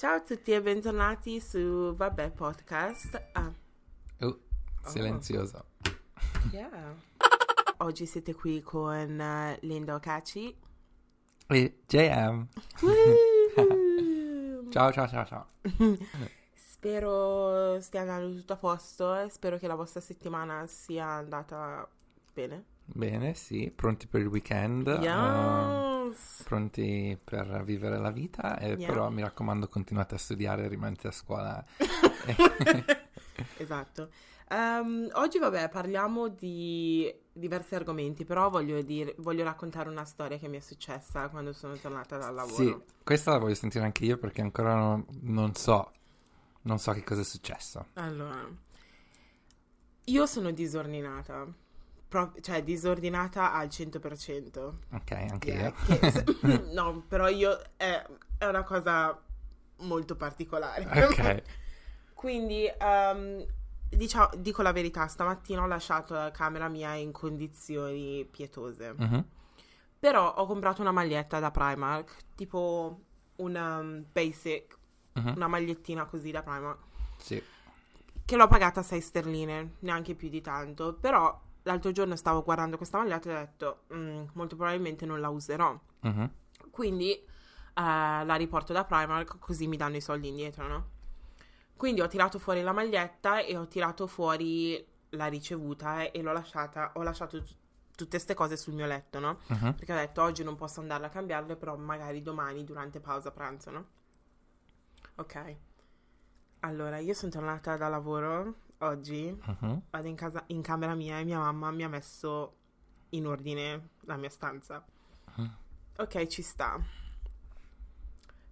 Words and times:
Ciao 0.00 0.14
a 0.14 0.20
tutti 0.22 0.52
e 0.52 0.62
bentornati 0.62 1.40
su 1.40 1.94
Vabbè 1.94 2.30
Podcast. 2.30 3.22
Ah, 3.32 3.52
Uh, 4.20 4.38
silenzioso. 4.82 5.64
yeah. 6.52 6.94
Oggi 7.78 8.06
siete 8.06 8.34
qui 8.34 8.62
con 8.62 9.20
eh, 9.20 9.58
Linda 9.62 9.94
Ocaci. 9.96 10.56
E 11.48 11.80
JM. 11.86 12.48
Ciao, 14.70 14.90
ciao, 14.92 15.06
ciao, 15.08 15.24
ciao. 15.26 15.46
Spero 16.54 17.78
stia 17.80 18.00
andando 18.02 18.36
tutto 18.38 18.52
a 18.54 18.56
posto 18.56 19.14
e 19.16 19.28
spero 19.28 19.58
che 19.58 19.66
la 19.66 19.74
vostra 19.74 20.00
settimana 20.00 20.66
sia 20.66 21.06
andata 21.08 21.86
bene. 22.32 22.64
Bene, 22.84 23.34
sì, 23.34 23.70
pronti 23.74 24.06
per 24.06 24.20
il 24.22 24.28
weekend. 24.28 24.86
eh, 24.86 24.98
Yes! 26.10 26.42
pronti 26.44 27.18
per 27.22 27.62
vivere 27.64 27.98
la 27.98 28.10
vita, 28.10 28.58
e 28.58 28.74
Yeah. 28.74 28.86
però 28.86 29.10
mi 29.10 29.22
raccomando 29.22 29.68
continuate 29.68 30.14
a 30.14 30.18
studiare, 30.18 30.68
rimanete 30.68 31.08
a 31.08 31.12
scuola. 31.12 31.64
Esatto. 33.56 34.10
Ehm, 34.48 35.08
oggi, 35.12 35.38
vabbè, 35.38 35.68
parliamo 35.68 36.28
di 36.28 37.12
diversi 37.32 37.74
argomenti, 37.74 38.24
però 38.24 38.50
voglio 38.50 38.82
dire, 38.82 39.14
voglio 39.18 39.44
raccontare 39.44 39.88
una 39.88 40.04
storia 40.04 40.38
che 40.38 40.48
mi 40.48 40.56
è 40.56 40.60
successa 40.60 41.28
quando 41.28 41.52
sono 41.52 41.76
tornata 41.76 42.18
dal 42.18 42.34
lavoro. 42.34 42.54
Sì, 42.54 42.76
questa 43.04 43.30
la 43.32 43.38
voglio 43.38 43.54
sentire 43.54 43.84
anche 43.84 44.04
io 44.04 44.18
perché 44.18 44.40
ancora 44.40 44.74
non, 44.74 45.06
non 45.22 45.54
so, 45.54 45.92
non 46.62 46.78
so 46.78 46.92
che 46.92 47.04
cosa 47.04 47.20
è 47.20 47.24
successo. 47.24 47.86
Allora, 47.94 48.44
io 50.04 50.26
sono 50.26 50.50
disordinata, 50.50 51.46
Pro- 52.10 52.32
cioè 52.40 52.64
disordinata 52.64 53.52
al 53.52 53.68
100%. 53.68 54.72
Ok, 54.94 55.10
anche 55.12 55.50
Yeah, 55.50 55.72
io. 55.86 55.96
che 56.40 56.58
no, 56.74 57.04
però 57.06 57.28
io 57.28 57.56
è, 57.76 58.04
è 58.36 58.46
una 58.46 58.64
cosa 58.64 59.16
molto 59.82 60.16
particolare. 60.16 60.84
Ok. 61.06 61.42
Quindi, 62.14 62.66
ehm, 62.66 63.46
diciamo, 63.88 64.28
dico 64.38 64.62
la 64.62 64.72
verità, 64.72 65.06
stamattina 65.06 65.62
ho 65.62 65.66
lasciato 65.68 66.14
la 66.14 66.32
camera 66.32 66.66
mia 66.68 66.94
in 66.94 67.12
condizioni 67.12 68.26
pietose. 68.28 68.92
Mhm. 68.96 69.24
Però 70.00 70.34
ho 70.34 70.46
comprato 70.46 70.80
una 70.82 70.90
maglietta 70.92 71.38
da 71.38 71.52
Primark, 71.52 72.16
tipo 72.34 73.00
una 73.36 73.78
um, 73.78 74.04
basic, 74.10 74.76
Mhm. 75.12 75.32
una 75.36 75.46
magliettina 75.46 76.06
così 76.06 76.32
da 76.32 76.42
Primark, 76.42 76.78
Sì. 77.18 77.40
che 78.24 78.36
l'ho 78.36 78.48
pagata 78.48 78.82
6 78.82 79.00
sterline, 79.00 79.74
neanche 79.80 80.14
più 80.16 80.28
di 80.28 80.40
tanto. 80.40 80.94
Però 80.94 81.40
l'altro 81.62 81.92
giorno 81.92 82.16
stavo 82.16 82.42
guardando 82.42 82.76
questa 82.76 82.98
maglietta 82.98 83.30
e 83.30 83.34
ho 83.34 83.38
detto, 83.38 83.80
"Mm, 83.94 84.24
molto 84.34 84.56
probabilmente 84.56 85.06
non 85.06 85.20
la 85.20 85.28
userò. 85.28 85.78
Mhm. 86.00 86.30
Quindi 86.70 87.12
eh, 87.12 87.24
la 87.74 88.34
riporto 88.34 88.72
da 88.72 88.84
Primark 88.84 89.38
così 89.38 89.66
mi 89.66 89.76
danno 89.76 89.96
i 89.96 90.00
soldi 90.00 90.28
indietro, 90.28 90.66
no? 90.66 90.88
Quindi 91.76 92.00
ho 92.02 92.08
tirato 92.08 92.38
fuori 92.38 92.62
la 92.62 92.72
maglietta 92.72 93.40
e 93.40 93.56
ho 93.56 93.66
tirato 93.66 94.06
fuori 94.06 94.84
la 95.10 95.26
ricevuta 95.26 96.02
e, 96.02 96.10
e 96.12 96.22
l'ho 96.22 96.32
lasciata, 96.32 96.92
ho 96.94 97.02
lasciato 97.02 97.42
t- 97.42 97.54
tutte 97.94 98.10
queste 98.10 98.34
cose 98.34 98.56
sul 98.56 98.74
mio 98.74 98.86
letto, 98.86 99.18
no? 99.18 99.38
Mhm. 99.46 99.74
Perché 99.74 99.92
ho 99.92 99.96
detto 99.96 100.22
oggi 100.22 100.42
non 100.44 100.56
posso 100.56 100.80
andarle 100.80 101.06
a 101.06 101.10
cambiarle, 101.10 101.56
però 101.56 101.76
magari 101.76 102.22
domani 102.22 102.64
durante 102.64 103.00
pausa 103.00 103.30
pranzo, 103.30 103.70
no? 103.70 103.86
Ok. 105.16 105.56
Allora, 106.60 106.98
io 106.98 107.14
sono 107.14 107.30
tornata 107.32 107.76
da 107.76 107.88
lavoro 107.88 108.54
oggi, 108.90 109.36
Mhm. 109.46 109.82
vado 109.90 110.08
in, 110.08 110.14
casa, 110.14 110.42
in 110.48 110.62
camera 110.62 110.94
mia 110.94 111.18
e 111.18 111.24
mia 111.24 111.38
mamma 111.38 111.70
mi 111.70 111.82
ha 111.84 111.88
messo 111.88 112.54
in 113.10 113.26
ordine 113.26 113.88
la 114.02 114.16
mia 114.16 114.30
stanza. 114.30 114.84
Ok, 115.96 116.26
ci 116.26 116.42
sta. 116.42 116.78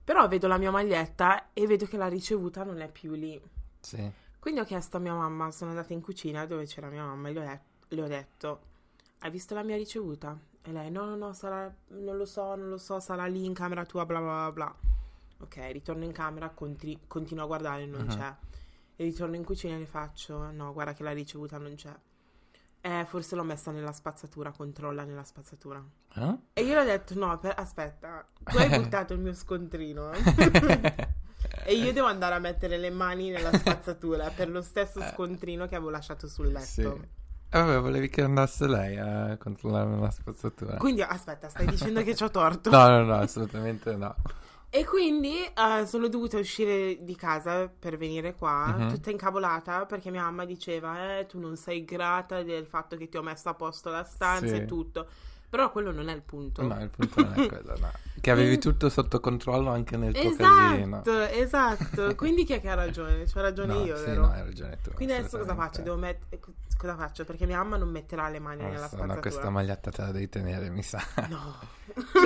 Però 0.04 0.26
vedo 0.28 0.46
la 0.46 0.58
mia 0.58 0.70
maglietta 0.70 1.52
e 1.52 1.66
vedo 1.66 1.86
che 1.86 1.96
la 1.96 2.08
ricevuta 2.08 2.64
non 2.64 2.80
è 2.80 2.90
più 2.90 3.12
lì. 3.12 3.40
Sì. 3.80 4.10
Quindi 4.38 4.60
ho 4.60 4.64
chiesto 4.64 4.97
a 4.97 5.00
mia 5.00 5.14
mamma, 5.14 5.50
sono 5.50 5.70
andata 5.70 5.92
in 5.92 6.00
cucina 6.00 6.47
dove 6.47 6.64
c'era 6.66 6.88
mia 6.88 7.04
mamma 7.04 7.28
e 7.28 7.32
le 7.32 7.41
ho, 7.41 7.42
det- 7.44 7.60
le 7.88 8.03
ho 8.03 8.06
detto, 8.06 8.60
hai 9.20 9.30
visto 9.30 9.54
la 9.54 9.62
mia 9.62 9.76
ricevuta? 9.76 10.38
E 10.62 10.72
lei, 10.72 10.91
no, 10.91 11.04
no, 11.04 11.16
no, 11.16 11.32
sarà, 11.32 11.72
non 11.88 12.16
lo 12.16 12.24
so, 12.24 12.54
non 12.54 12.69
lo 12.69 12.78
so, 12.78 13.00
sarà 13.00 13.26
lì 13.26 13.44
in 13.44 13.54
camera 13.54 13.84
tua, 13.84 14.04
bla 14.06 14.19
bla 14.20 14.50
bla 14.50 14.53
bla. 14.53 14.74
Ok, 15.41 15.56
ritorno 15.72 16.04
in 16.04 16.12
camera, 16.12 16.48
contri- 16.50 17.00
continuo 17.06 17.44
a 17.44 17.47
guardare, 17.47 17.86
non 17.86 18.03
Mhm. 18.03 18.08
c'è. 18.08 18.34
E 19.00 19.04
ritorno 19.04 19.36
in 19.36 19.44
cucina 19.44 19.76
e 19.76 19.78
le 19.78 19.86
faccio, 19.86 20.50
no, 20.50 20.72
guarda 20.72 20.92
che 20.92 21.04
la 21.04 21.12
ricevuta 21.12 21.56
non 21.56 21.76
c'è. 21.76 21.94
Eh, 22.81 23.04
forse 23.06 23.36
l'ho 23.36 23.44
messa 23.44 23.70
nella 23.70 23.92
spazzatura, 23.92 24.50
controlla 24.50 25.04
nella 25.04 25.22
spazzatura. 25.22 25.81
Eh? 26.16 26.36
E 26.54 26.64
io 26.64 26.75
le 26.75 26.81
ho 26.81 26.84
detto, 26.84 27.16
no, 27.16 27.38
per- 27.38 27.54
aspetta, 27.56 28.25
tu 28.42 28.56
hai 28.56 28.69
buttato 28.76 29.12
il 29.12 29.20
mio 29.20 29.34
scontrino. 29.34 30.10
e 31.64 31.75
io 31.75 31.92
devo 31.92 32.09
andare 32.09 32.34
a 32.34 32.41
mettere 32.41 32.76
le 32.76 32.91
mani 32.91 33.31
nella 33.31 33.53
spazzatura 33.53 34.31
per 34.31 34.50
lo 34.50 34.62
stesso 34.62 35.00
scontrino 35.15 35.69
che 35.69 35.76
avevo 35.76 35.91
lasciato 35.91 36.26
sul 36.26 36.48
letto. 36.48 36.65
Sì. 36.65 36.82
Eh, 36.82 37.62
vabbè, 37.62 37.78
volevi 37.78 38.09
che 38.09 38.22
andasse 38.22 38.66
lei 38.66 38.97
a 38.98 39.36
controllare 39.36 39.97
la 39.97 40.10
spazzatura? 40.10 40.76
Quindi, 40.76 41.03
aspetta, 41.03 41.48
stai 41.48 41.66
dicendo 41.66 42.03
che 42.03 42.15
c'ho 42.16 42.32
torto. 42.32 42.69
No, 42.69 42.88
no, 42.88 43.04
no, 43.04 43.15
assolutamente 43.15 43.94
no. 43.94 44.12
E 44.70 44.84
quindi 44.84 45.44
eh, 45.44 45.86
sono 45.86 46.08
dovuta 46.08 46.38
uscire 46.38 47.02
di 47.02 47.16
casa 47.16 47.68
per 47.68 47.96
venire 47.96 48.34
qua, 48.34 48.74
Mhm. 48.76 48.88
tutta 48.90 49.10
incavolata, 49.10 49.86
perché 49.86 50.10
mia 50.10 50.22
mamma 50.22 50.44
diceva, 50.44 51.18
eh, 51.18 51.26
tu 51.26 51.38
non 51.38 51.56
sei 51.56 51.84
grata 51.86 52.42
del 52.42 52.66
fatto 52.66 52.96
che 52.98 53.08
ti 53.08 53.16
ho 53.16 53.22
messo 53.22 53.48
a 53.48 53.54
posto 53.54 53.88
la 53.90 54.04
stanza 54.04 54.46
Sì. 54.48 54.54
e 54.56 54.64
tutto. 54.66 55.06
Però 55.48 55.72
quello 55.72 55.90
non 55.90 56.10
è 56.10 56.14
il 56.14 56.20
punto. 56.20 56.60
No, 56.62 56.78
il 56.82 56.90
punto 56.90 57.22
non 57.22 57.32
è 57.32 57.46
quello, 57.48 57.78
no. 57.80 57.90
Che 58.20 58.30
avevi 58.30 58.58
tutto 58.58 58.90
sotto 58.90 59.18
controllo 59.20 59.70
anche 59.70 59.96
nel 59.96 60.12
tuo 60.12 60.36
casino. 60.36 61.00
Esatto, 61.00 61.18
esatto. 61.22 62.14
Quindi 62.16 62.44
chi 62.44 62.52
è 62.52 62.60
che 62.60 62.68
ha 62.68 62.74
ragione? 62.74 63.24
C'ho 63.24 63.40
ragione 63.40 63.72
No, 63.72 63.84
io, 63.86 63.96
sì, 63.96 64.04
vero? 64.04 64.26
no, 64.26 64.32
hai 64.32 64.42
ragione 64.42 64.76
tu. 64.82 64.90
Quindi 64.92 65.14
adesso 65.14 65.38
cosa 65.38 65.54
faccio? 65.54 65.80
Devo 65.80 65.96
met- 65.96 66.38
cosa 66.76 66.94
faccio? 66.94 67.24
Perché 67.24 67.46
mia 67.46 67.56
mamma 67.56 67.78
non 67.78 67.88
metterà 67.88 68.28
le 68.28 68.38
mani 68.38 68.56
nella 68.58 68.68
Adesso, 68.72 68.86
spazzatura. 68.88 69.14
no, 69.14 69.20
questa 69.20 69.48
maglietta 69.48 69.90
te 69.90 70.02
la 70.02 70.12
devi 70.12 70.28
tenere, 70.28 70.68
mi 70.68 70.82
sa. 70.82 71.02
No. 71.30 71.54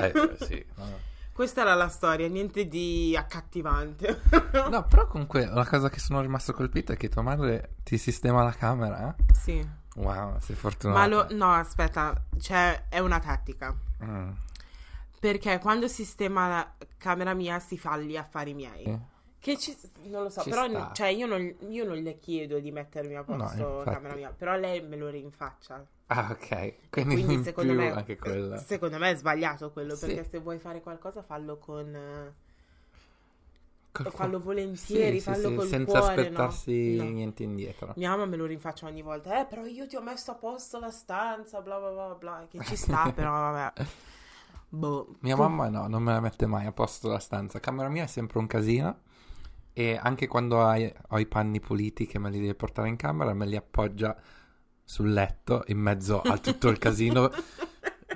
Eh, 0.03 0.37
sì, 0.45 0.67
no. 0.75 1.11
Questa 1.33 1.63
era 1.63 1.75
la 1.75 1.89
storia, 1.89 2.29
niente 2.29 2.69
di 2.69 3.17
accattivante. 3.17 4.21
No, 4.69 4.85
però 4.89 5.07
comunque 5.07 5.47
la 5.47 5.67
cosa 5.67 5.89
che 5.89 5.99
sono 5.99 6.21
rimasto 6.21 6.53
colpito 6.53 6.93
è 6.93 6.97
che 6.97 7.09
tua 7.09 7.23
madre 7.23 7.77
ti 7.83 7.97
sistema 7.97 8.43
la 8.43 8.53
camera. 8.53 9.15
sì. 9.33 9.81
Wow, 9.95 10.39
sei 10.39 10.57
fortunato. 10.57 10.99
Ma 10.99 11.07
lo... 11.07 11.27
No, 11.31 11.53
aspetta, 11.53 12.15
cioè 12.41 12.85
è 12.89 12.99
una 12.99 13.19
tattica. 13.19 13.75
Mm, 14.03 14.31
Perché 15.21 15.59
quando 15.59 15.87
sistema 15.87 16.49
la 16.49 16.73
camera 16.97 17.35
mia 17.35 17.59
si 17.59 17.77
fa 17.79 17.99
gli 17.99 18.17
affari 18.17 18.55
miei. 18.55 18.85
sì. 18.85 18.99
Che 19.43 19.59
ci... 19.59 19.77
Non 20.05 20.23
lo 20.23 20.29
so, 20.31 20.43
Ci 20.43 20.51
però 20.51 20.69
sta. 20.69 20.93
cioè, 20.93 21.09
io, 21.09 21.27
non, 21.27 21.53
io 21.69 21.85
non 21.85 21.97
le 21.97 22.21
chiedo 22.21 22.61
di 22.61 22.71
mettermi 22.71 23.17
a 23.17 23.25
No, 23.27 23.37
posto 23.37 23.79
infatti. 23.79 23.91
camera 23.91 24.15
mia, 24.15 24.31
però 24.31 24.55
lei 24.57 24.81
me 24.83 24.95
lo 24.97 25.09
rinfaccia. 25.09 25.85
Ah, 26.07 26.29
ok. 26.31 26.75
Quindi, 26.91 27.15
Quindi 27.15 27.35
in 27.35 27.43
secondo 27.43 27.73
me, 27.73 28.05
secondo 28.65 28.99
me 28.99 29.11
è 29.11 29.17
sbagliato 29.17 29.73
quello, 29.73 29.97
Sì. 29.97 30.07
perché 30.07 30.25
se 30.25 30.39
vuoi 30.39 30.59
fare 30.59 30.81
qualcosa 30.81 31.23
fallo 31.23 31.57
con... 31.59 32.33
Col 33.91 34.13
fallo 34.13 34.39
volentieri, 34.41 35.17
Sì, 35.19 35.25
fallo 35.31 35.49
sì, 35.49 35.55
col 35.57 35.67
senza 35.69 35.99
cuore, 35.99 36.15
no? 36.15 36.21
aspettarsi 36.23 36.97
No. 36.97 37.05
niente 37.11 37.43
indietro. 37.43 37.93
Mia 37.97 38.11
mamma 38.11 38.25
me 38.27 38.37
lo 38.37 38.47
rinfaccia 38.47 38.87
ogni 38.87 39.03
volta, 39.03 39.41
eh, 39.41 39.45
però 39.45 39.65
io 39.67 39.87
ti 39.89 39.97
ho 39.97 40.01
messo 40.01 40.31
a 40.31 40.35
posto 40.35 40.79
la 40.79 40.91
stanza, 40.91 41.61
bla 41.61 41.79
bla 41.79 41.91
bla 41.91 42.15
bla, 42.15 42.47
che 42.49 42.61
ci 42.65 42.77
sta, 42.77 43.11
però 43.15 43.31
vabbè. 43.33 43.85
Boh. 44.69 45.17
Mia 45.19 45.37
mamma 45.37 45.69
no, 45.69 45.89
non 45.89 46.03
me 46.03 46.13
la 46.13 46.21
mette 46.21 46.47
mai 46.47 46.65
a 46.65 46.73
posto 46.73 47.09
la 47.09 47.19
stanza. 47.19 47.59
Camera 47.61 47.89
mia 47.91 48.05
è 48.05 48.07
sempre 48.07 48.39
un 48.39 48.47
casino. 48.47 49.01
E 49.75 49.99
anche 50.01 50.27
quando 50.27 50.63
hai- 50.63 50.93
ho 51.09 51.19
i 51.19 51.27
panni 51.27 51.61
puliti 51.61 52.07
che 52.07 52.19
me 52.19 52.31
li 52.31 52.41
deve 52.41 52.55
portare 52.55 52.89
in 52.89 52.97
camera, 52.97 53.33
me 53.35 53.47
li 53.47 53.57
appoggia 53.57 54.15
sul 54.85 55.13
letto 55.13 55.63
in 55.69 55.79
mezzo 55.79 56.21
a 56.21 56.37
tutto 56.39 56.69
il 56.69 56.79
casino 56.79 57.31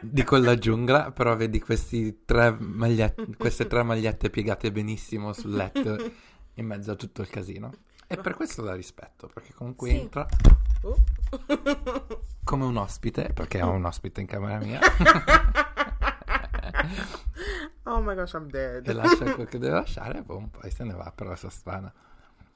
di 0.01 0.23
quella 0.25 0.57
giungla. 0.59 1.13
Però 1.13 1.35
vedi 1.37 1.61
questi 1.61 2.23
tre 2.25 2.51
magliette, 2.59 3.27
queste 3.39 3.67
tre 3.67 3.83
magliette 3.83 4.29
piegate 4.31 4.71
benissimo 4.73 5.33
sul 5.33 5.53
letto 5.55 5.97
in 6.55 6.67
mezzo 6.67 6.91
a 6.93 6.95
tutto 6.95 7.23
il 7.23 7.29
casino. 7.29 7.73
E 8.07 8.17
per 8.19 8.35
questo 8.35 8.63
la 8.63 8.75
rispetto, 8.75 9.29
perché 9.33 9.53
comunque 9.55 9.89
Sì. 9.91 9.97
entra 9.97 10.27
Oh. 10.83 10.97
come 12.45 12.65
un 12.65 12.77
ospite, 12.77 13.31
perché 13.35 13.61
ho 13.63 13.71
un 13.71 13.85
ospite 13.85 14.21
in 14.21 14.27
camera 14.29 14.59
mia, 14.59 14.79
oh 17.85 18.01
my 18.01 18.15
gosh, 18.15 18.35
I'm 18.35 18.49
dead. 18.49 18.87
e 18.87 18.93
lascia 18.93 19.35
quel 19.35 19.47
che 19.47 19.59
deve 19.59 19.75
lasciare, 19.75 20.23
boom, 20.23 20.49
poi 20.49 20.71
se 20.71 20.85
ne 20.85 20.95
va 20.95 21.13
per 21.15 21.27
la 21.27 21.37
sua 21.37 21.51
strada. 21.51 21.93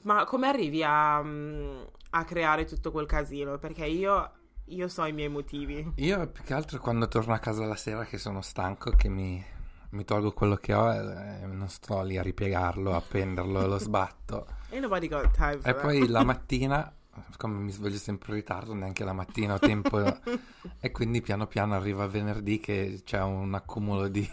Ma 0.03 0.25
come 0.25 0.49
arrivi 0.49 0.83
a, 0.83 1.23
mm, 1.23 1.81
a 2.11 2.25
creare 2.25 2.65
tutto 2.65 2.91
quel 2.91 3.07
casino? 3.07 3.59
Perché 3.59 3.85
io, 3.85 4.31
io 4.67 4.89
so 4.89 5.05
i 5.05 5.13
miei 5.13 5.29
motivi. 5.29 5.93
Io 5.97 6.27
più 6.29 6.43
che 6.43 6.55
altro 6.55 6.79
quando 6.79 7.07
torno 7.09 7.35
a 7.35 7.39
casa 7.39 7.67
la 7.67 7.77
sera 7.77 8.05
che 8.05 8.17
sono 8.17 8.41
stanco, 8.41 8.91
che 8.93 9.09
mi, 9.09 9.45
mi 9.91 10.05
tolgo 10.05 10.33
quello 10.33 10.57
che 10.57 10.73
ho 10.73 10.91
e 10.93 11.47
non 11.47 11.69
sto 11.69 12.03
lì 12.03 12.17
a 12.17 12.23
ripiegarlo, 12.23 12.93
a 12.93 12.97
appenderlo, 12.97 13.67
lo 13.67 13.79
sbatto. 13.79 14.47
Nobody 14.73 15.09
got 15.09 15.31
time 15.33 15.59
for 15.59 15.69
E 15.69 15.75
poi 15.75 16.07
la 16.07 16.25
mattina, 16.25 16.93
siccome 17.31 17.59
mi 17.59 17.71
sveglio 17.71 17.97
sempre 17.99 18.31
in 18.31 18.37
ritardo, 18.37 18.75
neanche 18.75 19.05
la 19.05 19.13
mattina 19.13 19.55
ho 19.55 19.59
tempo, 19.59 19.99
e 20.81 20.91
quindi 20.91 21.21
piano 21.21 21.47
piano 21.47 21.75
arriva 21.75 22.07
venerdì 22.07 22.59
che 22.61 23.03
c'è 23.05 23.21
un 23.23 23.55
accumulo 23.55 24.09
di, 24.09 24.29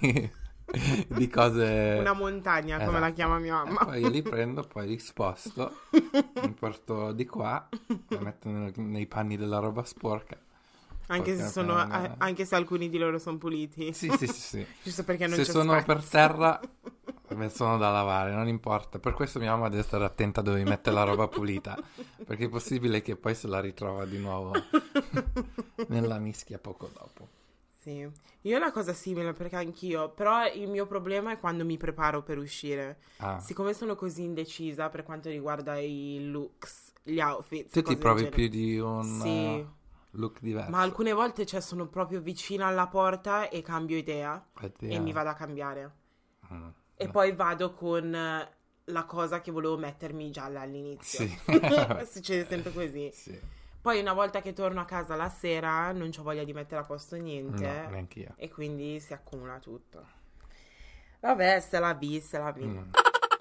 di 1.08 1.28
cose... 1.30 1.98
Una 2.00 2.14
montagna, 2.14 2.78
come 2.78 2.90
Esatto. 2.90 3.00
la 3.00 3.12
chiama 3.12 3.40
mia 3.40 3.62
E 3.64 3.66
mamma. 3.66 3.86
poi 3.86 4.00
io 4.02 4.10
li 4.10 4.22
prendo, 4.22 4.64
poi 4.64 4.88
li 4.88 5.00
sposto, 5.00 5.72
li 5.92 6.52
porto 6.58 7.12
di 7.12 7.26
qua, 7.26 7.68
li 8.08 8.18
metto 8.20 8.50
nei 8.50 9.08
panni 9.08 9.38
della 9.38 9.60
roba 9.60 9.84
sporca. 9.84 10.38
Anche 11.08 11.38
se, 11.38 11.48
sono, 11.48 11.80
eh, 11.82 12.12
anche 12.18 12.46
se 12.46 12.56
alcuni 12.56 12.90
di 12.90 12.98
loro 12.98 13.18
sono 13.18 13.38
puliti. 13.38 13.94
Sì, 13.94 14.10
sì, 14.18 14.28
sì, 14.28 14.40
sì. 14.42 14.66
Giusto 14.84 15.04
perché 15.04 15.26
non 15.28 15.38
Se 15.38 15.46
sono 15.46 15.80
spazio. 15.80 15.94
per 15.94 16.04
terra, 16.04 16.60
sono 17.50 17.78
da 17.78 17.92
lavare, 17.92 18.34
non 18.34 18.48
importa. 18.48 19.00
Per 19.00 19.14
questo 19.14 19.40
mia 19.40 19.52
mamma 19.52 19.70
deve 19.70 19.84
stare 19.84 20.04
attenta 20.04 20.42
dove 20.42 20.64
mette 20.64 20.92
la 20.92 21.04
roba 21.04 21.28
pulita, 21.28 21.78
perché 22.26 22.46
è 22.46 22.50
possibile 22.50 23.02
che 23.02 23.16
poi 23.16 23.36
se 23.36 23.48
la 23.48 23.60
ritrova 23.62 24.06
di 24.06 24.18
nuovo 24.18 24.52
nella 25.88 26.20
mischia 26.20 26.60
poco 26.60 26.90
dopo. 26.94 27.28
Sì, 27.80 28.06
io 28.42 28.56
ho 28.56 28.60
una 28.60 28.72
cosa 28.72 28.92
simile 28.94 29.32
perché 29.32 29.56
anch'io, 29.56 30.10
però 30.10 30.46
il 30.52 30.68
mio 30.70 30.86
problema 30.86 31.32
è 31.32 31.40
quando 31.40 31.64
mi 31.64 31.78
preparo 31.78 32.22
per 32.22 32.38
uscire. 32.38 32.98
Ah, 33.18 33.40
Siccome 33.40 33.74
sono 33.74 33.96
così 33.96 34.24
indecisa 34.24 34.90
per 34.90 35.04
quanto 35.04 35.30
riguarda 35.30 35.78
i 35.80 36.28
looks, 36.30 36.92
gli 37.04 37.20
outfit. 37.20 37.72
tu 37.72 37.82
ti 37.82 37.96
provi 37.96 38.28
più 38.28 38.48
di 38.50 38.78
un 38.78 39.04
Sì, 39.04 39.66
look 40.12 40.40
diverso. 40.42 40.72
ma 40.72 40.82
alcune 40.82 41.14
volte 41.14 41.46
cioè, 41.46 41.60
sono 41.62 41.88
proprio 41.88 42.20
vicina 42.22 42.68
alla 42.68 42.88
porta 42.88 43.50
e 43.50 43.62
cambio 43.62 43.98
idea 43.98 44.44
Oddio. 44.62 44.90
e 44.90 45.00
mi 45.00 45.12
vado 45.12 45.30
a 45.30 45.34
cambiare. 45.34 45.92
Mm, 46.52 46.68
E 46.96 47.06
no. 47.06 47.12
poi 47.12 47.34
vado 47.34 47.74
con 47.74 48.14
eh, 48.16 48.52
la 48.86 49.04
cosa 49.06 49.42
che 49.42 49.52
volevo 49.52 49.78
mettermi 49.78 50.32
già 50.32 50.46
all'inizio. 50.46 51.28
Sì. 51.28 51.40
Succede 52.10 52.46
sempre 52.48 52.72
così. 52.74 53.10
Sì. 53.14 53.40
Poi 53.82 54.00
una 54.00 54.14
volta 54.14 54.42
che 54.42 54.54
torno 54.54 54.82
a 54.82 54.86
casa 54.86 55.16
la 55.16 55.30
sera 55.30 55.92
non 55.92 56.10
ho 56.18 56.24
voglia 56.24 56.44
di 56.44 56.52
mettere 56.54 56.82
a 56.82 56.84
posto 56.84 57.16
niente. 57.16 57.64
No, 57.66 57.90
neanche 57.90 58.20
io. 58.20 58.34
E 58.36 58.50
quindi 58.50 59.00
si 59.00 59.14
accumula 59.14 59.60
tutto. 59.60 60.06
Vabbè, 61.20 61.60
se 61.62 61.80
la 61.80 61.94
vi, 61.94 62.20
se 62.20 62.38
la 62.38 62.52
vi. 62.52 62.66
Mm. 62.66 62.90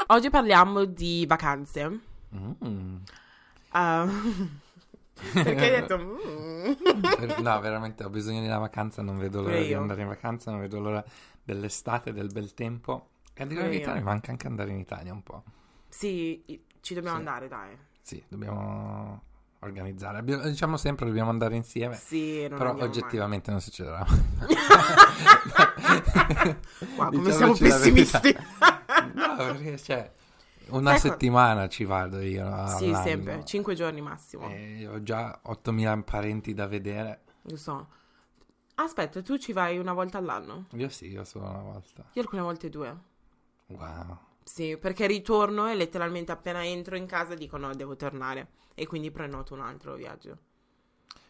Oggi 0.08 0.30
parliamo 0.30 0.84
di 0.84 1.24
vacanze. 1.26 2.00
Mm. 2.34 2.96
Ah, 3.70 4.06
perché 5.32 5.64
hai 5.64 5.70
detto... 5.80 5.98
mm. 5.98 7.42
No, 7.42 7.60
veramente 7.60 8.04
ho 8.04 8.10
bisogno 8.10 8.40
di 8.40 8.46
una 8.46 8.58
vacanza, 8.58 9.02
non 9.02 9.18
vedo 9.18 9.38
l'ora 9.40 9.52
Pure 9.54 9.64
di 9.64 9.70
io. 9.70 9.80
andare 9.80 10.02
in 10.02 10.08
vacanza, 10.08 10.50
non 10.50 10.60
vedo 10.60 10.80
l'ora 10.80 11.04
dell'estate, 11.42 12.12
del 12.12 12.30
bel 12.32 12.54
tempo. 12.54 13.08
E 13.34 13.42
a 13.42 13.46
dire 13.46 13.60
la 13.60 13.66
Pure 13.66 13.76
verità 13.78 13.92
io. 13.92 13.98
mi 13.98 14.04
manca 14.04 14.30
anche 14.30 14.46
andare 14.46 14.70
in 14.70 14.78
Italia 14.78 15.12
un 15.12 15.22
po'. 15.22 15.42
Sì, 15.88 16.42
i- 16.46 16.64
ci 16.80 16.94
dobbiamo 16.94 17.16
Sì. 17.16 17.22
andare, 17.24 17.48
dai. 17.48 17.76
Sì, 18.02 18.22
dobbiamo 18.28 19.22
organizzare. 19.60 20.18
Abbiamo- 20.18 20.44
diciamo 20.44 20.76
sempre 20.76 21.06
dobbiamo 21.06 21.30
andare 21.30 21.56
insieme, 21.56 21.94
Sì, 21.96 22.46
non 22.48 22.58
però 22.58 22.70
andiamo 22.70 22.90
oggettivamente 22.90 23.50
non 23.50 23.60
succederà. 23.60 24.04
mai. 24.06 24.24
Wow, 26.96 27.10
come 27.12 27.32
siamo 27.32 27.52
Diciamoci 27.52 27.68
la 27.68 27.78
verità. 27.78 28.20
pessimisti. 28.20 28.36
No, 29.14 29.36
perché 29.36 29.78
cioè, 29.78 30.10
una 30.70 30.96
Sai 30.96 31.10
settimana 31.10 31.68
ci 31.68 31.84
vado 31.84 32.20
io 32.20 32.44
sì, 32.68 32.86
all'anno. 32.86 33.02
sempre. 33.04 33.44
Cinque 33.44 33.74
giorni 33.74 34.00
massimo. 34.00 34.48
E 34.48 34.86
ho 34.86 35.02
già 35.02 35.38
8000 35.42 36.02
parenti 36.02 36.54
da 36.54 36.66
vedere. 36.66 37.22
Lo 37.42 37.56
so. 37.56 37.88
Aspetta, 38.74 39.22
tu 39.22 39.38
ci 39.38 39.52
vai 39.52 39.78
una 39.78 39.92
volta 39.92 40.18
all'anno? 40.18 40.66
Io 40.72 40.88
sì, 40.88 41.08
io 41.08 41.24
solo 41.24 41.46
una 41.48 41.62
volta. 41.62 42.04
Io 42.12 42.22
alcune 42.22 42.42
volte 42.42 42.68
due. 42.68 42.96
Wow. 43.68 44.18
Sì, 44.44 44.76
perché 44.76 45.06
ritorno 45.06 45.66
e 45.68 45.74
letteralmente 45.74 46.30
appena 46.30 46.64
entro 46.64 46.96
in 46.96 47.06
casa 47.06 47.34
dico 47.34 47.56
no, 47.56 47.74
devo 47.74 47.96
tornare. 47.96 48.48
E 48.74 48.86
quindi 48.86 49.10
prenoto 49.10 49.54
un 49.54 49.60
altro 49.60 49.94
viaggio. 49.94 50.38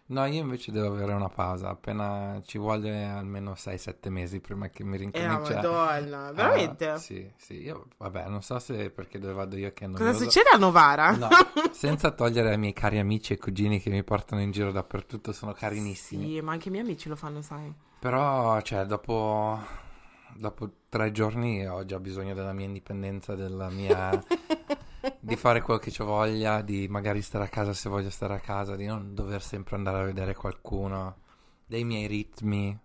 No, 0.08 0.25
io 0.26 0.41
invece 0.41 0.70
devo 0.70 0.87
avere 0.87 1.12
una 1.14 1.29
pausa, 1.29 1.69
appena 1.69 2.41
ci 2.44 2.58
vuole 2.58 3.05
almeno 3.05 3.55
6-7 3.56 4.08
mesi 4.08 4.38
prima 4.41 4.69
che 4.69 4.85
mi 4.85 4.94
Eh, 4.94 4.99
rincomincia. 4.99 5.55
madonna, 5.56 6.31
veramente? 6.35 6.88
Ah, 6.91 6.97
sì, 6.97 7.29
sì, 7.37 7.62
io 7.62 7.87
vabbè, 7.99 8.29
non 8.29 8.41
so 8.41 8.56
se 8.61 8.91
perché 8.91 9.19
dove 9.19 9.32
vado 9.32 9.56
io 9.56 9.73
che 9.73 9.87
non 9.88 9.97
Cosa 9.97 10.12
succede 10.12 10.50
a 10.50 10.58
Novara? 10.58 11.11
No, 11.17 11.29
senza 11.73 12.12
togliere 12.12 12.50
ai 12.50 12.58
miei 12.58 12.73
cari 12.73 12.99
amici 13.00 13.32
e 13.32 13.38
cugini 13.38 13.81
che 13.81 13.91
mi 13.91 14.05
portano 14.05 14.41
in 14.43 14.53
giro 14.53 14.70
dappertutto, 14.70 15.32
sono 15.32 15.53
carinissimi. 15.53 16.25
Sì, 16.35 16.41
ma 16.41 16.53
anche 16.53 16.69
i 16.69 16.70
miei 16.70 16.85
amici 16.85 17.08
lo 17.08 17.17
fanno, 17.17 17.43
sai. 17.43 17.75
Però, 17.99 18.61
cioè, 18.61 18.85
dopo, 18.85 19.58
dopo 20.37 20.70
tre 20.88 21.11
giorni 21.11 21.67
ho 21.67 21.85
già 21.85 21.99
bisogno 21.99 22.32
della 22.35 22.53
mia 22.53 22.67
indipendenza, 22.67 23.35
della 23.35 23.70
mia... 23.70 24.23
di 25.20 25.37
fare 25.37 25.61
quello 25.61 25.79
che 25.81 25.93
ho 25.99 26.05
voglia, 26.05 26.62
di 26.62 26.88
magari 26.88 27.23
stare 27.23 27.44
a 27.44 27.49
casa 27.49 27.73
se 27.73 27.88
voglio 27.88 28.11
stare 28.11 28.35
a 28.35 28.41
casa, 28.41 28.76
di 28.76 28.87
non 28.87 29.14
dover 29.14 29.43
sempre 29.43 29.76
andare 29.76 30.00
a 30.00 30.05
vedere 30.05 30.35
qualcuno, 30.35 31.19
dei 31.67 31.85
miei 31.85 32.06
ritmi. 32.06 32.79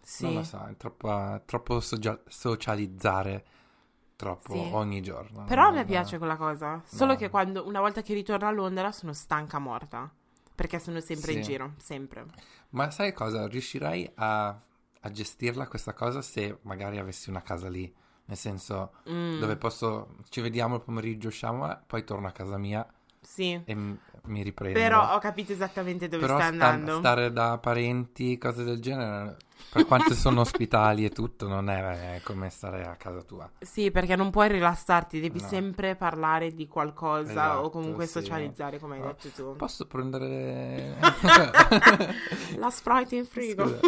Sì. 0.00 0.24
Non 0.24 0.34
lo 0.34 0.42
so, 0.44 0.64
è 0.66 0.76
troppo, 0.76 1.42
troppo 1.46 1.80
socia- 1.80 2.20
socializzare 2.26 3.44
troppo 4.16 4.52
Sì. 4.52 4.70
ogni 4.72 5.00
giorno. 5.02 5.44
Però 5.44 5.66
a 5.66 5.70
me 5.70 5.76
Non- 5.78 5.86
piace 5.86 6.18
quella 6.18 6.36
cosa. 6.36 6.82
Solo 6.84 7.12
No. 7.12 7.18
che 7.18 7.30
quando, 7.30 7.66
una 7.66 7.80
volta 7.80 8.02
che 8.02 8.14
ritorno 8.14 8.46
a 8.46 8.50
Londra 8.50 8.92
sono 8.92 9.12
stanca 9.12 9.58
morta. 9.58 10.12
Perché 10.54 10.78
sono 10.78 11.00
sempre 11.00 11.32
in 11.32 11.42
Sì. 11.42 11.50
giro, 11.50 11.72
sempre. 11.78 12.26
Ma 12.70 12.88
sai 12.92 13.12
cosa? 13.12 13.48
Riuscirei 13.48 14.08
a, 14.14 14.46
a 14.48 15.10
gestirla 15.10 15.66
questa 15.66 15.94
cosa 15.94 16.22
se 16.22 16.58
magari 16.62 16.98
avessi 16.98 17.28
una 17.28 17.42
casa 17.42 17.68
lì. 17.68 17.92
Nel 18.26 18.36
senso, 18.38 18.92
Mm, 19.10 19.38
dove 19.38 19.56
posso... 19.56 20.16
Ci 20.30 20.40
vediamo 20.40 20.76
il 20.76 20.80
pomeriggio, 20.80 21.28
usciamo, 21.28 21.70
eh, 21.70 21.76
poi 21.86 22.04
torno 22.04 22.26
a 22.26 22.30
casa 22.32 22.56
mia 22.56 22.86
Sì. 23.20 23.60
e 23.64 23.74
m- 23.74 23.98
mi 24.26 24.42
riprendo. 24.42 24.78
Però 24.78 25.14
ho 25.14 25.18
capito 25.18 25.52
esattamente 25.52 26.08
dove 26.08 26.24
Però 26.24 26.38
sta- 26.38 26.46
andando. 26.48 26.96
stare 26.96 27.30
da 27.32 27.58
parenti, 27.58 28.38
cose 28.38 28.64
del 28.64 28.80
genere, 28.80 29.36
per 29.70 29.84
quanto 29.84 30.14
sono 30.14 30.40
ospitali 30.40 31.04
e 31.04 31.10
tutto, 31.10 31.48
non 31.48 31.68
è, 31.68 32.16
eh, 32.16 32.22
come 32.22 32.48
stare 32.48 32.86
a 32.86 32.96
casa 32.96 33.20
tua. 33.22 33.50
Sì, 33.60 33.90
perché 33.90 34.16
non 34.16 34.30
puoi 34.30 34.48
rilassarti, 34.48 35.20
devi 35.20 35.40
No. 35.42 35.46
sempre 35.46 35.94
parlare 35.94 36.54
di 36.54 36.66
qualcosa 36.66 37.30
Esatto, 37.30 37.60
o 37.66 37.68
comunque 37.70 38.06
sì. 38.06 38.12
socializzare, 38.12 38.78
come 38.78 38.94
hai 38.96 39.02
Oh, 39.02 39.06
detto 39.08 39.28
tu. 39.28 39.56
Posso 39.56 39.86
prendere... 39.86 40.96
La 42.56 42.70
Sprite 42.70 43.16
in 43.16 43.26
frigo. 43.26 43.80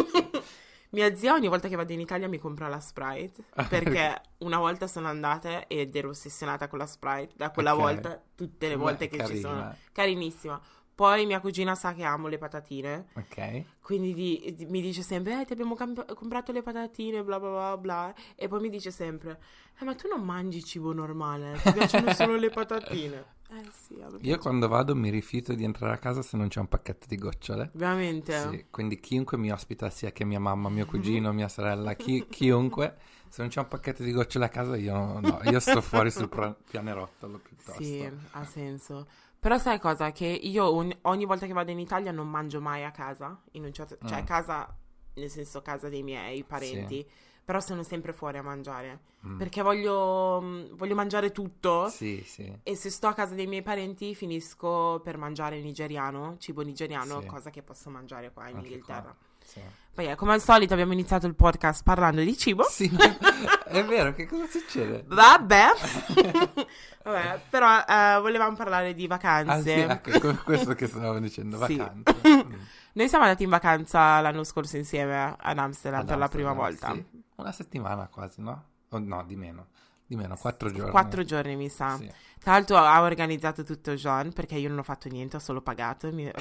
Mia 0.89 1.13
zia 1.15 1.33
ogni 1.33 1.47
volta 1.49 1.67
che 1.67 1.75
vado 1.75 1.91
in 1.91 1.99
Italia 1.99 2.27
mi 2.29 2.37
compra 2.37 2.67
la 2.69 2.79
Sprite 2.79 3.43
Ah, 3.55 3.65
perché 3.65 4.21
una 4.39 4.57
volta 4.57 4.87
sono 4.87 5.07
andata 5.07 5.67
ed 5.67 5.93
ero 5.95 6.09
ossessionata 6.09 6.67
con 6.69 6.79
la 6.79 6.85
Sprite. 6.85 7.33
Da 7.35 7.51
quella 7.51 7.73
Ok. 7.73 7.79
volta, 7.81 8.21
tutte 8.35 8.67
le 8.69 8.75
Beh, 8.75 8.81
volte 8.81 9.07
che 9.07 9.17
ci 9.17 9.23
carina. 9.23 9.39
sono. 9.49 9.75
Carinissima. 9.91 10.61
Poi 10.97 11.27
mia 11.27 11.39
cugina 11.39 11.75
sa 11.75 11.93
che 11.93 12.03
amo 12.03 12.27
le 12.27 12.39
patatine, 12.39 13.05
Ok. 13.17 13.63
quindi 13.81 14.15
di- 14.15 14.53
di- 14.55 14.65
mi 14.65 14.81
dice 14.81 15.03
sempre: 15.03 15.39
Eh, 15.41 15.45
ti 15.45 15.53
abbiamo 15.53 15.75
camp- 15.75 16.11
comprato 16.15 16.51
le 16.51 16.63
patatine, 16.63 17.23
bla 17.23 17.39
bla 17.39 17.49
bla 17.51 17.77
bla. 17.77 18.13
E 18.35 18.47
poi 18.47 18.59
mi 18.61 18.69
dice 18.69 18.89
sempre: 18.89 19.39
Eh, 19.79 19.85
ma 19.85 19.93
tu 19.93 20.07
non 20.07 20.23
mangi 20.25 20.63
cibo 20.63 20.93
normale, 20.93 21.59
ti 21.61 21.71
piacciono 21.71 22.11
solo 22.15 22.35
le 22.35 22.49
patatine. 22.49 23.25
Eh 23.49 23.63
sì, 23.71 23.93
Io 23.93 24.09
piace. 24.19 24.37
quando 24.39 24.67
vado 24.67 24.93
mi 24.93 25.09
rifiuto 25.09 25.53
di 25.53 25.63
entrare 25.63 25.93
a 25.93 25.97
casa 25.97 26.21
se 26.21 26.35
non 26.35 26.49
c'è 26.49 26.59
un 26.59 26.67
pacchetto 26.67 27.05
di 27.07 27.15
gocciole. 27.15 27.69
Veramente? 27.75 28.37
Sì, 28.37 28.65
quindi 28.69 28.99
chiunque 28.99 29.37
mi 29.37 29.49
ospita, 29.53 29.89
sia 29.89 30.11
che 30.11 30.25
mia 30.25 30.39
mamma, 30.39 30.67
mio 30.67 30.85
cugino, 30.85 31.31
mia 31.31 31.47
sorella, 31.47 31.93
chi- 31.93 32.25
chiunque, 32.29 32.97
se 33.29 33.41
non 33.43 33.49
c'è 33.49 33.61
un 33.61 33.69
pacchetto 33.69 34.03
di 34.03 34.11
gocciole 34.11 34.43
a 34.43 34.49
casa, 34.49 34.75
io 34.75 35.21
no, 35.21 35.39
io 35.45 35.61
sto 35.61 35.79
fuori 35.79 36.11
sul 36.11 36.27
pianerottolo 36.69 37.37
piuttosto. 37.39 37.81
Sì, 37.81 38.11
ha 38.31 38.43
senso. 38.43 39.07
Però 39.39 39.57
sai 39.57 39.79
cosa? 39.79 40.11
Che 40.11 40.25
io 40.25 40.65
ogni, 40.69 40.97
ogni 41.03 41.25
volta 41.25 41.45
che 41.45 41.53
vado 41.53 41.71
in 41.71 41.79
Italia 41.79 42.11
non 42.11 42.27
mangio 42.29 42.59
mai 42.59 42.83
a 42.83 42.91
casa, 42.91 43.39
in 43.51 43.63
un 43.63 43.71
certo- 43.73 43.97
cioè 44.07 44.21
Mm. 44.21 44.25
casa, 44.25 44.75
nel 45.15 45.29
senso 45.29 45.61
casa 45.61 45.89
dei 45.89 46.03
miei 46.03 46.43
parenti, 46.43 47.07
però 47.45 47.59
sono 47.61 47.81
sempre 47.83 48.11
fuori 48.13 48.37
a 48.37 48.41
mangiare, 48.43 48.99
Mm. 49.25 49.37
perché 49.37 49.61
voglio, 49.61 50.41
mm, 50.41 50.75
voglio 50.75 50.95
mangiare 50.95 51.31
tutto 51.31 51.87
Sì, 51.87 52.21
sì. 52.25 52.51
e 52.63 52.75
se 52.75 52.89
sto 52.89 53.07
a 53.07 53.13
casa 53.13 53.35
dei 53.35 53.47
miei 53.47 53.61
parenti 53.61 54.13
finisco 54.15 54.99
per 55.03 55.17
mangiare 55.17 55.61
nigeriano, 55.61 56.35
cibo 56.39 56.61
nigeriano, 56.61 57.21
Sì. 57.21 57.25
cosa 57.27 57.49
che 57.49 57.61
posso 57.63 57.89
mangiare 57.89 58.31
qua 58.33 58.49
in 58.49 58.55
Anche 58.57 58.67
Inghilterra. 58.67 59.01
qua. 59.01 59.15
Sì. 59.45 59.61
Poi 59.97 60.09
eh, 60.09 60.15
come 60.15 60.33
al 60.33 60.41
solito 60.41 60.73
abbiamo 60.73 60.93
iniziato 60.93 61.25
il 61.25 61.33
podcast 61.33 61.81
parlando 61.81 62.21
di 62.21 62.37
cibo. 62.37 62.61
Sì, 62.69 62.85
è 63.65 63.83
vero, 63.83 64.13
che 64.13 64.27
cosa 64.27 64.45
succede? 64.45 65.03
Vabbè, 65.07 65.69
Vabbè 67.03 67.41
però 67.49 67.79
eh, 67.79 68.19
volevamo 68.21 68.55
parlare 68.55 68.93
di 68.93 69.07
vacanze. 69.07 69.51
Ah, 69.51 69.59
sì, 69.59 70.11
ecco, 70.11 70.19
que- 70.19 70.35
questo 70.43 70.75
che 70.75 70.85
stavo 70.85 71.17
dicendo, 71.17 71.65
Sì. 71.65 71.77
vacanze. 71.77 72.15
Mm. 72.47 72.53
Noi 72.93 73.09
siamo 73.09 73.23
andati 73.23 73.41
in 73.43 73.49
vacanza 73.49 74.19
l'anno 74.21 74.43
scorso 74.43 74.77
insieme 74.77 75.35
ad 75.35 75.57
Amsterdam 75.57 76.01
Ad 76.01 76.07
per 76.07 76.17
la 76.19 76.27
prima 76.27 76.53
volta. 76.53 76.93
sì. 76.93 77.03
Una 77.37 77.51
settimana 77.51 78.07
quasi, 78.07 78.41
no? 78.41 78.63
O 78.89 78.99
no, 78.99 79.23
di 79.25 79.35
meno. 79.35 79.69
Di 80.05 80.15
meno, 80.15 80.35
quattro 80.35 80.71
giorni. 80.71 80.91
Quattro 80.91 81.23
giorni 81.23 81.55
mi 81.55 81.69
sa. 81.69 81.97
Sì. 81.97 82.07
Tra 82.39 82.51
l'altro 82.51 82.77
ha 82.77 83.01
organizzato 83.01 83.63
tutto 83.63 83.93
John 83.93 84.31
perché 84.31 84.57
io 84.57 84.69
non 84.69 84.77
ho 84.77 84.83
fatto 84.83 85.09
niente, 85.09 85.37
ho 85.37 85.39
solo 85.39 85.61
pagato. 85.61 86.11
Mi, 86.11 86.31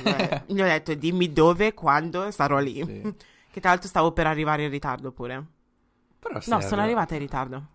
gli 0.46 0.60
ho 0.60 0.64
detto 0.64 0.92
dimmi 0.92 1.32
dove, 1.32 1.72
quando 1.72 2.30
sarò 2.30 2.58
lì. 2.58 2.84
Sì. 2.84 3.14
Che 3.56 3.62
tra 3.62 3.70
l'altro 3.70 3.88
stavo 3.88 4.12
per 4.12 4.26
arrivare 4.26 4.64
in 4.64 4.70
ritardo 4.70 5.12
pure. 5.12 5.46
Però 6.18 6.38
No, 6.44 6.60
sono 6.60 6.82
arrivata 6.82 7.14
in 7.14 7.20
ritardo. 7.20 7.66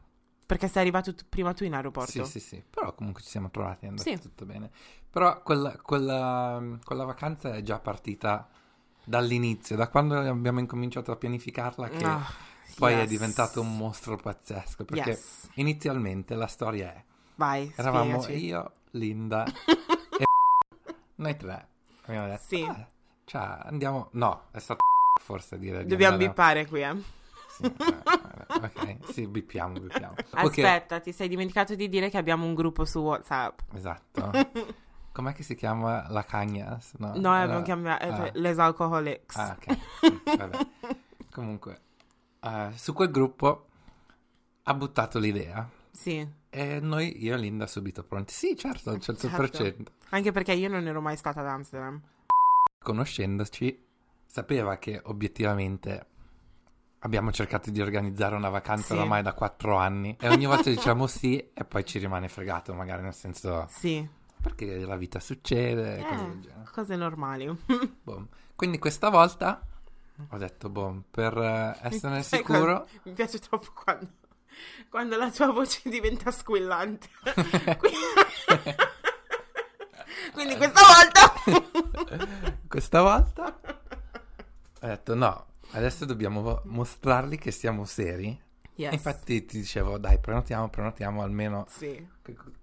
Perché 0.45 0.67
sei 0.67 0.83
arrivato 0.83 1.15
tu- 1.15 1.25
prima 1.27 1.53
tu 1.55 1.63
in 1.63 1.73
aeroporto. 1.73 2.23
Sì, 2.23 2.23
sì, 2.23 2.39
sì. 2.39 2.63
Però 2.69 2.93
comunque 2.93 3.23
ci 3.23 3.29
siamo 3.29 3.49
trovati, 3.49 3.85
è 3.85 3.87
andato 3.87 4.07
Sì. 4.07 4.19
tutto 4.19 4.45
bene. 4.45 4.69
Però 5.09 5.41
quella, 5.41 5.75
quella, 5.81 6.61
quella 6.85 7.03
vacanza 7.03 7.55
è 7.55 7.63
già 7.63 7.79
partita 7.79 8.47
dall'inizio, 9.03 9.75
da 9.75 9.87
quando 9.89 10.19
abbiamo 10.19 10.59
incominciato 10.59 11.11
a 11.11 11.15
pianificarla, 11.15 11.89
che 11.89 12.05
Ah, 12.05 12.27
poi 12.77 12.93
è 12.93 12.97
Yes. 12.97 13.07
diventato 13.09 13.59
un 13.61 13.75
mostro 13.75 14.17
pazzesco, 14.17 14.85
perché 14.85 15.09
Yes. 15.09 15.49
inizialmente 15.55 16.35
la 16.35 16.45
storia 16.45 16.93
è, 16.93 17.03
Vai, 17.37 17.73
eravamo 17.75 18.21
spiegaci. 18.21 18.45
io, 18.45 18.71
Linda 18.91 19.45
e 20.19 20.25
noi 21.15 21.35
tre. 21.37 21.69
Abbiamo 22.03 22.27
detto, 22.27 22.43
Sì. 22.45 22.61
"Ah, 22.61 22.87
cioè, 23.25 23.57
andiamo, 23.63 24.09
no, 24.11 24.43
è 24.51 24.59
stato 24.59 24.79
forse 25.21 25.57
dire 25.57 25.83
di 25.83 25.89
Dobbiamo 25.89 26.13
andare- 26.13 26.29
bippare 26.29 26.65
qui, 26.67 26.81
eh. 26.81 27.19
Sì, 27.51 27.63
eh, 27.65 27.73
ok, 28.47 28.97
sì, 29.11 29.27
bippiamo, 29.27 29.79
bippiamo. 29.79 30.15
Aspetta, 30.31 30.99
ti 30.99 31.11
sei 31.11 31.27
dimenticato 31.27 31.75
di 31.75 31.87
dire 31.89 32.09
che 32.09 32.17
abbiamo 32.17 32.45
un 32.45 32.53
gruppo 32.55 32.85
su 32.85 32.99
WhatsApp. 32.99 33.59
esatto. 33.73 34.31
Com'è 35.13 35.33
che 35.33 35.43
si 35.43 35.55
chiama 35.55 36.09
la 36.09 36.23
Cagnas? 36.23 36.93
No, 36.97 37.07
No, 37.15 37.31
la- 37.31 37.41
abbiamo 37.41 37.61
chiamato 37.63 38.05
ah. 38.05 38.29
Les 38.33 38.57
Alcoholics. 38.57 39.35
Ah, 39.35 39.57
ok. 39.59 39.77
Vabbè. 40.37 40.57
Comunque, 41.31 41.81
eh, 42.39 42.69
su 42.75 42.93
quel 42.93 43.11
gruppo 43.11 43.67
ha 44.63 44.73
buttato 44.73 45.19
l'idea 45.19 45.67
Sì, 45.91 46.25
e 46.49 46.79
noi, 46.79 47.21
io 47.23 47.35
e 47.35 47.37
Linda, 47.37 47.67
subito 47.67 48.03
pronti. 48.03 48.33
Sì, 48.33 48.55
certo, 48.55 48.89
al 48.91 48.97
100%. 48.97 49.85
anche 50.09 50.31
perché 50.31 50.53
io 50.53 50.69
non 50.69 50.87
ero 50.87 51.01
mai 51.01 51.17
stata 51.17 51.41
ad 51.41 51.47
Amsterdam. 51.47 52.01
Conoscendoci, 52.81 53.85
sapeva 54.31 54.77
che 54.77 54.99
obiettivamente 55.03 56.05
abbiamo 56.99 57.31
cercato 57.33 57.69
di 57.69 57.81
organizzare 57.81 58.35
una 58.35 58.47
vacanza 58.49 58.85
Sì. 58.87 58.93
oramai 58.93 59.21
da 59.21 59.33
quattro 59.33 59.75
anni 59.75 60.15
e 60.19 60.29
ogni 60.29 60.45
volta 60.45 60.69
diciamo 60.69 61.05
sì 61.07 61.37
e 61.53 61.65
poi 61.65 61.83
ci 61.83 61.99
rimane 61.99 62.29
fregato, 62.29 62.73
magari 62.73 63.01
nel 63.01 63.13
senso 63.13 63.65
Sì, 63.69 64.07
perché 64.41 64.77
la 64.85 64.95
vita 64.95 65.19
succede, 65.19 65.97
Eh. 65.97 66.03
cose 66.05 66.25
del 66.27 66.39
genere. 66.41 66.69
cose 66.71 66.95
normali. 66.95 67.49
Boh. 68.03 68.27
Quindi 68.55 68.79
questa 68.79 69.09
volta 69.09 69.65
ho 70.29 70.37
detto, 70.37 70.69
boh, 70.69 71.03
per 71.11 71.35
eh, 71.37 71.77
essere 71.81 72.21
Sai 72.21 72.39
sicuro... 72.39 72.81
cosa? 72.81 72.85
Mi 73.03 73.13
piace 73.13 73.39
troppo 73.39 73.71
quando, 73.73 74.07
quando 74.89 75.17
la 75.17 75.29
tua 75.31 75.51
voce 75.51 75.89
diventa 75.89 76.31
squillante. 76.31 77.09
Quindi 80.33 80.55
questa 80.55 80.81
volta... 80.85 81.33
Questa 82.67 83.01
volta 83.01 83.40
ho 84.81 84.87
detto 84.87 85.15
no, 85.15 85.45
adesso 85.71 86.05
dobbiamo 86.05 86.61
mostrargli 86.65 87.37
che 87.37 87.51
siamo 87.51 87.85
seri. 87.85 88.39
Yes. 88.75 88.93
Infatti 88.93 89.45
ti 89.45 89.57
dicevo, 89.59 89.97
dai, 89.97 90.17
prenotiamo, 90.19 90.69
prenotiamo 90.69 91.21
almeno 91.21 91.65
Sì. 91.69 92.07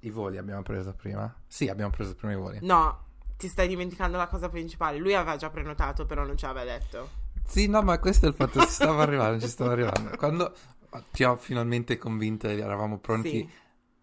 i 0.01 0.11
voli 0.11 0.37
abbiamo 0.39 0.63
preso 0.63 0.93
prima. 0.95 1.33
Sì, 1.47 1.69
abbiamo 1.69 1.91
preso 1.91 2.15
prima 2.15 2.33
i 2.33 2.37
voli. 2.37 2.59
No, 2.63 3.05
ti 3.37 3.47
stai 3.47 3.69
dimenticando 3.69 4.17
la 4.17 4.27
cosa 4.27 4.49
principale. 4.49 4.99
Lui 4.99 5.15
aveva 5.15 5.37
già 5.37 5.49
prenotato, 5.51 6.07
però 6.07 6.25
non 6.25 6.37
ci 6.37 6.45
aveva 6.45 6.65
detto. 6.79 7.27
Sì, 7.47 7.69
no, 7.69 7.83
ma 7.83 7.99
questo 8.01 8.27
è 8.27 8.29
il 8.31 8.35
fatto, 8.35 8.61
ci 8.63 8.69
stavo 8.71 8.99
arrivando, 9.03 9.41
ci 9.41 9.49
stavo 9.49 9.71
arrivando. 9.71 10.17
Quando 10.17 10.55
ti 11.13 11.23
ho 11.23 11.37
finalmente 11.37 11.99
convinto 11.99 12.49
eravamo 12.49 12.99
pronti 12.99 13.31
Sì. 13.31 13.49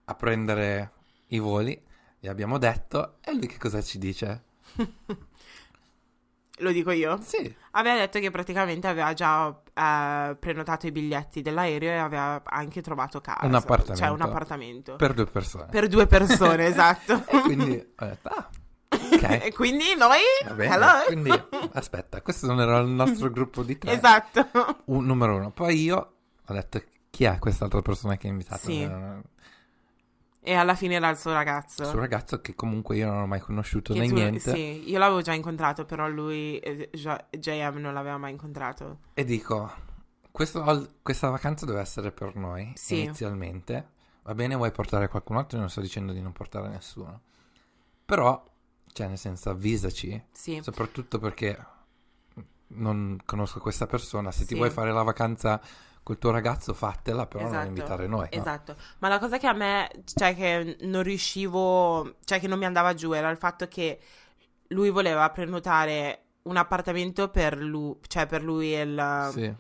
a 0.06 0.16
prendere 0.16 0.92
i 1.28 1.40
voli, 1.40 1.80
gli 2.20 2.28
abbiamo 2.28 2.58
detto, 2.60 3.18
e 3.22 3.34
lui 3.34 3.48
che 3.48 3.58
cosa 3.58 3.82
ci 3.82 3.98
dice? 3.98 4.44
Lo 6.60 6.72
dico 6.72 6.92
io. 6.92 7.20
Sì, 7.22 7.54
Aveva 7.72 7.98
detto 7.98 8.20
che 8.20 8.32
praticamente 8.32 8.88
aveva 8.88 9.12
già 9.14 9.50
eh, 9.50 10.36
prenotato 10.40 10.88
i 10.88 10.92
biglietti 10.92 11.42
dell'aereo 11.42 11.92
e 11.92 11.98
aveva 11.98 12.42
anche 12.46 12.82
trovato 12.82 13.20
casa. 13.20 13.46
Un 13.46 13.54
appartamento. 13.54 14.02
Cioè 14.02 14.10
un 14.10 14.22
appartamento. 14.22 14.96
per 14.96 15.14
due 15.14 15.26
persone. 15.26 15.66
Per 15.70 15.88
due 15.90 16.08
persone, 16.08 16.66
esatto. 16.68 17.22
E 17.28 17.42
quindi 17.42 17.72
ho 17.72 18.06
detto, 18.06 18.30
ah, 18.30 18.50
ok. 18.88 19.24
e 19.44 19.54
quindi 19.54 19.96
noi... 19.98 20.20
Bene, 20.56 20.74
Hello? 20.74 21.04
quindi 21.08 21.44
aspetta, 21.74 22.22
questo 22.22 22.48
non 22.48 22.62
era 22.62 22.78
il 22.78 22.88
nostro 22.88 23.30
gruppo 23.30 23.62
di 23.62 23.78
tre. 23.78 23.92
Esatto. 23.92 24.48
Un- 24.86 25.06
numero 25.06 25.36
uno. 25.36 25.52
Poi 25.52 25.78
io 25.82 26.14
ho 26.46 26.54
detto 26.54 26.82
chi 27.10 27.26
è 27.26 27.38
quest'altra 27.40 27.82
persona 27.82 28.16
che 28.16 28.28
ha 28.28 28.30
invitato? 28.30 28.68
Sì. 28.68 28.90
E 30.48 30.54
alla 30.54 30.75
fine 30.75 30.94
era 30.94 31.10
il 31.10 31.18
suo 31.18 31.34
ragazzo. 31.34 31.82
Il 31.82 31.88
suo 31.90 31.98
ragazzo 32.00 32.40
che 32.40 32.54
comunque 32.54 32.98
io 32.98 33.08
non 33.08 33.22
ho 33.24 33.25
mai 33.25 33.40
conosciuto 33.40 33.94
Che 33.94 34.00
né 34.00 34.08
tu- 34.08 34.14
niente. 34.14 34.52
Sì, 34.54 34.88
io 34.92 35.00
l'avevo 35.00 35.22
già 35.22 35.34
incontrato, 35.34 35.86
però 35.86 36.08
lui, 36.08 36.60
eh, 36.60 36.92
JM, 36.92 37.78
non 37.80 37.96
l'aveva 37.96 38.18
mai 38.20 38.30
incontrato. 38.32 39.00
E 39.16 39.24
dico, 39.25 39.72
questo- 40.30 40.92
questa 41.02 41.30
vacanza 41.30 41.66
deve 41.66 41.80
essere 41.80 42.12
per 42.12 42.36
noi 42.36 42.72
Sì. 42.75 43.02
inizialmente. 43.06 43.90
Va 44.22 44.36
bene, 44.36 44.54
vuoi 44.56 44.72
portare 44.72 45.08
qualcun 45.08 45.38
altro? 45.38 45.56
Io 45.58 45.62
non 45.64 45.72
sto 45.72 45.82
dicendo 45.82 46.14
di 46.14 46.22
non 46.22 46.32
portare 46.32 46.68
nessuno. 46.68 47.22
Però, 48.06 48.44
cioè, 48.94 49.08
nel 49.08 49.18
senso, 49.18 49.50
avvisaci. 49.50 50.25
Sì. 50.32 50.60
Soprattutto 50.62 51.18
perché 51.18 51.58
non 52.68 53.18
conosco 53.25 53.60
questa 53.60 53.88
persona. 53.88 54.32
Se 54.32 54.42
ti 54.42 54.50
Sì. 54.50 54.56
vuoi 54.56 54.70
fare 54.70 54.92
la 54.92 55.02
vacanza 55.04 55.60
col 56.06 56.20
tuo 56.20 56.30
ragazzo, 56.30 56.76
fatela, 56.76 57.26
però 57.26 57.46
non 57.46 57.50
Esatto, 57.54 57.68
invitare 57.68 58.06
noi. 58.06 58.28
no? 58.32 58.40
Esatto, 58.40 58.76
ma 59.00 59.08
la 59.08 59.18
cosa 59.18 59.40
che 59.40 59.48
a 59.48 59.54
me, 59.54 59.90
cioè 60.16 60.36
che 60.36 60.78
non 60.82 61.02
riuscivo, 61.02 62.18
cioè 62.26 62.40
che 62.40 62.48
non 62.48 62.60
mi 62.60 62.66
andava 62.66 62.94
giù 62.94 63.12
era 63.12 63.28
il 63.32 63.38
fatto 63.38 63.68
che 63.68 64.00
lui 64.68 64.92
voleva 64.92 65.28
prenotare 65.32 66.20
un 66.44 66.58
appartamento 66.58 67.30
per 67.30 67.58
lui, 67.58 67.96
cioè 68.08 68.28
per 68.28 68.44
lui 68.44 68.76
e, 68.76 68.82
il, 68.82 69.30
Sì. 69.32 69.52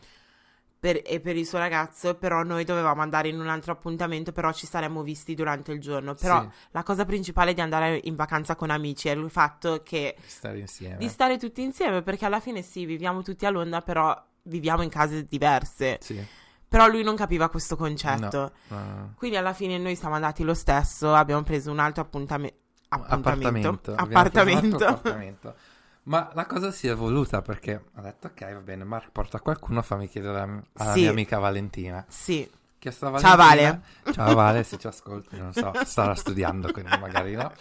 per- 0.79 1.01
e 1.03 1.19
per 1.19 1.35
il 1.35 1.47
suo 1.47 1.57
ragazzo, 1.57 2.13
però 2.13 2.43
noi 2.43 2.63
dovevamo 2.63 3.01
andare 3.01 3.29
in 3.29 3.39
un 3.39 3.47
altro 3.47 3.71
appuntamento, 3.71 4.31
però 4.31 4.53
ci 4.53 4.67
saremmo 4.67 5.01
visti 5.01 5.33
durante 5.33 5.71
il 5.71 5.81
giorno. 5.81 6.13
Però 6.13 6.41
Sì. 6.41 6.47
la 6.69 6.83
cosa 6.83 7.05
principale 7.05 7.55
di 7.55 7.61
andare 7.61 7.99
in 8.03 8.13
vacanza 8.13 8.55
con 8.55 8.69
amici 8.69 9.07
è 9.07 9.13
il 9.13 9.31
fatto 9.31 9.81
che 9.81 10.15
Di 10.21 10.29
stare 10.29 10.59
insieme. 10.59 10.97
di 10.97 11.07
stare 11.09 11.39
tutti 11.39 11.63
insieme, 11.63 12.03
perché 12.03 12.25
alla 12.25 12.39
fine 12.39 12.61
sì, 12.61 12.85
viviamo 12.85 13.23
tutti 13.23 13.47
a 13.47 13.49
Londra, 13.49 13.81
però 13.81 14.15
viviamo 14.45 14.81
in 14.81 14.89
case 14.89 15.25
diverse. 15.27 15.97
Sì. 16.01 16.25
Però 16.67 16.87
lui 16.87 17.03
non 17.03 17.15
capiva 17.15 17.49
questo 17.49 17.75
concetto. 17.75 18.51
No, 18.67 18.77
no. 18.77 19.13
Quindi 19.17 19.37
alla 19.37 19.53
fine 19.53 19.77
noi 19.77 19.95
siamo 19.95 20.15
andati 20.15 20.43
lo 20.43 20.53
stesso, 20.53 21.13
abbiamo 21.13 21.43
preso 21.43 21.71
un 21.71 21.79
altro 21.79 22.01
appuntame- 22.03 22.53
appuntamento. 22.89 23.69
appartamento. 23.69 23.91
Altro 23.91 24.03
Appartamento. 24.05 24.85
appartamento. 24.85 25.55
Ma 26.03 26.29
la 26.33 26.45
cosa 26.45 26.71
si 26.71 26.87
è 26.87 26.91
evoluta 26.91 27.41
perché 27.41 27.85
ho 27.95 28.01
detto 28.01 28.27
ok, 28.27 28.53
va 28.53 28.59
bene, 28.59 28.83
Mark 28.83 29.09
porta 29.11 29.39
qualcuno, 29.39 29.81
fammi 29.81 30.07
chiedere 30.07 30.39
alla, 30.39 30.61
alla 30.73 30.93
Sì. 30.93 31.01
mia 31.01 31.09
amica 31.11 31.39
Valentina. 31.39 32.05
sì, 32.07 32.47
Che 32.77 32.91
sta 32.91 33.17
Ciao, 33.17 33.35
Valentina. 33.35 33.81
Ciao 34.11 34.35
Vale, 34.35 34.63
se 34.63 34.77
ci 34.77 34.85
ascolti, 34.85 35.37
non 35.37 35.51
so, 35.53 35.71
starà 35.85 36.13
studiando, 36.13 36.71
quindi 36.71 36.95
magari 36.99 37.33
no. 37.33 37.51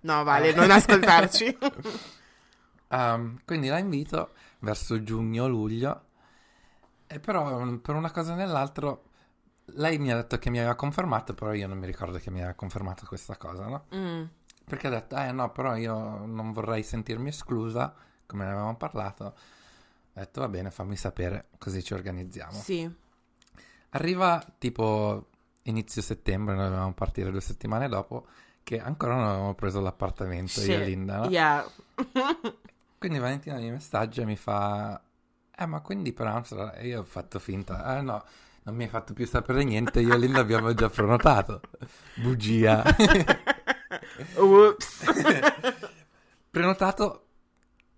no 0.00 0.24
vale, 0.24 0.52
non 0.54 0.70
ascoltarci. 0.72 1.58
Um, 2.88 3.36
quindi 3.46 3.68
la 3.68 3.78
invito 3.78 4.30
verso 4.60 5.02
giugno-luglio. 5.02 6.05
E 7.08 7.20
però 7.20 7.58
um, 7.60 7.78
per 7.78 7.94
una 7.94 8.10
cosa 8.10 8.32
o 8.32 8.36
nell'altro 8.36 9.04
lei 9.74 9.98
mi 9.98 10.10
ha 10.12 10.16
detto 10.16 10.38
che 10.38 10.50
mi 10.50 10.58
aveva 10.58 10.74
confermato, 10.74 11.34
però 11.34 11.52
io 11.52 11.66
non 11.66 11.78
mi 11.78 11.86
ricordo 11.86 12.18
che 12.18 12.30
mi 12.30 12.38
aveva 12.38 12.54
confermato 12.54 13.04
questa 13.06 13.36
cosa, 13.36 13.66
no? 13.66 13.84
Mm, 13.94 14.24
Perché 14.64 14.86
ha 14.86 14.90
detto, 14.90 15.16
eh 15.16 15.32
no, 15.32 15.50
però 15.50 15.76
io 15.76 16.24
non 16.26 16.52
vorrei 16.52 16.82
sentirmi 16.82 17.28
esclusa, 17.28 17.94
come 18.26 18.44
ne 18.44 18.50
avevamo 18.50 18.76
parlato. 18.76 19.24
Ho 19.24 19.34
detto, 20.20 20.40
va 20.40 20.48
bene, 20.48 20.70
fammi 20.70 20.96
sapere, 20.96 21.48
così 21.58 21.82
ci 21.82 21.94
organizziamo. 21.94 22.52
sì, 22.52 22.90
Arriva 23.90 24.44
tipo 24.58 25.28
inizio 25.64 26.02
settembre, 26.02 26.54
noi 26.54 26.64
dovevamo 26.64 26.92
partire 26.92 27.30
due 27.30 27.40
settimane 27.40 27.88
dopo, 27.88 28.26
che 28.62 28.80
ancora 28.80 29.14
non 29.14 29.26
avevamo 29.26 29.54
preso 29.54 29.80
l'appartamento 29.80 30.60
io 30.60 30.80
e. 30.80 30.84
Linda, 30.84 31.18
no? 31.18 31.28
yeah. 31.28 31.64
Quindi 32.98 33.18
Valentina 33.18 33.56
mi 33.56 33.70
messaggia 33.70 34.22
e 34.22 34.24
mi 34.24 34.36
fa, 34.36 35.00
eh 35.56 35.66
ma 35.66 35.80
quindi 35.80 36.12
per 36.12 36.26
Amsterdam? 36.26 36.72
Io 36.82 37.00
ho 37.00 37.04
fatto 37.04 37.38
finta, 37.38 37.98
eh 37.98 38.02
no, 38.02 38.22
non 38.64 38.74
mi 38.74 38.84
hai 38.84 38.88
fatto 38.90 39.12
più 39.14 39.26
sapere 39.26 39.64
niente, 39.64 40.00
io 40.00 40.14
e 40.14 40.18
Linda 40.18 40.40
abbiamo 40.40 40.74
già 40.74 40.88
prenotato. 40.88 41.60
Bugia. 42.16 42.82
Oops. 44.36 45.04
Prenotato 46.50 47.26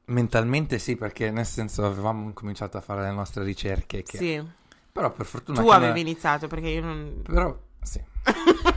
mentalmente 0.07 0.79
sì, 0.79 0.97
perché 0.97 1.31
nel 1.31 1.47
senso 1.47 1.85
avevamo 1.85 2.33
cominciato 2.33 2.77
a 2.77 2.81
fare 2.81 3.03
le 3.03 3.11
nostre 3.13 3.45
ricerche. 3.45 4.03
Che... 4.03 4.17
sì, 4.17 4.43
Però 4.93 5.11
per 5.13 5.27
fortuna 5.27 5.61
tu 5.61 5.69
avevi 5.69 6.01
non- 6.01 6.09
iniziato 6.09 6.47
perché 6.47 6.69
io 6.69 6.83
non... 6.83 7.23
Però, 7.23 7.57
sì. 7.83 8.03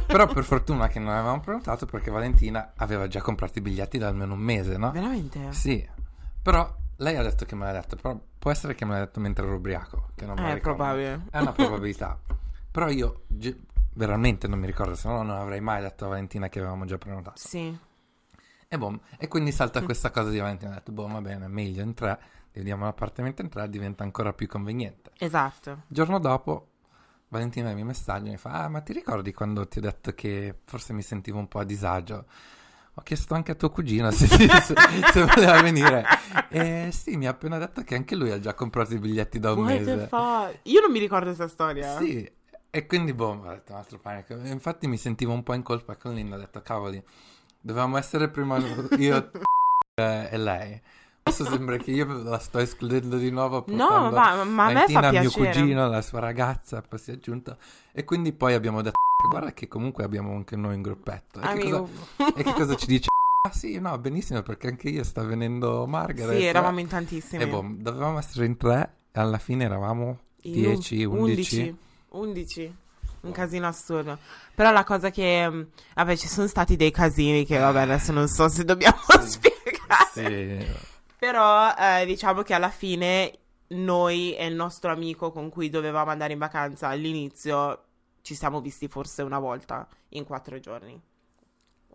Però 0.07 0.27
per 0.27 0.43
fortuna 0.43 0.87
che 0.87 0.99
non 0.99 1.09
avevamo 1.09 1.39
prenotato 1.39 1.85
perché 1.85 2.11
Valentina 2.11 2.73
aveva 2.75 3.07
già 3.07 3.21
comprato 3.21 3.59
i 3.59 3.61
biglietti 3.61 3.97
da 3.97 4.07
almeno 4.07 4.33
un 4.33 4.39
mese, 4.39 4.77
no? 4.77 4.91
Veramente? 4.91 5.51
Sì. 5.51 5.87
Però 6.41 6.79
lei 7.01 7.15
ha 7.17 7.23
detto 7.23 7.45
che 7.45 7.55
me 7.55 7.65
l'ha 7.65 7.73
detto, 7.73 7.95
però 7.95 8.19
può 8.39 8.51
essere 8.51 8.75
che 8.75 8.85
me 8.85 8.93
l'ha 8.93 8.99
detto 9.05 9.19
mentre 9.19 9.45
ero 9.45 9.55
ubriaco, 9.55 10.09
che 10.15 10.25
non 10.25 10.39
me 10.39 10.51
È 10.51 10.53
ricordo. 10.55 10.77
probabile. 10.77 11.21
È 11.29 11.39
una 11.39 11.51
probabilità. 11.51 12.19
Però 12.71 12.89
io 12.89 13.23
ge- 13.27 13.59
veramente 13.93 14.47
non 14.47 14.59
mi 14.59 14.65
ricordo, 14.65 14.95
se 14.95 15.07
no 15.09 15.21
non 15.23 15.35
avrei 15.37 15.59
mai 15.61 15.81
detto 15.81 16.05
a 16.05 16.09
Valentina 16.09 16.47
che 16.49 16.59
avevamo 16.59 16.85
già 16.85 16.97
prenotato. 16.97 17.37
Sì, 17.37 17.77
E 18.67 18.77
boh, 18.77 19.01
e 19.17 19.27
quindi 19.27 19.51
Mm. 19.51 19.53
salta 19.53 19.81
questa 19.83 20.11
cosa 20.11 20.29
di 20.29 20.37
Valentina, 20.39 20.71
ho 20.71 20.73
detto, 20.75 20.91
boh, 20.93 21.07
va 21.07 21.19
bene, 21.21 21.47
meglio 21.47 21.81
in 21.83 21.93
tre, 21.93 22.17
dividiamo 22.53 22.85
l'appartamento 22.85 23.41
in 23.41 23.49
tre, 23.49 23.69
diventa 23.69 24.03
ancora 24.03 24.31
più 24.33 24.47
conveniente. 24.47 25.11
esatto. 25.17 25.71
Il 25.87 25.95
giorno 25.95 26.19
dopo 26.19 26.67
Valentina 27.27 27.73
mi 27.73 27.83
messaggia 27.83 28.27
e 28.27 28.31
mi 28.31 28.37
fa, 28.37 28.63
ah, 28.63 28.69
ma 28.69 28.79
ti 28.81 28.93
ricordi 28.93 29.33
quando 29.33 29.67
ti 29.67 29.79
ho 29.79 29.81
detto 29.81 30.13
che 30.13 30.59
forse 30.63 30.93
mi 30.93 31.01
sentivo 31.01 31.37
un 31.39 31.47
po' 31.49 31.59
a 31.59 31.63
disagio? 31.65 32.25
Ho 33.01 33.03
chiesto 33.03 33.33
anche 33.33 33.53
a 33.53 33.55
tuo 33.55 33.71
cugino 33.71 34.11
se, 34.11 34.27
se, 34.27 34.75
se 35.11 35.25
voleva 35.25 35.59
venire. 35.59 36.05
E 36.49 36.89
sì, 36.91 37.17
mi 37.17 37.25
ha 37.25 37.31
appena 37.31 37.57
detto 37.57 37.81
che 37.81 37.95
anche 37.95 38.15
lui 38.15 38.29
ha 38.29 38.39
già 38.39 38.53
comprato 38.53 38.93
i 38.93 38.99
biglietti 38.99 39.39
da 39.39 39.53
un 39.53 39.63
What 39.63 39.79
mese. 39.79 40.09
Io 40.63 40.81
non 40.81 40.91
mi 40.91 40.99
ricordo 40.99 41.25
questa 41.25 41.47
storia. 41.47 41.97
Sì, 41.97 42.29
e 42.69 42.85
quindi 42.85 43.13
boh, 43.13 43.41
ho 43.43 43.49
detto 43.49 43.71
un 43.71 43.79
altro 43.79 43.97
panico. 43.97 44.39
E 44.39 44.49
Infatti 44.49 44.85
mi 44.85 44.97
sentivo 44.97 45.33
un 45.33 45.41
po' 45.41 45.55
in 45.55 45.63
colpa 45.63 45.95
con 45.95 46.13
Linda, 46.13 46.35
ho 46.35 46.39
detto 46.39 46.61
cavoli, 46.61 47.03
dovevamo 47.59 47.97
essere 47.97 48.29
prima 48.29 48.57
io 48.99 49.31
e 49.95 50.37
lei. 50.37 50.79
Adesso 51.23 51.45
sembra 51.45 51.77
che 51.77 51.91
io 51.91 52.05
la 52.23 52.39
sto 52.39 52.59
escludendo 52.59 53.17
di 53.17 53.29
nuovo. 53.29 53.63
No, 53.67 54.09
ma, 54.11 54.43
ma 54.43 54.65
a 54.65 54.71
me 54.71 54.87
fa 54.87 54.99
mio 55.11 55.21
piacere. 55.21 55.51
cugino, 55.51 55.87
la 55.87 56.01
sua 56.01 56.19
ragazza, 56.19 56.81
poi 56.81 56.99
si 56.99 57.11
è 57.11 57.13
aggiunta. 57.13 57.55
E 57.91 58.03
quindi 58.03 58.33
poi 58.33 58.53
abbiamo 58.53 58.81
detto, 58.81 58.97
guarda 59.29 59.53
che 59.53 59.67
comunque 59.67 60.03
abbiamo 60.03 60.33
anche 60.33 60.55
noi 60.55 60.75
un 60.75 60.81
gruppetto. 60.81 61.39
E, 61.39 61.57
che 61.57 61.69
cosa, 61.69 61.85
e 62.35 62.43
che 62.43 62.53
cosa 62.53 62.75
ci 62.75 62.85
dice? 62.87 63.07
Ah 63.47 63.51
sì, 63.53 63.79
no, 63.79 63.97
benissimo, 63.99 64.41
perché 64.41 64.67
anche 64.67 64.89
io 64.89 65.03
sta 65.03 65.23
venendo 65.23 65.85
Margaret. 65.87 66.37
Sì, 66.37 66.45
eravamo 66.45 66.79
in 66.79 66.87
tantissimi. 66.87 67.43
E 67.43 67.47
boh, 67.47 67.65
dovevamo 67.77 68.17
essere 68.17 68.45
in 68.45 68.57
tre, 68.57 68.93
e 69.11 69.19
alla 69.19 69.37
fine 69.39 69.63
eravamo 69.65 70.19
In 70.43 70.53
10, 70.53 71.03
un- 71.05 71.17
11. 71.19 71.75
11. 72.09 72.75
Un 73.21 73.31
casino 73.31 73.67
assurdo. 73.67 74.17
Però 74.55 74.71
la 74.71 74.83
cosa 74.83 75.11
che... 75.11 75.47
mh, 75.47 75.67
Vabbè, 75.95 76.15
ci 76.17 76.27
sono 76.27 76.47
stati 76.47 76.75
dei 76.75 76.89
casini 76.91 77.45
che, 77.45 77.57
vabbè, 77.59 77.81
adesso 77.81 78.11
non 78.11 78.27
so 78.27 78.47
se 78.49 78.63
dobbiamo 78.65 78.97
spiegare. 79.21 80.09
Sì, 80.11 80.67
Però 81.21 81.71
eh, 81.75 82.03
diciamo 82.07 82.41
che 82.41 82.55
alla 82.55 82.71
fine 82.71 83.31
noi 83.67 84.35
e 84.35 84.47
il 84.47 84.55
nostro 84.55 84.91
amico 84.91 85.31
con 85.31 85.49
cui 85.49 85.69
dovevamo 85.69 86.09
andare 86.09 86.33
in 86.33 86.39
vacanza 86.39 86.87
all'inizio 86.87 87.83
ci 88.23 88.33
siamo 88.33 88.59
visti 88.59 88.87
forse 88.87 89.21
una 89.21 89.37
volta 89.37 89.87
in 90.09 90.23
quattro 90.25 90.59
giorni. 90.59 90.99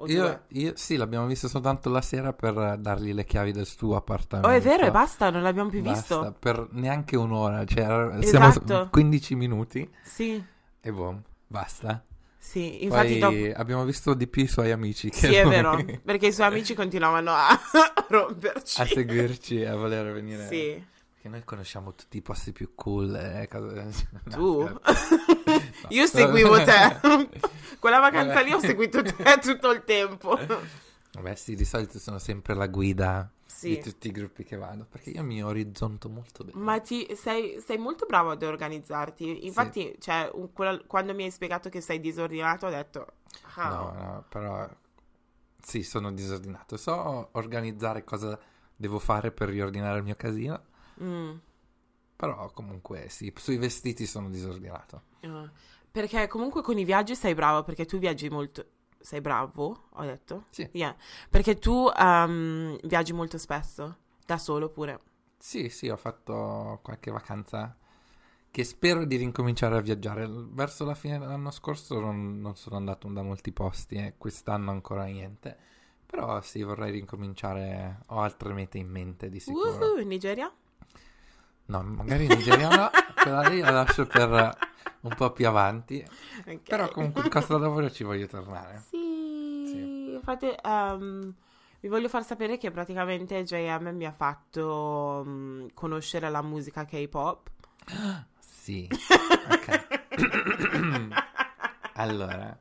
Io, 0.05 0.43
io 0.47 0.77
sì, 0.77 0.95
l'abbiamo 0.95 1.27
visto 1.27 1.49
soltanto 1.49 1.91
la 1.91 2.03
sera 2.03 2.33
per 2.35 2.79
dargli 2.79 3.13
le 3.13 3.25
chiavi 3.25 3.51
del 3.51 3.67
suo 3.67 3.97
appartamento. 3.97 4.49
Oh, 4.49 4.53
è 4.53 4.61
vero, 4.61 4.87
e 4.87 4.91
basta, 4.93 5.29
non 5.31 5.43
l'abbiamo 5.43 5.71
più 5.71 5.83
Basta, 5.83 6.21
visto. 6.21 6.37
per 6.39 6.69
neanche 6.71 7.17
un'ora, 7.17 7.65
cioè 7.65 7.83
era- 7.83 8.23
siamo 8.23 8.47
Esatto. 8.47 8.89
15 8.93 9.35
minuti 9.35 9.91
Sì, 10.05 10.41
e 10.81 10.93
boh, 10.93 11.23
basta. 11.49 12.01
Sì, 12.39 12.85
infatti 12.85 13.19
dopo... 13.19 13.37
abbiamo 13.55 13.85
visto 13.85 14.15
di 14.15 14.27
più 14.27 14.43
i 14.45 14.47
suoi 14.47 14.71
amici 14.71 15.11
che 15.11 15.29
Sì, 15.29 15.35
è 15.35 15.47
vero, 15.47 15.83
perché 16.05 16.29
i 16.29 16.33
suoi 16.33 16.47
amici 16.47 16.75
continuavano 16.77 17.33
a 17.33 17.59
romperci. 18.09 18.81
a 18.81 18.87
seguirci 18.87 19.65
a 19.65 19.75
voler 19.77 20.13
venire. 20.13 20.47
Sì, 20.47 20.83
Perché 21.13 21.29
noi 21.29 21.45
conosciamo 21.45 21.95
tutti 21.95 22.17
i 22.19 22.23
posti 22.23 22.53
più 22.53 22.73
cool. 22.75 23.15
eh, 23.15 23.49
tu. 24.31 24.63
No. 24.63 24.81
Io 25.89 26.07
seguivo 26.07 26.63
te. 26.63 26.99
Quella 27.79 27.99
vacanza 27.99 28.35
Vabbè. 28.35 28.47
lì 28.47 28.53
ho 28.53 28.61
seguito 28.61 29.03
te 29.03 29.39
tutto 29.41 29.71
il 29.71 29.83
tempo. 29.85 30.39
Vabbè, 31.13 31.35
sì, 31.35 31.55
di 31.57 31.65
solito 31.65 31.99
sono 31.99 32.19
sempre 32.19 32.55
la 32.55 32.67
guida 32.67 33.31
Sì. 33.57 33.69
di 33.71 33.81
tutti 33.81 34.09
i 34.09 34.11
gruppi 34.11 34.45
che 34.45 34.57
vado, 34.57 34.85
perché 34.89 35.11
io 35.11 35.23
mi 35.23 35.43
orizzonto 35.43 36.11
molto 36.11 36.45
bene. 36.45 36.59
Ma 36.61 36.79
ti, 36.81 37.09
sei, 37.17 37.59
sei 37.61 37.79
molto 37.79 38.05
bravo 38.05 38.31
ad 38.33 38.43
organizzarti. 38.43 39.47
Infatti, 39.47 39.97
cioè, 39.99 40.31
un- 40.35 40.53
quella- 40.53 40.79
quando 40.87 41.15
mi 41.15 41.25
hai 41.25 41.31
spiegato 41.31 41.69
che 41.71 41.81
sei 41.81 41.99
disordinato, 42.01 42.67
ho 42.67 42.71
detto... 42.71 43.07
ah, 43.57 43.69
No, 43.71 43.93
no, 43.93 44.25
però 44.29 44.69
sì, 45.63 45.83
sono 45.83 46.13
disordinato. 46.13 46.77
So 46.77 47.29
organizzare 47.33 48.05
cosa 48.05 48.39
devo 48.77 48.99
fare 48.99 49.33
per 49.33 49.49
riordinare 49.49 49.97
il 49.99 50.05
mio 50.05 50.17
casino, 50.17 50.63
mm, 51.03 51.35
però 52.17 52.51
comunque 52.53 53.09
sì, 53.09 53.33
sui 53.37 53.57
vestiti 53.57 54.07
sono 54.07 54.29
disordinato. 54.31 55.03
ah. 55.23 55.51
Perché 55.91 56.27
comunque 56.27 56.61
con 56.61 56.77
i 56.79 56.85
viaggi 56.85 57.17
sei 57.17 57.35
bravo, 57.35 57.63
perché 57.65 57.87
tu 57.87 57.99
viaggi 57.99 58.29
molto... 58.29 58.65
Sei 59.07 59.21
bravo, 59.21 59.85
ho 59.89 60.03
detto? 60.03 60.47
Sì. 60.51 60.69
Yeah. 60.73 60.93
Perché 61.31 61.61
tu 61.61 61.89
ehm, 61.97 62.77
viaggi 62.83 63.13
molto 63.13 63.39
spesso, 63.39 63.99
da 64.27 64.37
solo 64.37 64.69
pure. 64.69 64.99
Sì, 65.39 65.69
sì, 65.69 65.89
ho 65.89 65.97
fatto 65.97 66.81
qualche 66.83 67.13
vacanza 67.13 67.77
che 68.51 68.65
spero 68.65 69.05
di 69.05 69.15
ricominciare 69.15 69.77
a 69.77 69.81
viaggiare. 69.81 70.27
Verso 70.29 70.85
la 70.85 70.97
fine 70.97 71.21
dell'anno 71.21 71.53
scorso 71.53 72.01
non, 72.01 72.41
non 72.41 72.57
sono 72.57 72.75
andato 72.75 73.07
da 73.07 73.23
molti 73.23 73.53
posti 73.53 73.95
e 73.95 74.15
quest'anno 74.19 74.73
ancora 74.73 75.05
niente. 75.05 75.57
Però 76.05 76.41
sì, 76.41 76.65
vorrei 76.65 76.91
ricominciare. 76.91 78.01
Ho 78.07 78.19
altre 78.19 78.55
mete 78.55 78.79
in 78.79 78.89
mente 78.89 79.29
di 79.29 79.39
sicuro. 79.39 80.01
In 80.01 80.09
Nigeria? 80.09 80.53
No, 81.67 81.83
magari 81.83 82.25
in 82.25 82.33
Nigeria 82.33 82.69
no, 82.69 82.91
quella 83.15 83.49
lì 83.49 83.61
la 83.61 83.71
lascio 83.71 84.07
per 84.07 84.57
un 85.01 85.15
po' 85.15 85.33
più 85.33 85.49
avanti. 85.49 86.05
Ok. 86.47 86.63
Però 86.63 86.89
comunque 86.91 87.23
in 87.23 87.29
Costa 87.31 87.57
d'Avorio 87.59 87.91
ci 87.91 88.05
voglio 88.05 88.27
tornare. 88.27 88.83
Sì, 88.89 89.65
Sì. 89.67 90.13
infatti 90.15 90.53
ehm, 90.63 91.35
vi 91.81 91.89
voglio 91.89 92.09
far 92.09 92.25
sapere 92.25 92.57
che 92.57 92.71
praticamente 92.71 93.43
JM 93.43 93.89
mi 93.95 94.07
ha 94.07 94.13
fatto 94.13 95.25
mm, 95.27 95.67
conoscere 95.75 96.31
la 96.31 96.43
musica 96.43 96.85
K-pop. 96.85 97.51
Sì, 98.39 98.89
ok. 99.51 99.87
allora, 101.95 102.59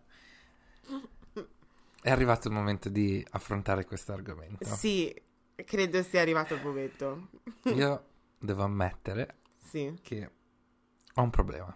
è 2.02 2.10
arrivato 2.12 2.48
il 2.48 2.54
momento 2.54 2.90
di 2.90 3.26
affrontare 3.32 3.86
questo 3.86 4.14
argomento. 4.14 4.66
Sì, 4.66 5.14
credo 5.64 6.02
sia 6.04 6.22
arrivato 6.22 6.54
il 6.56 6.62
momento. 6.64 7.28
Io 7.64 8.04
devo 8.38 8.64
ammettere 8.64 9.38
Sì, 9.58 9.98
che 10.02 10.30
ho 11.16 11.22
un 11.22 11.30
problema. 11.30 11.74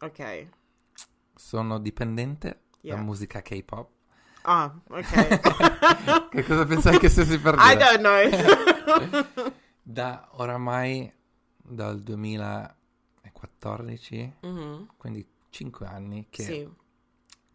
ok. 0.00 0.48
Sono 1.34 1.78
dipendente 1.78 2.60
Yeah. 2.84 2.98
da 2.98 3.02
musica 3.02 3.40
K-pop. 3.40 3.88
Ah, 4.42 4.70
ok. 4.90 5.08
Che 6.28 6.44
cosa 6.44 6.66
pensavi 6.66 6.98
che 6.98 7.08
stessi 7.08 7.38
per 7.38 7.54
I 7.60 7.76
dire? 7.76 7.98
don't 7.98 8.00
know. 8.00 9.50
Da 9.82 10.28
oramai 10.32 11.10
dal 11.56 11.98
2014, 12.00 14.34
Mhm, 14.42 14.88
quindi 14.96 15.26
5 15.50 15.86
anni, 15.86 16.26
che 16.30 16.42
Sì, 16.42 16.68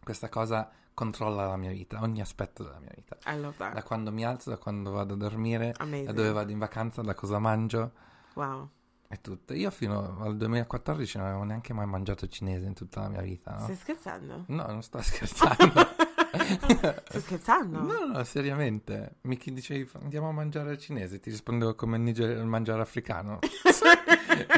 questa 0.02 0.28
cosa 0.28 0.70
controlla 0.94 1.46
la 1.46 1.56
mia 1.56 1.70
vita, 1.70 2.00
ogni 2.02 2.20
aspetto 2.20 2.62
della 2.64 2.78
mia 2.80 2.92
vita. 2.94 3.16
I 3.26 3.38
love 3.40 3.56
Da 3.56 3.70
that. 3.72 3.84
quando 3.84 4.10
mi 4.12 4.24
alzo, 4.24 4.50
da 4.50 4.58
quando 4.58 4.90
vado 4.90 5.14
a 5.14 5.16
dormire, 5.16 5.72
da 5.72 5.84
Amazing. 5.84 6.10
dove 6.12 6.32
vado 6.32 6.52
in 6.52 6.58
vacanza, 6.58 7.02
da 7.02 7.14
cosa 7.14 7.38
mangio 7.38 7.92
Wow. 8.44 8.68
e 9.08 9.20
tutto. 9.20 9.52
Io 9.54 9.70
fino 9.70 10.18
al 10.20 10.36
2014 10.36 11.18
non 11.18 11.26
avevo 11.26 11.42
neanche 11.44 11.72
mai 11.72 11.86
mangiato 11.86 12.26
cinese 12.28 12.66
in 12.66 12.74
tutta 12.74 13.00
la 13.00 13.08
mia 13.08 13.20
vita, 13.22 13.52
no? 13.52 13.64
Stai 13.64 13.76
scherzando? 13.76 14.44
No, 14.48 14.66
non 14.66 14.82
sto 14.82 15.00
scherzando. 15.02 15.88
Stai 17.08 17.20
scherzando? 17.20 17.80
No, 17.82 18.04
no, 18.06 18.24
seriamente. 18.24 19.16
Mi 19.22 19.36
dicevi 19.42 19.88
andiamo 20.00 20.28
a 20.28 20.32
mangiare 20.32 20.78
cinese, 20.78 21.18
ti 21.20 21.28
rispondevo 21.30 21.74
come 21.74 21.98
niger- 21.98 22.42
mangiare 22.44 22.80
africano. 22.82 23.38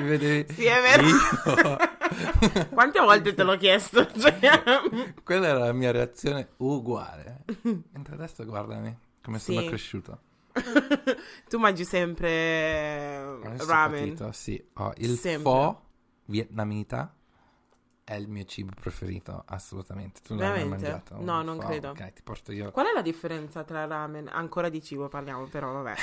Mi 0.01 0.07
vedevi 0.09 0.53
Sì, 0.53 0.64
è 0.66 0.81
vero. 0.81 1.03
Io- 1.07 2.66
Quante 2.71 3.01
volte 3.01 3.35
te 3.35 3.42
l'ho 3.42 3.57
chiesto? 3.57 4.07
Cioè, 4.12 4.38
Quella 5.25 5.47
era 5.49 5.59
la 5.59 5.73
mia 5.73 5.90
reazione 5.92 6.51
uguale. 6.59 7.45
Mentre 7.62 8.14
adesso 8.14 8.45
guardami 8.45 8.95
come 9.23 9.38
sono 9.38 9.61
Sì. 9.61 9.66
cresciuto. 9.66 10.21
tu 11.48 11.58
mangi 11.58 11.84
sempre 11.84 13.18
Adesso 13.40 13.62
ho 13.62 13.66
ramen. 13.66 14.14
capito, 14.14 14.32
sì. 14.32 14.62
Ho 14.74 14.92
il 14.96 15.18
Sempre. 15.18 15.42
pho 15.42 15.82
vietnamita 16.26 17.14
è 18.04 18.14
il 18.14 18.28
mio 18.28 18.44
cibo 18.44 18.72
preferito, 18.78 19.42
assolutamente. 19.46 20.20
Tu 20.22 20.34
non 20.34 20.42
l'hai 20.44 20.52
mai 20.52 20.64
Veramente? 20.68 20.90
mangiato? 20.90 21.22
No, 21.22 21.42
non 21.42 21.56
pho? 21.56 21.66
credo. 21.66 21.90
Ok, 21.90 22.12
ti 22.12 22.22
porto 22.22 22.52
io. 22.52 22.70
Qual 22.70 22.86
è 22.86 22.92
la 22.92 23.02
differenza 23.02 23.64
tra 23.64 23.86
ramen? 23.86 24.28
Ancora 24.28 24.68
di 24.68 24.82
cibo 24.82 25.08
parliamo, 25.08 25.46
però 25.46 25.72
vabbè. 25.82 25.94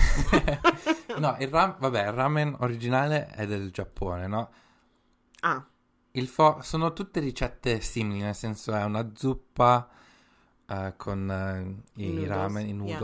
no, 1.20 1.36
il 1.40 1.48
ram- 1.50 1.78
vabbè, 1.80 2.08
il 2.08 2.14
ramen 2.14 2.56
originale 2.60 3.28
è 3.28 3.46
del 3.46 3.72
Giappone, 3.72 4.28
no? 4.28 4.50
Ah, 5.42 5.66
Il 6.12 6.28
pho 6.28 6.62
sono 6.62 6.94
tutte 6.94 7.20
ricette 7.20 7.82
simili, 7.82 8.22
nel 8.22 8.36
senso 8.36 8.74
è 8.74 8.84
una 8.84 9.12
zuppa 9.16 9.90
eh, 10.68 10.94
con 10.98 11.30
eh, 11.32 12.02
i 12.04 12.12
noodles, 12.12 12.28
ramen, 12.28 12.68
i 12.68 12.74
yeah. 12.82 13.00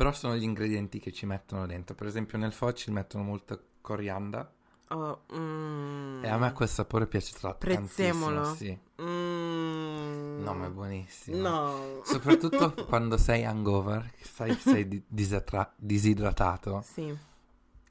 Però 0.00 0.12
sono 0.12 0.34
gli 0.34 0.44
ingredienti 0.44 0.98
che 0.98 1.12
ci 1.12 1.26
mettono 1.26 1.66
dentro. 1.66 1.94
Per 1.94 2.06
esempio 2.06 2.38
nel 2.38 2.54
pho 2.54 2.72
ci 2.72 2.90
mettono 2.90 3.22
molta 3.22 3.60
corianda 3.82 4.50
oh, 4.88 5.24
mm, 5.36 6.24
e 6.24 6.28
a 6.30 6.38
me 6.38 6.54
quel 6.54 6.70
sapore 6.70 7.06
piace 7.06 7.34
troppo. 7.38 7.58
Prezzemolo. 7.58 8.40
tantissimo, 8.44 8.78
Sì. 8.96 9.02
mm, 9.02 10.42
No, 10.42 10.54
ma 10.54 10.66
è 10.66 10.70
buonissimo. 10.70 11.36
No. 11.36 12.00
Soprattutto 12.02 12.72
quando 12.88 13.18
sei 13.18 13.44
hangover, 13.44 14.10
che 14.16 14.24
sai, 14.24 14.54
sei 14.54 14.88
di- 14.88 15.02
disatra- 15.06 15.70
disidratato, 15.76 16.80
Sì. 16.82 17.14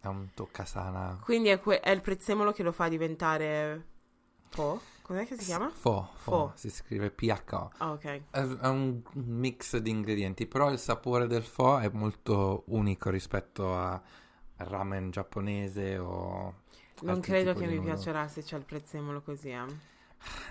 è 0.01 0.07
un 0.07 0.29
toccasana. 0.33 1.19
Quindi 1.21 1.49
è, 1.49 1.59
que- 1.59 1.79
è 1.79 1.91
il 1.91 2.01
prezzemolo 2.01 2.51
che 2.53 2.63
lo 2.63 2.71
fa 2.71 2.87
diventare 2.87 3.85
po? 4.49 4.81
Com'è 5.09 5.25
che 5.25 5.35
si 5.39 5.45
chiama? 5.45 5.71
Pho, 5.81 6.09
pho, 6.23 6.31
Pho. 6.31 6.51
si 6.53 6.69
scrive 6.69 7.09
PH. 7.09 7.67
Ah, 7.77 7.91
ok. 7.93 8.03
È, 8.29 8.41
è 8.41 8.67
un 8.67 9.01
mix 9.13 9.77
di 9.77 9.89
ingredienti, 9.89 10.45
però 10.45 10.69
il 10.69 10.77
sapore 10.77 11.25
del 11.25 11.41
pho 11.41 11.79
è 11.79 11.89
molto 11.91 12.61
unico 12.67 13.09
rispetto 13.09 13.75
a 13.75 13.99
al 14.57 14.65
ramen 14.67 15.09
giapponese 15.09 15.97
o... 15.97 16.53
Non 17.01 17.21
credo 17.21 17.53
che 17.53 17.65
mi 17.65 17.75
noodle. 17.77 17.93
piacerà 17.93 18.27
se 18.27 18.43
c'è 18.43 18.55
il 18.57 18.65
prezzemolo 18.65 19.21
così, 19.21 19.49
eh. 19.49 19.55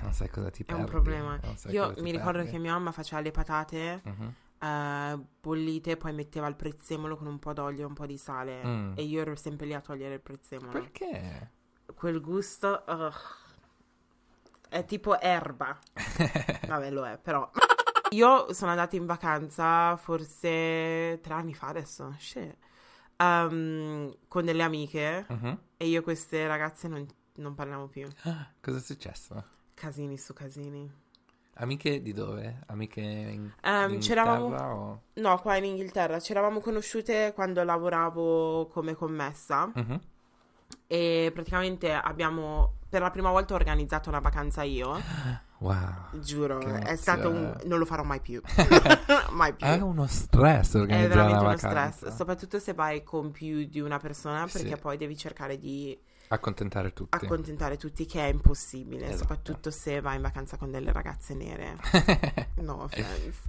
Non 0.00 0.12
sai 0.12 0.28
cosa 0.28 0.50
ti 0.50 0.62
È 0.62 0.64
perdi. 0.64 0.80
un 0.82 0.88
problema. 0.88 1.38
Io 1.68 1.94
mi 1.98 2.10
ricordo 2.10 2.38
perdi. 2.38 2.50
che 2.50 2.58
mia 2.58 2.72
mamma 2.72 2.90
faceva 2.90 3.20
le 3.20 3.30
patate 3.30 4.00
Mhm. 4.02 4.34
eh, 4.60 5.18
bollite, 5.40 5.96
poi 5.96 6.12
metteva 6.14 6.48
il 6.48 6.56
prezzemolo 6.56 7.16
con 7.16 7.28
un 7.28 7.38
po' 7.38 7.52
d'olio 7.52 7.82
e 7.82 7.84
un 7.84 7.92
po' 7.94 8.06
di 8.06 8.16
sale. 8.16 8.64
Mm. 8.66 8.92
E 8.96 9.02
io 9.04 9.20
ero 9.20 9.36
sempre 9.36 9.66
lì 9.66 9.74
a 9.74 9.80
togliere 9.80 10.14
il 10.14 10.20
prezzemolo. 10.20 10.72
Perché? 10.72 11.50
Quel 11.94 12.20
gusto 12.20 12.82
ugh, 12.88 13.12
è 14.68 14.84
tipo 14.84 15.18
erba. 15.20 15.76
Vabbè, 16.68 16.90
lo 16.90 17.06
è, 17.06 17.18
però. 17.18 17.50
Io 18.10 18.52
sono 18.54 18.70
andata 18.70 18.96
in 18.96 19.04
vacanza 19.06 19.96
forse 19.96 21.18
tre 21.22 21.34
anni 21.34 21.54
fa 21.54 21.68
adesso. 21.68 22.14
Ehm, 23.16 24.14
con 24.28 24.44
delle 24.44 24.62
amiche 24.62 25.26
Mhm. 25.28 25.58
e 25.76 25.86
io 25.88 26.00
e 26.00 26.02
queste 26.02 26.46
ragazze 26.46 26.88
non, 26.88 27.06
non 27.36 27.54
parliamo 27.54 27.86
più. 27.88 28.08
Cosa 28.60 28.78
è 28.78 28.80
successo? 28.80 29.44
Casini 29.74 30.16
su 30.16 30.32
casini. 30.32 30.90
Amiche 31.60 32.00
di 32.00 32.12
dove? 32.12 32.60
Amiche 32.66 33.00
in, 33.00 33.50
Ehm, 33.62 33.88
in 33.88 33.94
Inghilterra 33.94 34.74
o... 34.74 35.02
No, 35.14 35.38
qua 35.40 35.56
in 35.56 35.64
Inghilterra 35.64 36.20
ci 36.20 36.30
eravamo 36.30 36.60
conosciute 36.60 37.32
quando 37.34 37.62
lavoravo 37.64 38.68
come 38.68 38.94
commessa 38.94 39.70
Mhm. 39.74 40.00
e 40.86 41.30
praticamente 41.34 41.92
abbiamo 41.92 42.74
per 42.88 43.00
la 43.02 43.10
prima 43.10 43.30
volta 43.30 43.54
organizzato 43.54 44.08
una 44.08 44.20
vacanza 44.20 44.62
io. 44.62 45.00
Wow. 45.60 46.20
Giuro, 46.20 46.60
è 46.60 46.94
stato 46.94 47.30
un... 47.30 47.52
non 47.64 47.80
lo 47.80 47.84
farò 47.84 48.04
mai 48.04 48.20
più. 48.20 48.40
mai 49.32 49.52
più. 49.54 49.66
È 49.66 49.80
uno 49.80 50.06
stress 50.06 50.76
È 50.76 50.80
organizzare 50.80 51.08
veramente 51.08 51.32
una 51.44 51.48
uno 51.48 51.56
vacanza. 51.56 51.90
stress, 51.90 52.14
soprattutto 52.16 52.58
se 52.60 52.74
vai 52.74 53.02
con 53.02 53.32
più 53.32 53.64
di 53.66 53.80
una 53.80 53.98
persona, 53.98 54.46
perché 54.46 54.74
Sì. 54.76 54.80
poi 54.80 54.96
devi 54.96 55.16
cercare 55.16 55.58
di 55.58 55.98
Accontentare 56.28 56.92
tutti. 56.92 57.16
accontentare 57.24 57.76
tutti, 57.76 58.06
che 58.06 58.20
è 58.24 58.28
impossibile, 58.30 59.06
Esatto. 59.06 59.18
soprattutto 59.18 59.70
se 59.72 60.00
vai 60.00 60.14
in 60.14 60.22
vacanza 60.22 60.56
con 60.56 60.70
delle 60.70 60.92
ragazze 60.92 61.34
nere. 61.34 61.76
No 62.62 62.84
offense. 62.84 63.40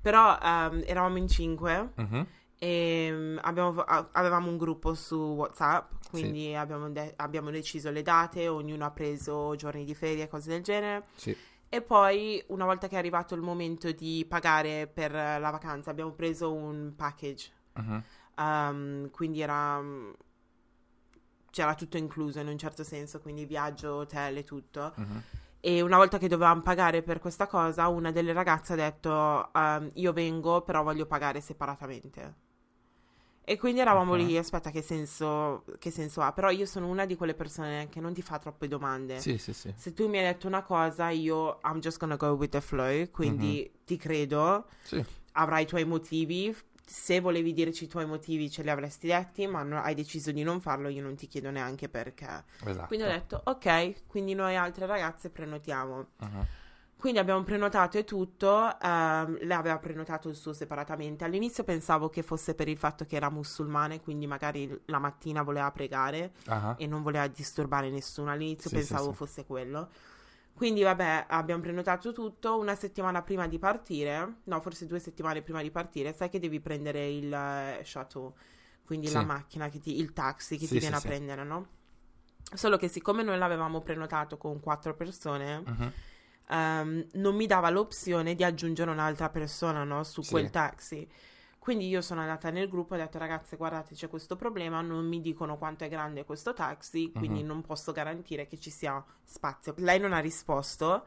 Però 0.00 0.36
ehm, 0.42 0.82
eravamo 0.86 1.18
in 1.18 1.28
cinque 1.28 1.92
Mhm. 1.94 2.26
e 2.58 3.08
mm, 3.12 3.38
abbiamo- 3.42 3.80
avevamo 4.10 4.48
un 4.50 4.56
gruppo 4.56 4.94
su 4.94 5.16
WhatsApp, 5.16 5.88
quindi 6.20 6.54
abbiamo, 6.54 6.90
de- 6.90 7.12
abbiamo 7.16 7.50
deciso 7.50 7.90
le 7.90 8.02
date, 8.02 8.48
ognuno 8.48 8.84
ha 8.84 8.90
preso 8.90 9.54
giorni 9.56 9.84
di 9.84 9.94
ferie 9.94 10.28
cose 10.28 10.50
del 10.50 10.62
genere. 10.62 11.06
Sì. 11.14 11.36
E 11.68 11.82
poi, 11.82 12.42
una 12.48 12.64
volta 12.64 12.86
che 12.88 12.94
è 12.94 12.98
arrivato 12.98 13.34
il 13.34 13.40
momento 13.40 13.90
di 13.90 14.24
pagare 14.28 14.86
per 14.86 15.12
la 15.12 15.50
vacanza, 15.50 15.90
abbiamo 15.90 16.12
preso 16.12 16.52
un 16.52 16.92
package. 16.96 17.50
Mhm. 17.74 18.02
Um, 18.36 19.10
quindi 19.10 19.40
era. 19.40 19.80
mm, 19.80 20.10
C'era 21.50 21.74
tutto 21.76 21.96
incluso 21.96 22.40
in 22.40 22.48
un 22.48 22.58
certo 22.58 22.82
senso, 22.82 23.20
quindi 23.20 23.44
viaggio, 23.44 23.94
hotel 23.94 24.38
e 24.38 24.44
tutto. 24.44 24.92
Mhm. 24.96 25.22
E 25.60 25.80
una 25.80 25.96
volta 25.96 26.18
che 26.18 26.26
dovevamo 26.28 26.62
pagare 26.62 27.02
per 27.02 27.20
questa 27.20 27.46
cosa, 27.46 27.86
una 27.88 28.10
delle 28.10 28.32
ragazze 28.32 28.72
ha 28.72 28.76
detto: 28.76 29.50
um, 29.54 29.90
Io 29.94 30.12
vengo, 30.12 30.62
però 30.62 30.82
voglio 30.82 31.06
pagare 31.06 31.40
separatamente. 31.40 32.34
E 33.46 33.58
quindi 33.58 33.80
eravamo 33.80 34.12
Ok. 34.14 34.18
lì, 34.20 34.38
aspetta, 34.38 34.70
che 34.70 34.80
senso, 34.80 35.64
che 35.78 35.90
senso 35.90 36.22
ha? 36.22 36.32
Però 36.32 36.48
io 36.48 36.64
sono 36.64 36.86
una 36.88 37.04
di 37.04 37.14
quelle 37.14 37.34
persone 37.34 37.88
che 37.90 38.00
non 38.00 38.14
ti 38.14 38.22
fa 38.22 38.38
troppe 38.38 38.68
domande. 38.68 39.20
Sì, 39.20 39.36
sì, 39.36 39.52
sì. 39.52 39.72
Se 39.76 39.92
tu 39.92 40.08
mi 40.08 40.16
hai 40.18 40.24
detto 40.24 40.46
una 40.46 40.62
cosa, 40.62 41.10
io 41.10 41.60
I'm 41.64 41.78
just 41.80 41.98
gonna 41.98 42.16
go 42.16 42.28
with 42.30 42.50
the 42.52 42.60
flow, 42.62 43.10
quindi 43.10 43.70
ti 43.84 43.98
credo, 43.98 44.66
Sì. 44.82 45.04
avrai 45.32 45.64
i 45.64 45.66
tuoi 45.66 45.84
motivi. 45.84 46.56
Se 46.86 47.20
volevi 47.20 47.52
dirci 47.52 47.84
i 47.84 47.86
tuoi 47.86 48.06
motivi, 48.06 48.50
ce 48.50 48.62
li 48.62 48.70
avresti 48.70 49.06
detti, 49.08 49.46
ma 49.46 49.62
no- 49.62 49.80
hai 49.80 49.94
deciso 49.94 50.32
di 50.32 50.42
non 50.42 50.60
farlo, 50.60 50.88
io 50.88 51.02
non 51.02 51.14
ti 51.14 51.26
chiedo 51.26 51.50
neanche 51.50 51.88
perché. 51.88 52.44
Esatto. 52.64 52.86
Quindi 52.86 53.06
ho 53.06 53.10
detto, 53.10 53.40
ok, 53.44 54.06
quindi 54.06 54.34
noi 54.34 54.56
altre 54.56 54.86
ragazze 54.86 55.28
prenotiamo. 55.30 56.06
Mhm. 56.20 56.46
Quindi 56.96 57.18
abbiamo 57.20 57.42
prenotato 57.42 57.98
e 57.98 58.04
tutto, 58.04 58.78
ehm, 58.80 59.38
lei 59.42 59.56
aveva 59.56 59.78
prenotato 59.78 60.28
il 60.30 60.36
suo 60.36 60.54
separatamente. 60.54 61.24
All'inizio 61.24 61.62
pensavo 61.62 62.08
che 62.08 62.22
fosse 62.22 62.54
per 62.54 62.68
il 62.68 62.78
fatto 62.78 63.04
che 63.04 63.16
era 63.16 63.28
musulmane, 63.28 64.00
quindi 64.00 64.26
magari 64.26 64.80
la 64.86 64.98
mattina 64.98 65.42
voleva 65.42 65.70
pregare 65.70 66.32
Ah, 66.46 66.74
e 66.78 66.86
non 66.86 67.02
voleva 67.02 67.26
disturbare 67.26 67.90
nessuno. 67.90 68.30
All'inizio 68.30 68.70
Sì, 68.70 68.76
pensavo 68.76 69.04
sì, 69.04 69.10
sì. 69.10 69.16
fosse 69.16 69.44
quello. 69.44 69.90
Quindi 70.54 70.82
vabbè, 70.82 71.26
abbiamo 71.28 71.60
prenotato 71.60 72.12
tutto. 72.12 72.58
Una 72.58 72.74
settimana 72.74 73.22
prima 73.22 73.46
di 73.48 73.58
partire, 73.58 74.36
no, 74.44 74.60
forse 74.60 74.86
due 74.86 74.98
settimane 75.00 75.42
prima 75.42 75.60
di 75.62 75.70
partire, 75.70 76.14
sai 76.14 76.30
che 76.30 76.38
devi 76.38 76.60
prendere 76.60 77.06
il 77.08 77.32
eh, 77.32 77.82
shuttle, 77.84 78.32
quindi 78.84 79.10
la 79.10 79.22
macchina, 79.22 79.68
che 79.68 79.78
ti- 79.80 79.98
il 79.98 80.12
taxi 80.12 80.56
che 80.56 80.68
ti 80.68 80.78
viene 80.78 80.96
a 80.96 81.00
prendere, 81.00 81.44
no? 81.44 81.66
Solo 82.54 82.76
che 82.76 82.88
siccome 82.88 83.22
noi 83.22 83.36
l'avevamo 83.38 83.80
prenotato 83.80 84.36
con 84.38 84.60
quattro 84.60 84.94
persone, 84.94 85.60
Mhm. 85.66 85.92
Ehm, 86.48 87.06
non 87.14 87.34
mi 87.34 87.46
dava 87.46 87.70
l'opzione 87.70 88.34
di 88.34 88.44
aggiungere 88.44 88.90
un'altra 88.90 89.28
persona, 89.30 89.84
no, 89.84 90.02
su 90.04 90.22
Sì. 90.22 90.30
quel 90.30 90.50
taxi. 90.50 91.08
Quindi 91.58 91.88
io 91.88 92.02
sono 92.02 92.20
andata 92.20 92.50
nel 92.50 92.68
gruppo 92.68 92.94
e 92.94 92.98
ho 92.98 93.00
detto 93.00 93.16
ragazze 93.16 93.56
guardate 93.56 93.94
c'è 93.94 94.08
questo 94.08 94.36
problema, 94.36 94.82
non 94.82 95.06
mi 95.06 95.20
dicono 95.22 95.56
quanto 95.56 95.84
è 95.84 95.88
grande 95.88 96.24
questo 96.26 96.52
taxi, 96.52 97.10
quindi 97.10 97.40
Mhm. 97.40 97.46
non 97.46 97.62
posso 97.62 97.92
garantire 97.92 98.46
che 98.46 98.58
ci 98.58 98.68
sia 98.70 99.02
spazio. 99.22 99.72
Lei 99.78 99.98
non 99.98 100.12
ha 100.12 100.18
risposto, 100.18 101.06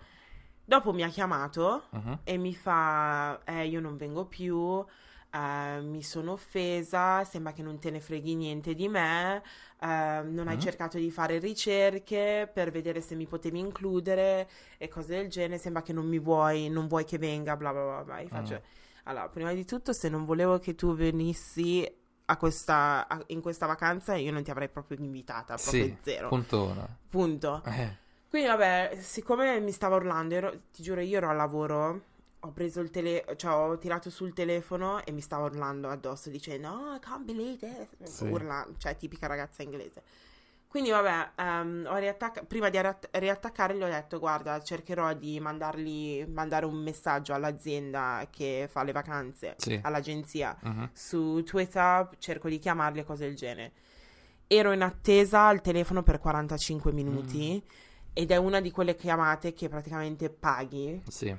dopo 0.66 0.94
mi 0.94 1.04
ha 1.04 1.10
chiamato 1.10 1.84
Mhm. 1.92 2.20
e 2.24 2.38
mi 2.38 2.56
fa 2.56 3.40
eh 3.46 3.68
io 3.68 3.80
non 3.80 3.98
vengo 3.98 4.26
più, 4.26 4.84
eh, 5.38 5.82
mi 5.82 6.04
sono 6.04 6.34
offesa, 6.34 7.24
sembra 7.24 7.54
che 7.54 7.62
non 7.64 7.80
te 7.80 7.90
ne 7.92 8.00
freghi 8.00 8.36
niente 8.36 8.74
di 8.74 8.88
me, 8.88 9.42
eh, 9.80 10.22
non 10.24 10.48
hai 10.48 10.58
Mm. 10.58 10.60
cercato 10.60 10.98
di 10.98 11.12
fare 11.12 11.40
ricerche 11.40 12.50
per 12.52 12.72
vedere 12.72 13.02
se 13.02 13.16
mi 13.16 13.26
potevi 13.28 13.60
includere 13.60 14.50
e 14.78 14.88
cose 14.88 15.16
del 15.16 15.30
genere, 15.30 15.58
sembra 15.60 15.82
che 15.82 15.94
non 15.94 16.08
mi 16.08 16.20
vuoi, 16.20 16.70
non 16.70 16.88
vuoi 16.88 17.06
che 17.06 17.18
venga, 17.18 17.56
bla 17.58 17.72
bla 17.72 17.84
bla, 17.84 18.04
bla. 18.04 18.20
Io 18.22 18.30
faccio, 18.30 18.62
Mm. 18.62 18.64
allora, 19.04 19.30
prima 19.30 19.54
di 19.54 19.66
tutto, 19.66 19.94
se 19.94 20.10
non 20.10 20.26
volevo 20.26 20.60
che 20.60 20.76
tu 20.76 20.96
venissi 20.96 21.90
a 22.30 22.38
questa, 22.38 23.08
a- 23.08 23.24
in 23.28 23.42
questa 23.42 23.66
vacanza, 23.66 24.16
io 24.16 24.32
non 24.32 24.44
ti 24.44 24.52
avrei 24.52 24.70
proprio 24.70 24.98
invitata, 25.00 25.58
proprio 25.60 25.88
Sì, 25.88 25.98
zero, 26.02 26.30
punto 26.30 26.64
uno. 26.64 26.88
punto. 27.10 27.64
Eh, 27.66 27.98
Quindi 28.30 28.48
vabbè, 28.50 28.98
siccome 29.02 29.60
mi 29.60 29.72
stava 29.72 29.96
urlando, 29.96 30.36
ero- 30.36 30.62
ti 30.72 30.84
giuro, 30.84 31.00
io 31.02 31.18
ero 31.18 31.30
al 31.30 31.38
lavoro, 31.38 32.02
ho 32.48 32.52
preso 32.52 32.80
il 32.80 32.90
telefono, 32.90 33.36
cioè 33.36 33.52
ho 33.54 33.78
tirato 33.78 34.10
sul 34.10 34.34
telefono 34.34 35.04
e 35.06 35.12
mi 35.12 35.22
stava 35.22 35.46
urlando 35.46 35.90
addosso 35.90 36.30
dicendo 36.30 36.70
Oh, 36.70 36.96
I 36.96 37.00
can't 37.00 37.24
believe 37.26 37.66
it, 38.00 38.04
Sì. 38.08 38.24
urla, 38.26 38.66
cioè 38.78 38.96
tipica 38.96 39.28
ragazza 39.28 39.64
inglese. 39.64 40.04
Quindi 40.68 40.90
vabbè, 40.90 41.32
ehm, 41.36 41.88
ho 41.90 41.96
riattac- 41.96 42.44
prima 42.46 42.70
di 42.70 42.80
riatt- 42.80 43.08
riattaccare 43.14 43.76
gli 43.76 43.82
ho 43.82 43.88
detto 43.88 44.20
guarda, 44.20 44.62
cercherò 44.62 45.14
di 45.14 45.40
mandargli, 45.40 46.26
mandare 46.26 46.66
un 46.66 46.76
messaggio 46.76 47.34
all'azienda 47.34 48.28
che 48.30 48.68
fa 48.70 48.84
le 48.84 48.92
vacanze, 48.92 49.56
Sì. 49.58 49.80
all'agenzia, 49.82 50.58
mhm. 50.62 50.90
su 50.94 51.42
Twitter, 51.44 52.10
cerco 52.20 52.50
di 52.50 52.60
chiamarli 52.60 53.00
e 53.00 53.04
cose 53.06 53.26
del 53.26 53.36
genere. 53.36 53.72
Ero 54.46 54.72
in 54.74 54.82
attesa 54.82 55.48
al 55.48 55.62
telefono 55.62 56.04
per 56.04 56.20
45 56.20 56.92
minuti 56.92 57.62
ed 58.14 58.32
è 58.32 58.36
una 58.38 58.60
di 58.62 58.70
quelle 58.72 58.96
chiamate 58.96 59.54
che 59.54 59.70
praticamente 59.70 60.30
paghi. 60.30 61.02
Sì. 61.08 61.36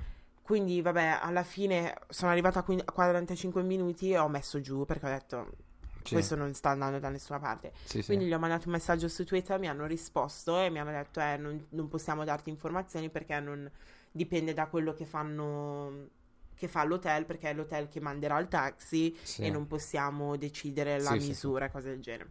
Quindi, 0.49 0.81
vabbè, 0.81 1.19
alla 1.21 1.43
fine 1.43 1.95
sono 2.09 2.31
arrivata 2.31 2.61
a 2.61 2.63
quin- 2.63 2.81
a 2.83 2.91
45 2.91 3.63
minuti 3.63 4.13
e 4.13 4.17
ho 4.19 4.29
messo 4.29 4.63
giù 4.63 4.87
perché 4.87 5.05
ho 5.05 5.11
detto 5.11 5.51
Sì. 6.05 6.15
questo 6.15 6.37
non 6.37 6.55
sta 6.55 6.71
andando 6.71 6.99
da 6.99 7.11
nessuna 7.11 7.39
parte. 7.39 7.73
Sì, 7.85 8.01
sì. 8.01 8.07
Quindi 8.07 8.25
gli 8.25 8.33
ho 8.33 8.39
mandato 8.39 8.65
un 8.69 8.73
messaggio 8.73 9.09
su 9.09 9.27
Twitter, 9.27 9.59
mi 9.59 9.69
hanno 9.69 9.85
risposto 9.85 10.59
e 10.59 10.71
mi 10.71 10.79
hanno 10.79 10.91
detto 10.91 11.21
eh, 11.21 11.37
non, 11.37 11.67
non 11.73 11.89
possiamo 11.89 12.25
darti 12.25 12.49
informazioni 12.49 13.11
perché 13.11 13.39
non 13.41 13.71
dipende 14.11 14.55
da 14.55 14.69
quello 14.69 14.95
che 14.95 15.05
fanno 15.05 16.09
che 16.55 16.67
fa 16.67 16.83
l'hotel 16.83 17.27
perché 17.27 17.51
è 17.51 17.55
l'hotel 17.55 17.89
che 17.91 18.01
manderà 18.01 18.39
il 18.39 18.49
taxi 18.49 19.15
Sì. 19.23 19.43
e 19.43 19.51
non 19.51 19.67
possiamo 19.67 20.35
decidere 20.39 20.99
la 20.99 21.11
Sì, 21.11 21.17
sì, 21.17 21.21
sì. 21.21 21.29
misura 21.29 21.67
e 21.67 21.71
cose 21.71 21.91
del 21.91 22.01
genere. 22.01 22.31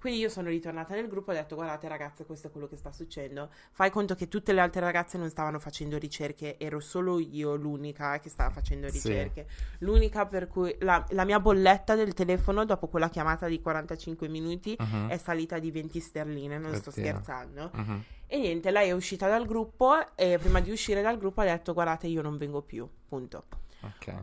Quindi 0.00 0.18
io 0.20 0.30
sono 0.30 0.48
ritornata 0.48 0.94
nel 0.94 1.08
gruppo 1.08 1.30
e 1.30 1.34
ho 1.34 1.40
detto 1.40 1.56
guardate 1.56 1.86
ragazze 1.86 2.24
questo 2.24 2.46
è 2.46 2.50
quello 2.50 2.66
che 2.66 2.76
sta 2.76 2.90
succedendo. 2.90 3.50
Fai 3.72 3.90
conto 3.90 4.14
che 4.14 4.28
tutte 4.28 4.54
le 4.54 4.60
altre 4.62 4.80
ragazze 4.80 5.18
non 5.18 5.28
stavano 5.28 5.58
facendo 5.58 5.98
ricerche, 5.98 6.56
ero 6.58 6.80
solo 6.80 7.18
io 7.18 7.54
l'unica 7.54 8.18
che 8.18 8.30
stava 8.30 8.48
facendo 8.50 8.88
Sì. 8.88 8.94
ricerche. 8.94 9.46
L'unica 9.80 10.24
per 10.24 10.48
cui 10.48 10.74
la, 10.80 11.04
la 11.10 11.24
mia 11.26 11.38
bolletta 11.38 11.94
del 11.96 12.14
telefono 12.14 12.64
dopo 12.64 12.88
quella 12.88 13.10
chiamata 13.10 13.46
di 13.46 13.60
45 13.60 14.26
minuti 14.28 14.74
Mhm. 14.78 15.08
è 15.10 15.18
salita 15.18 15.58
di 15.58 15.70
20 15.70 16.00
sterline, 16.00 16.56
non 16.56 16.74
sto 16.76 16.88
Oddio. 16.88 17.02
scherzando. 17.02 17.70
Mhm. 17.74 18.04
E 18.26 18.38
niente, 18.38 18.70
lei 18.70 18.88
è 18.88 18.92
uscita 18.92 19.28
dal 19.28 19.44
gruppo 19.44 20.16
e 20.16 20.38
prima 20.40 20.60
di 20.60 20.70
uscire 20.70 21.02
dal 21.02 21.18
gruppo 21.18 21.42
ha 21.42 21.44
detto 21.44 21.74
guardate 21.74 22.06
io 22.06 22.22
non 22.22 22.38
vengo 22.38 22.62
più, 22.62 22.88
punto. 23.06 23.44
Ok. 23.82 24.14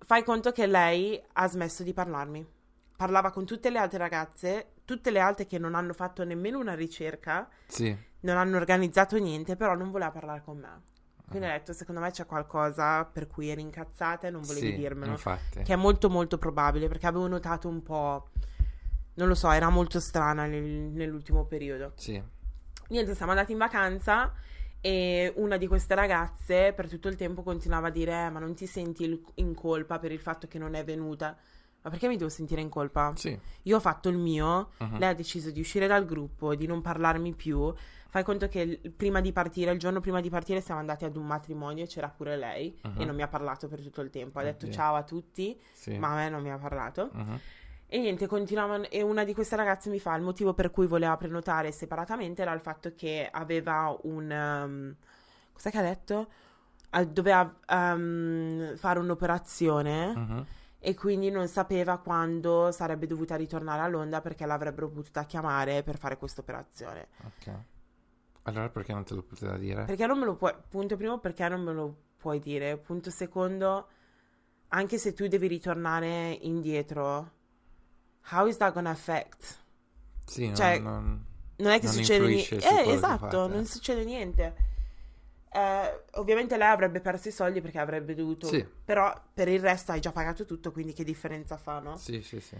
Fai 0.00 0.22
conto 0.22 0.52
che 0.52 0.66
lei 0.66 1.18
ha 1.34 1.48
smesso 1.48 1.82
di 1.82 1.94
parlarmi. 1.94 2.46
Parlava 2.96 3.30
con 3.30 3.46
tutte 3.46 3.70
le 3.70 3.78
altre 3.78 3.98
ragazze, 3.98 4.72
tutte 4.88 5.10
le 5.10 5.20
altre 5.20 5.44
che 5.44 5.58
non 5.58 5.74
hanno 5.74 5.92
fatto 5.92 6.24
nemmeno 6.24 6.58
una 6.58 6.74
ricerca, 6.74 7.46
Sì. 7.66 7.94
non 8.20 8.38
hanno 8.38 8.56
organizzato 8.56 9.18
niente, 9.18 9.54
però 9.54 9.74
non 9.74 9.90
voleva 9.90 10.10
parlare 10.10 10.40
con 10.42 10.56
me. 10.56 10.82
Quindi 11.28 11.46
ho 11.46 11.50
detto, 11.50 11.74
secondo 11.74 12.00
me 12.00 12.10
c'è 12.10 12.24
qualcosa 12.24 13.04
per 13.04 13.26
cui 13.26 13.50
eri 13.50 13.60
incazzata 13.60 14.26
e 14.26 14.30
non 14.30 14.40
volevi 14.40 14.68
Sì, 14.70 14.76
dirmelo. 14.76 15.10
infatti. 15.12 15.62
Che 15.62 15.72
è 15.74 15.76
molto 15.76 16.08
molto 16.08 16.38
probabile, 16.38 16.88
perché 16.88 17.06
avevo 17.06 17.26
notato 17.26 17.68
un 17.68 17.82
po'... 17.82 18.30
Non 19.16 19.28
lo 19.28 19.34
so, 19.34 19.50
era 19.50 19.68
molto 19.68 20.00
strana 20.00 20.46
nel- 20.46 20.62
nell'ultimo 20.62 21.44
periodo. 21.44 21.92
Sì. 21.96 22.22
Niente, 22.88 23.14
siamo 23.14 23.32
andati 23.32 23.52
in 23.52 23.58
vacanza 23.58 24.32
E 24.80 25.32
una 25.36 25.56
di 25.56 25.66
queste 25.66 25.96
ragazze 25.96 26.72
per 26.72 26.88
tutto 26.88 27.08
il 27.08 27.16
tempo 27.16 27.42
continuava 27.42 27.88
a 27.88 27.90
dire: 27.90 28.26
"Eh, 28.26 28.30
Ma 28.30 28.38
non 28.38 28.54
ti 28.54 28.64
senti 28.66 29.20
in 29.34 29.52
colpa 29.52 29.98
per 29.98 30.12
il 30.12 30.20
fatto 30.20 30.46
che 30.46 30.56
non 30.56 30.74
è 30.74 30.84
venuta? 30.84 31.36
Ma 31.88 31.94
perché 31.94 32.08
mi 32.08 32.18
devo 32.18 32.28
sentire 32.28 32.60
in 32.60 32.68
colpa? 32.68 33.12
Sì. 33.16 33.36
Io 33.62 33.76
ho 33.76 33.80
fatto 33.80 34.10
il 34.10 34.18
mio, 34.18 34.70
Mhm. 34.78 34.98
lei 34.98 35.08
ha 35.08 35.14
deciso 35.14 35.50
di 35.50 35.60
uscire 35.60 35.86
dal 35.86 36.04
gruppo, 36.04 36.54
di 36.54 36.66
non 36.66 36.82
parlarmi 36.82 37.32
più. 37.34 37.72
Fai 38.10 38.22
conto 38.22 38.46
che 38.48 38.78
prima 38.94 39.22
di 39.22 39.32
partire, 39.32 39.70
il 39.72 39.78
giorno 39.78 40.00
prima 40.00 40.20
di 40.20 40.28
partire, 40.28 40.60
siamo 40.60 40.80
andati 40.80 41.06
ad 41.06 41.16
un 41.16 41.24
matrimonio 41.26 41.84
e 41.84 41.86
c'era 41.86 42.08
pure 42.08 42.36
lei 42.36 42.78
Mhm. 42.82 43.00
e 43.00 43.04
non 43.06 43.14
mi 43.14 43.22
ha 43.22 43.28
parlato 43.28 43.68
per 43.68 43.80
tutto 43.80 44.02
il 44.02 44.10
tempo. 44.10 44.38
Ha 44.38 44.42
detto 44.42 44.66
Oddio. 44.66 44.76
ciao 44.76 44.96
a 44.96 45.02
tutti, 45.02 45.58
Sì. 45.72 45.96
ma 45.98 46.12
a 46.12 46.14
me 46.16 46.28
non 46.28 46.42
mi 46.42 46.50
ha 46.50 46.58
parlato. 46.58 47.08
Mhm. 47.12 47.38
E 47.86 47.98
niente, 47.98 48.26
continuavano. 48.26 48.84
E 48.90 49.00
una 49.00 49.24
di 49.24 49.32
queste 49.32 49.56
ragazze 49.56 49.88
mi 49.88 49.98
fa 49.98 50.14
il 50.14 50.22
motivo 50.22 50.52
per 50.52 50.70
cui 50.70 50.86
voleva 50.86 51.16
prenotare 51.16 51.72
separatamente 51.72 52.42
era 52.42 52.52
il 52.52 52.60
fatto 52.60 52.92
che 52.94 53.26
aveva 53.32 53.96
un. 54.02 54.30
um, 54.30 54.94
cos'è 55.54 55.70
che 55.70 55.78
ha 55.78 55.82
detto? 55.82 56.28
Doveva 57.10 57.54
um, 57.70 58.74
fare 58.76 58.98
un'operazione 58.98 60.14
Mhm. 60.14 60.46
E 60.80 60.94
quindi 60.94 61.30
non 61.30 61.48
sapeva 61.48 61.98
quando 61.98 62.70
sarebbe 62.70 63.06
dovuta 63.06 63.34
ritornare 63.36 63.82
a 63.82 63.88
Londra 63.88 64.20
perché 64.20 64.46
l'avrebbero 64.46 64.88
potuta 64.88 65.24
chiamare 65.24 65.82
per 65.82 65.98
fare 65.98 66.16
questa 66.18 66.40
operazione. 66.40 67.08
Ok. 67.24 67.52
Allora 68.42 68.68
perché 68.70 68.92
non 68.92 69.04
te 69.04 69.14
lo 69.14 69.22
poteva 69.22 69.56
dire? 69.58 69.84
Perché 69.84 70.06
non 70.06 70.18
me 70.18 70.24
lo 70.24 70.36
puoi. 70.36 70.54
Punto 70.68 70.96
primo, 70.96 71.18
perché 71.18 71.46
non 71.48 71.62
me 71.62 71.72
lo 71.72 71.96
puoi 72.16 72.38
dire. 72.38 72.78
Punto 72.78 73.10
secondo, 73.10 73.88
anche 74.68 74.98
se 74.98 75.12
tu 75.12 75.26
devi 75.26 75.48
ritornare 75.48 76.30
indietro, 76.42 77.32
how 78.30 78.46
is 78.46 78.56
that 78.56 78.72
gonna 78.72 78.90
affect? 78.90 79.58
Sì, 80.24 80.46
non, 80.46 80.54
cioè, 80.54 80.78
non- 80.78 81.24
Non 81.56 81.72
è 81.72 81.78
che 81.80 81.86
Non 81.86 81.94
succede 81.94 82.26
niente. 82.26 82.56
Eh, 82.56 82.92
esatto, 82.92 83.46
non 83.48 83.64
succede 83.66 84.04
niente. 84.04 84.54
Eh, 85.50 86.04
ovviamente 86.12 86.56
lei 86.56 86.68
avrebbe 86.68 87.00
perso 87.00 87.28
i 87.28 87.32
soldi 87.32 87.60
perché 87.60 87.78
avrebbe 87.78 88.14
dovuto. 88.14 88.46
Sì. 88.46 88.64
Però 88.84 89.12
per 89.32 89.48
il 89.48 89.60
resto 89.60 89.92
hai 89.92 90.00
già 90.00 90.12
pagato 90.12 90.44
tutto, 90.44 90.72
quindi 90.72 90.92
che 90.92 91.04
differenza 91.04 91.56
fa, 91.56 91.78
no? 91.78 91.96
Sì, 91.96 92.22
sì, 92.22 92.40
sì. 92.40 92.56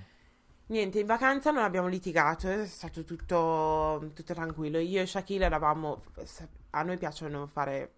Niente, 0.67 0.99
in 0.99 1.07
vacanza 1.07 1.51
non 1.51 1.63
abbiamo 1.63 1.89
litigato, 1.89 2.49
è 2.49 2.67
stato 2.67 3.05
tutto, 3.05 4.11
tutto 4.15 4.35
tranquillo. 4.35 4.79
Io 4.79 5.01
e 5.01 5.07
Shaquille 5.07 5.45
eravamo. 5.47 6.03
A 6.71 6.83
noi 6.83 6.99
piacciono 6.99 7.47
fare. 7.47 7.93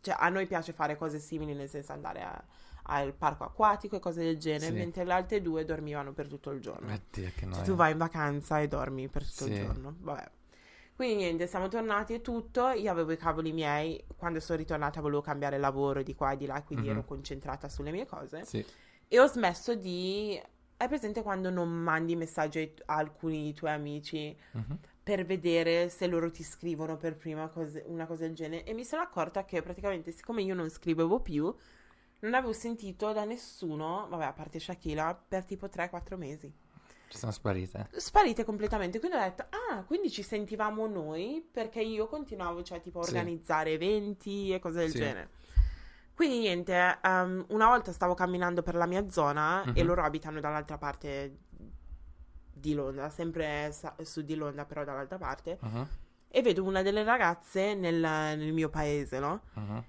Cioè, 0.00 0.16
a 0.18 0.28
noi 0.30 0.46
piace 0.46 0.72
fare 0.72 0.96
cose 0.96 1.18
simili, 1.18 1.52
nel 1.52 1.68
senso 1.68 1.92
andare 1.92 2.22
a- 2.22 2.42
al 2.84 3.12
parco 3.12 3.44
acquatico 3.44 3.96
e 3.96 4.00
cose 4.00 4.22
del 4.22 4.38
genere, 4.38 4.72
Sì. 4.72 4.78
mentre 4.78 5.04
le 5.04 5.12
altre 5.12 5.42
due 5.42 5.64
dormivano 5.66 6.12
per 6.12 6.26
tutto 6.26 6.50
il 6.52 6.60
giorno. 6.60 6.90
Oddio, 6.90 7.30
che 7.34 7.40
Cioè, 7.40 7.48
noia. 7.48 7.62
tu 7.62 7.74
vai 7.74 7.92
in 7.92 7.98
vacanza 7.98 8.60
e 8.60 8.66
dormi 8.68 9.08
per 9.08 9.22
tutto 9.28 9.44
il 9.44 9.54
Sì. 9.54 9.60
giorno. 9.60 9.94
Vabbè. 9.98 10.30
Quindi 11.00 11.16
niente, 11.16 11.46
siamo 11.46 11.66
tornati 11.68 12.12
e 12.12 12.20
tutto. 12.20 12.68
Io 12.72 12.90
avevo 12.90 13.10
i 13.12 13.16
cavoli 13.16 13.52
miei. 13.52 14.04
Quando 14.18 14.38
sono 14.38 14.58
ritornata 14.58 15.00
volevo 15.00 15.22
cambiare 15.22 15.56
lavoro 15.56 16.02
di 16.02 16.14
qua 16.14 16.32
e 16.32 16.36
di 16.36 16.44
là, 16.44 16.62
quindi 16.62 16.88
Mhm. 16.88 16.92
ero 16.92 17.04
concentrata 17.06 17.70
sulle 17.70 17.90
mie 17.90 18.04
cose. 18.04 18.44
Sì. 18.44 18.62
E 19.08 19.18
ho 19.18 19.26
smesso 19.26 19.74
di... 19.74 20.38
Hai 20.76 20.88
presente 20.88 21.22
quando 21.22 21.48
non 21.48 21.70
mandi 21.70 22.16
messaggi 22.16 22.74
a 22.84 22.96
alcuni 22.96 23.44
dei 23.44 23.54
tuoi 23.54 23.70
amici 23.70 24.36
Mhm. 24.52 24.78
per 25.02 25.24
vedere 25.24 25.88
se 25.88 26.06
loro 26.06 26.30
ti 26.30 26.42
scrivono 26.42 26.98
per 26.98 27.16
prima 27.16 27.48
cose- 27.48 27.82
una 27.86 28.04
cosa 28.04 28.26
del 28.26 28.34
genere? 28.34 28.64
E 28.64 28.74
mi 28.74 28.84
sono 28.84 29.00
accorta 29.00 29.46
che 29.46 29.62
praticamente, 29.62 30.10
siccome 30.10 30.42
io 30.42 30.54
non 30.54 30.68
scrivevo 30.68 31.20
più, 31.20 31.44
non 32.20 32.34
avevo 32.34 32.52
sentito 32.52 33.10
da 33.14 33.24
nessuno, 33.24 34.06
vabbè, 34.10 34.24
a 34.26 34.32
parte 34.34 34.58
Shakira, 34.60 35.14
per 35.14 35.46
tipo 35.46 35.66
3-4 35.70 36.18
mesi 36.18 36.52
sono 37.18 37.32
sparite. 37.32 37.88
sparite 37.92 38.44
completamente. 38.44 38.98
Quindi 38.98 39.16
ho 39.16 39.20
detto, 39.20 39.46
ah, 39.70 39.82
quindi 39.84 40.10
ci 40.10 40.22
sentivamo 40.22 40.86
noi 40.86 41.46
perché 41.50 41.80
io 41.80 42.06
continuavo, 42.06 42.62
cioè, 42.62 42.80
tipo, 42.80 43.00
a 43.00 43.04
Sì. 43.04 43.10
organizzare 43.10 43.72
eventi 43.72 44.52
e 44.52 44.58
cose 44.58 44.78
del 44.80 44.90
Sì. 44.90 44.98
genere. 44.98 45.28
Quindi 46.14 46.38
niente, 46.40 46.98
ehm, 47.02 47.46
una 47.48 47.66
volta 47.68 47.92
stavo 47.92 48.14
camminando 48.14 48.62
per 48.62 48.74
la 48.74 48.86
mia 48.86 49.08
zona 49.10 49.62
e 49.72 49.80
Mhm. 49.80 49.86
loro 49.86 50.02
abitano 50.02 50.38
dall'altra 50.40 50.76
parte 50.76 51.38
di 52.52 52.74
Londra, 52.74 53.08
sempre 53.08 53.70
sa- 53.72 53.94
su 54.02 54.22
di 54.22 54.34
Londra, 54.34 54.66
però 54.66 54.84
dall'altra 54.84 55.16
parte, 55.16 55.58
Mhm. 55.62 55.86
e 56.28 56.42
vedo 56.42 56.62
una 56.62 56.82
delle 56.82 57.02
ragazze 57.04 57.74
nel, 57.74 57.94
nel 57.96 58.52
mio 58.52 58.68
paese, 58.68 59.18
no? 59.18 59.40
Mhm. 59.54 59.84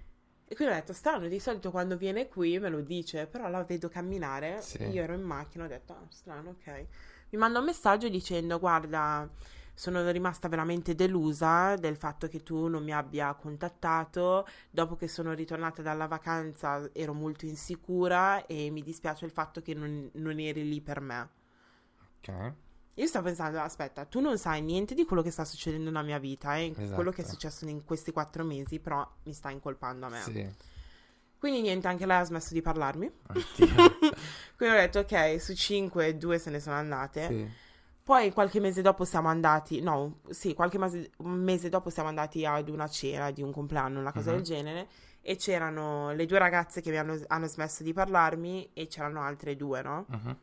E 0.51 0.55
quindi 0.55 0.73
ho 0.73 0.77
detto, 0.77 0.91
strano, 0.91 1.29
di 1.29 1.39
solito 1.39 1.71
quando 1.71 1.95
viene 1.95 2.27
qui 2.27 2.59
me 2.59 2.67
lo 2.67 2.81
dice, 2.81 3.25
però 3.25 3.47
la 3.47 3.63
vedo 3.63 3.87
camminare, 3.87 4.59
Sì. 4.61 4.83
io 4.83 5.01
ero 5.01 5.13
in 5.13 5.21
macchina, 5.21 5.63
ho 5.63 5.67
detto, 5.67 5.93
ah, 5.93 6.05
strano, 6.09 6.49
ok. 6.49 6.85
Mi 7.29 7.39
manda 7.39 7.59
un 7.59 7.63
messaggio 7.63 8.09
dicendo, 8.09 8.59
guarda, 8.59 9.29
sono 9.73 10.11
rimasta 10.11 10.49
veramente 10.49 10.93
delusa 10.93 11.75
del 11.77 11.95
fatto 11.95 12.27
che 12.27 12.43
tu 12.43 12.67
non 12.67 12.83
mi 12.83 12.91
abbia 12.91 13.33
contattato, 13.33 14.45
dopo 14.69 14.97
che 14.97 15.07
sono 15.07 15.31
ritornata 15.31 15.81
dalla 15.81 16.07
vacanza 16.07 16.89
ero 16.91 17.13
molto 17.13 17.45
insicura 17.45 18.45
e 18.45 18.69
mi 18.71 18.81
dispiace 18.83 19.23
il 19.23 19.31
fatto 19.31 19.61
che 19.61 19.73
non, 19.73 20.09
non 20.15 20.37
eri 20.37 20.67
lì 20.67 20.81
per 20.81 20.99
me. 20.99 21.29
Ok. 22.17 22.53
Io 23.01 23.07
sto 23.07 23.21
pensando, 23.23 23.59
aspetta, 23.59 24.05
tu 24.05 24.19
non 24.19 24.37
sai 24.37 24.61
niente 24.61 24.93
di 24.93 25.05
quello 25.05 25.23
che 25.23 25.31
sta 25.31 25.43
succedendo 25.43 25.85
nella 25.89 26.03
mia 26.03 26.19
vita, 26.19 26.55
eh, 26.57 26.71
quello 26.93 27.09
che 27.09 27.17
è 27.21 27.25
Esatto. 27.25 27.33
successo 27.39 27.65
in 27.67 27.83
questi 27.83 28.11
quattro 28.11 28.43
mesi, 28.43 28.79
però 28.79 29.03
mi 29.23 29.33
sta 29.33 29.49
incolpando 29.49 30.05
a 30.05 30.09
me. 30.09 30.21
Sì. 30.21 30.47
Quindi 31.39 31.61
niente, 31.61 31.87
anche 31.87 32.05
lei 32.05 32.19
ha 32.19 32.23
smesso 32.23 32.53
di 32.53 32.61
parlarmi. 32.61 33.11
Quindi 34.55 34.75
ho 34.75 34.79
detto, 34.79 34.99
ok, 34.99 35.41
su 35.41 35.55
cinque, 35.55 36.15
due 36.15 36.37
se 36.37 36.51
ne 36.51 36.59
sono 36.59 36.75
andate. 36.75 37.27
sì. 37.27 37.49
Poi 38.03 38.31
qualche 38.33 38.59
mese 38.59 38.81
dopo 38.83 39.03
siamo 39.05 39.29
andati, 39.29 39.79
no, 39.81 40.19
sì, 40.29 40.53
qualche 40.53 40.77
mese, 40.77 41.11
mese 41.19 41.69
dopo 41.69 41.89
siamo 41.89 42.09
andati 42.09 42.45
ad 42.45 42.67
una 42.69 42.87
cena 42.87 43.31
di 43.31 43.41
un 43.41 43.51
compleanno, 43.51 43.99
una 43.99 44.11
cosa 44.11 44.29
Mhm. 44.29 44.35
del 44.35 44.45
genere. 44.45 44.87
E 45.21 45.35
c'erano 45.37 46.11
le 46.13 46.25
due 46.27 46.37
ragazze 46.37 46.81
che 46.81 46.91
mi 46.91 46.97
hanno, 46.97 47.19
hanno 47.27 47.47
smesso 47.47 47.81
di 47.83 47.93
parlarmi 47.93 48.71
e 48.73 48.85
c'erano 48.87 49.21
altre 49.21 49.55
due, 49.55 49.81
no? 49.81 50.05
Mhm. 50.09 50.37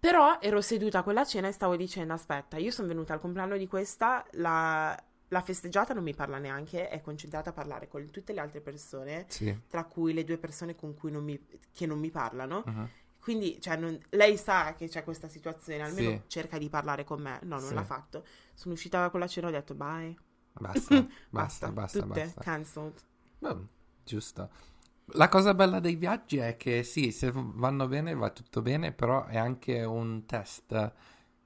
Però 0.00 0.38
ero 0.40 0.60
seduta 0.62 1.00
a 1.00 1.02
quella 1.02 1.24
cena 1.24 1.48
e 1.48 1.52
stavo 1.52 1.76
dicendo: 1.76 2.12
Aspetta, 2.14 2.56
io 2.56 2.70
sono 2.70 2.88
venuta 2.88 3.12
al 3.12 3.20
compleanno 3.20 3.56
di 3.56 3.66
questa, 3.66 4.24
la, 4.32 4.96
la 5.28 5.40
festeggiata 5.42 5.92
non 5.94 6.02
mi 6.02 6.14
parla 6.14 6.38
neanche, 6.38 6.88
è 6.88 7.00
concentrata 7.02 7.50
a 7.50 7.52
parlare 7.52 7.86
con 7.88 8.10
tutte 8.10 8.32
le 8.32 8.40
altre 8.40 8.60
persone, 8.60 9.26
Sì. 9.28 9.54
tra 9.68 9.84
cui 9.84 10.12
le 10.14 10.24
due 10.24 10.38
persone 10.38 10.74
con 10.74 10.94
cui 10.94 11.10
non 11.10 11.22
mi, 11.24 11.38
che 11.72 11.86
non 11.86 11.98
mi 11.98 12.10
parlano. 12.10 12.62
Mhm. 12.66 12.88
Quindi, 13.20 13.60
cioè, 13.60 13.76
non- 13.76 13.98
lei 14.10 14.38
sa 14.38 14.74
che 14.74 14.88
c'è 14.88 15.04
questa 15.04 15.28
situazione, 15.28 15.82
almeno 15.82 16.10
Sì. 16.10 16.20
cerca 16.28 16.56
di 16.56 16.70
parlare 16.70 17.04
con 17.04 17.20
me. 17.20 17.38
No, 17.42 17.58
non 17.58 17.68
Sì. 17.68 17.74
l'ha 17.74 17.84
fatto. 17.84 18.24
Sono 18.54 18.74
uscita 18.74 19.00
da 19.00 19.10
quella 19.10 19.26
cena 19.26 19.48
e 19.48 19.50
ho 19.50 19.52
detto: 19.52 19.74
Bye. 19.74 20.16
Basta, 20.52 21.06
basta, 21.30 21.70
basta, 21.70 22.00
Tutte 22.00 22.20
basta. 22.24 22.40
cancelled. 22.42 22.94
Beh, 23.38 23.56
giusto. 24.04 24.48
La 25.14 25.28
cosa 25.28 25.54
bella 25.54 25.80
dei 25.80 25.96
viaggi 25.96 26.38
è 26.38 26.56
che 26.56 26.82
sì, 26.82 27.10
se 27.12 27.30
vanno 27.34 27.88
bene 27.88 28.14
va 28.14 28.30
tutto 28.30 28.62
bene, 28.62 28.92
però 28.92 29.26
è 29.26 29.36
anche 29.36 29.82
un 29.82 30.24
test 30.26 30.92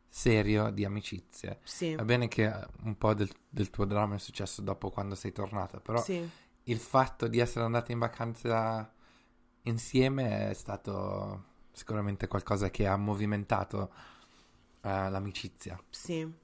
serio 0.09 0.71
di 0.71 0.85
amicizie. 0.85 1.59
Sì, 1.65 1.95
Va 1.95 2.05
bene 2.05 2.29
che 2.29 2.45
eh, 2.45 2.67
un 2.83 2.97
po' 2.97 3.15
del, 3.15 3.29
del 3.49 3.71
tuo 3.71 3.85
dramma 3.85 4.15
è 4.15 4.19
successo 4.19 4.63
dopo 4.63 4.91
quando 4.91 5.15
sei 5.15 5.33
tornata, 5.33 5.81
però 5.81 6.01
sì, 6.01 6.29
il 6.65 6.79
fatto 6.79 7.27
di 7.27 7.39
essere 7.41 7.65
andati 7.65 7.93
in 7.93 7.99
vacanza 7.99 8.93
insieme 9.63 10.51
è 10.51 10.55
stato 10.55 11.53
sicuramente 11.73 12.29
qualcosa 12.29 12.71
che 12.71 12.87
ha 12.87 12.97
movimentato 12.97 13.91
eh, 14.83 15.11
l'amicizia. 15.11 15.83
sì. 15.91 16.43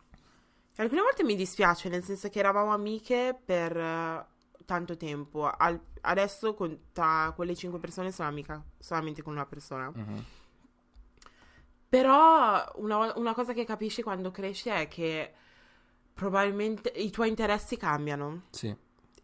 Alcune 0.77 1.03
volte 1.03 1.25
mi 1.25 1.37
dispiace, 1.37 1.91
nel 1.91 2.03
senso 2.03 2.31
che 2.31 2.39
eravamo 2.39 2.73
amiche 2.73 3.39
per 3.45 3.77
eh, 3.77 4.27
tanto 4.65 4.97
tempo. 4.97 5.49
Al- 5.49 5.81
adesso 6.03 6.55
con- 6.55 6.79
tra 6.93 7.33
quelle 7.35 7.55
cinque 7.55 7.79
persone 7.79 8.13
sono 8.13 8.29
amica 8.29 8.63
solamente 8.79 9.23
con 9.23 9.33
una 9.35 9.47
persona. 9.47 9.91
Mhm. 9.95 10.25
Però 11.89 12.71
una, 12.77 13.13
una 13.17 13.35
cosa 13.35 13.53
che 13.53 13.65
capisci 13.65 14.03
quando 14.03 14.31
cresci 14.31 14.69
è 14.69 14.87
che 14.87 15.33
probabilmente 16.15 16.89
i 16.91 17.11
tuoi 17.11 17.29
interessi 17.29 17.77
cambiano 17.77 18.43
Sì. 18.51 18.75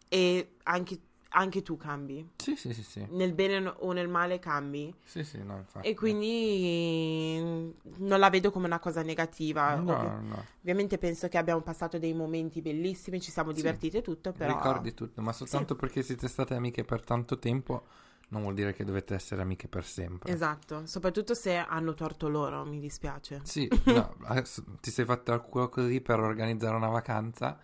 e 0.08 0.56
anche, 0.64 1.00
anche 1.30 1.62
tu 1.62 1.76
cambi. 1.76 2.28
Sì, 2.36 2.56
sì, 2.56 2.72
sì, 2.72 2.82
sì. 2.82 3.06
Nel 3.10 3.32
bene 3.34 3.74
o 3.78 3.92
nel 3.92 4.08
male 4.08 4.38
cambi. 4.38 4.94
Sì, 5.04 5.24
sì, 5.24 5.42
no, 5.42 5.56
infatti. 5.58 5.88
E 5.88 5.94
quindi 5.94 7.38
mm, 7.40 7.70
non 8.06 8.18
la 8.18 8.30
vedo 8.30 8.50
come 8.50 8.66
una 8.66 8.78
cosa 8.78 9.02
negativa. 9.02 9.74
No, 9.76 9.92
Ovvi- 9.92 10.28
no. 10.28 10.44
Ovviamente 10.60 10.98
penso 10.98 11.28
che 11.28 11.38
abbiamo 11.38 11.60
passato 11.60 11.98
dei 11.98 12.12
momenti 12.12 12.60
bellissimi, 12.60 13.20
ci 13.20 13.30
siamo 13.30 13.50
Sì. 13.50 13.56
divertite 13.56 13.98
e 13.98 14.02
tutto, 14.02 14.32
però... 14.32 14.54
Ricordi 14.54 14.94
tutto, 14.94 15.22
ma 15.22 15.32
soltanto 15.32 15.76
perché 15.76 16.02
siete 16.02 16.26
state 16.28 16.54
amiche 16.54 16.84
per 16.84 17.04
tanto 17.04 17.38
tempo 17.38 17.86
non 18.28 18.42
vuol 18.42 18.54
dire 18.54 18.72
che 18.72 18.84
dovete 18.84 19.14
essere 19.14 19.42
amiche 19.42 19.68
per 19.68 19.84
sempre. 19.84 20.32
Esatto, 20.32 20.86
soprattutto 20.86 21.34
se 21.34 21.56
hanno 21.56 21.94
torto 21.94 22.28
loro, 22.28 22.64
mi 22.64 22.80
dispiace. 22.80 23.40
Sì, 23.44 23.68
no, 23.84 24.16
ti 24.80 24.90
sei 24.90 25.04
fatta 25.04 25.34
il 25.34 25.42
culo 25.42 25.68
così 25.68 26.00
per 26.00 26.18
organizzare 26.18 26.74
una 26.74 26.88
vacanza 26.88 27.58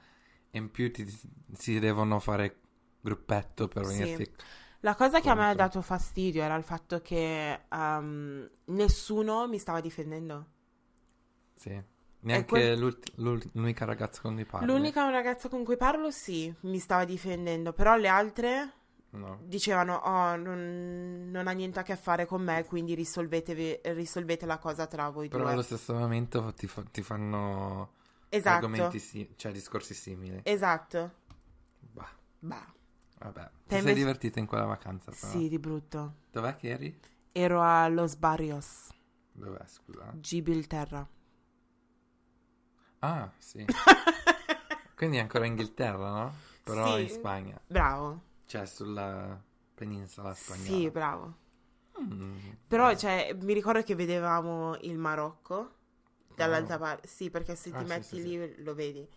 e 0.51 0.59
in 0.59 0.70
più 0.70 0.92
ti, 0.92 1.05
si 1.55 1.79
devono 1.81 2.20
fare 2.20 2.61
gruppetto 3.03 3.69
per 3.69 3.85
Sì. 3.85 3.87
venirti... 3.87 4.33
La 4.81 4.95
cosa 4.97 5.21
che 5.21 5.29
a 5.31 5.35
me 5.35 5.51
ha 5.51 5.55
dato 5.55 5.81
fastidio 5.83 6.43
era 6.43 6.55
il 6.57 6.65
fatto 6.65 7.01
che 7.03 7.67
ehm, 7.69 8.51
nessuno 8.67 9.47
mi 9.47 9.59
stava 9.59 9.81
difendendo. 9.81 10.47
Sì, 11.55 11.81
Neanche 12.21 12.45
quel- 12.47 12.79
l'unica 13.17 13.85
ragazza 13.85 14.21
con 14.23 14.35
cui 14.35 14.45
parli? 14.45 14.67
L'unica 14.67 15.11
ragazza 15.11 15.49
con 15.51 15.62
cui 15.65 15.77
parlo, 15.77 16.11
sì, 16.11 16.53
mi 16.61 16.79
stava 16.79 17.05
difendendo, 17.05 17.73
però 17.75 17.97
le 17.97 18.09
altre 18.09 18.73
No. 19.12 19.38
dicevano, 19.38 19.97
oh, 19.97 20.37
non, 20.37 21.29
non 21.31 21.49
ha 21.49 21.53
niente 21.53 21.81
a 21.81 21.83
che 21.83 21.97
fare 21.97 22.25
con 22.27 22.43
me, 22.43 22.65
quindi 22.65 22.95
risolvete 22.95 24.47
la 24.47 24.59
cosa 24.59 24.87
tra 24.87 25.09
voi 25.11 25.29
Però 25.29 25.45
due. 25.45 25.51
allo 25.51 25.62
stesso 25.62 25.95
momento 25.95 26.53
ti, 26.55 26.67
fa- 26.69 26.85
ti 26.85 27.03
fanno 27.03 27.95
Esatto, 28.31 28.55
argomenti, 28.55 28.99
si- 29.01 29.33
cioè 29.37 29.51
discorsi 29.53 29.95
simili. 29.95 30.45
esatto. 30.45 31.11
Bah, 31.95 32.11
Bah, 32.43 32.67
vabbè. 33.22 33.44
Ti 33.44 33.50
sei 33.68 33.78
invece- 33.78 33.98
divertita 33.98 34.38
in 34.38 34.46
quella 34.46 34.64
vacanza 34.64 35.11
però? 35.12 35.32
sì, 35.32 35.48
di 35.48 35.58
brutto. 35.58 36.14
Dov'è 36.30 36.56
che 36.56 36.68
eri? 36.70 37.00
Ero 37.32 37.61
a 37.62 37.88
Los 37.88 38.16
Barrios, 38.16 38.88
Dov'è, 39.32 39.64
scusa? 39.66 40.12
Gibilterra. 40.18 41.08
Ah, 43.00 43.30
sì. 43.38 43.64
Quindi 44.94 45.18
ancora 45.18 45.46
Inghilterra, 45.46 46.11
no? 46.11 46.35
Però 46.62 46.96
Sì. 46.96 47.02
in 47.02 47.08
Spagna. 47.08 47.61
Bravo. 47.66 48.22
Cioè 48.46 48.66
sulla 48.66 49.42
penisola 49.74 50.32
spagnola. 50.35 50.68
Sì, 50.68 50.90
bravo. 50.90 51.37
Mm. 52.00 52.37
Però, 52.68 52.94
cioè, 52.94 53.37
mi 53.40 53.52
ricordo 53.52 53.82
che 53.82 53.94
vedevamo 53.94 54.76
il 54.82 54.96
Marocco 54.98 55.74
dall'altra 56.37 56.76
Oh. 56.76 56.78
parte. 56.78 57.08
Sì, 57.08 57.30
perché 57.30 57.56
se 57.56 57.70
ti 57.70 57.76
Ah, 57.76 57.80
sì, 57.80 57.87
metti 57.87 58.20
sì, 58.20 58.22
lì 58.22 58.62
lo 58.62 58.74
vedi. 58.74 59.08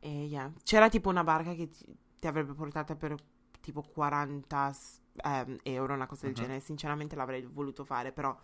E 0.00 0.24
yeah. 0.24 0.50
C'era 0.62 0.88
tipo 0.88 1.08
una 1.10 1.24
barca 1.24 1.52
che 1.54 1.68
ti, 1.68 1.84
ti 2.24 2.30
avrebbe 2.30 2.54
portata 2.54 2.96
per 2.96 3.14
tipo 3.60 3.82
40 3.82 4.72
s- 4.72 4.98
ehm, 5.22 5.58
euro, 5.62 5.92
una 5.92 6.06
cosa 6.06 6.22
del 6.22 6.30
Mhm. 6.34 6.40
genere. 6.40 6.60
Sinceramente 6.60 7.14
l'avrei 7.16 7.42
voluto 7.44 7.84
fare, 7.84 8.12
però 8.12 8.34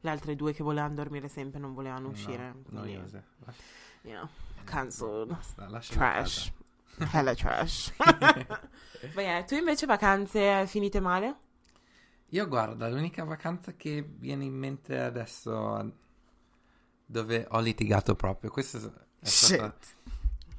le 0.00 0.10
altre 0.10 0.36
due 0.36 0.52
che 0.52 0.62
volevano 0.62 0.94
dormire 0.94 1.26
sempre 1.26 1.58
non 1.58 1.74
volevano 1.74 2.10
uscire. 2.10 2.52
No, 2.68 2.78
quindi, 2.80 2.92
noiose. 2.94 3.24
you 4.02 4.12
know, 4.14 4.28
cancelled. 4.62 5.30
Basta, 5.30 5.66
Trash. 5.92 6.52
Hella 7.10 7.34
trash. 7.34 7.92
Beh, 9.14 9.44
tu 9.48 9.54
invece 9.56 9.84
vacanze 9.86 10.64
finite 10.68 11.00
male? 11.00 11.38
Io 12.28 12.46
guarda, 12.46 12.88
l'unica 12.88 13.24
vacanza 13.24 13.74
che 13.74 14.00
viene 14.16 14.44
in 14.44 14.54
mente 14.54 14.96
adesso 15.00 15.92
dove 17.04 17.46
ho 17.50 17.58
litigato 17.60 18.14
proprio, 18.14 18.50
questo 18.50 18.76
è 19.18 19.26
stata 19.26 19.74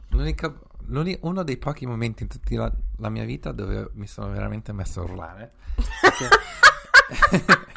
l'unica, 0.10 0.48
l'uni- 0.50 0.60
uno 0.88 1.44
dei 1.44 1.58
pochi 1.58 1.86
momenti 1.86 2.24
in 2.24 2.30
tutta 2.30 2.56
la, 2.56 2.72
la 2.98 3.10
mia 3.10 3.24
vita 3.26 3.52
dove 3.52 3.90
mi 3.94 4.08
sono 4.08 4.30
veramente 4.30 4.72
messo 4.74 5.02
a 5.02 5.04
urlare. 5.04 5.52
Perché- 6.02 6.30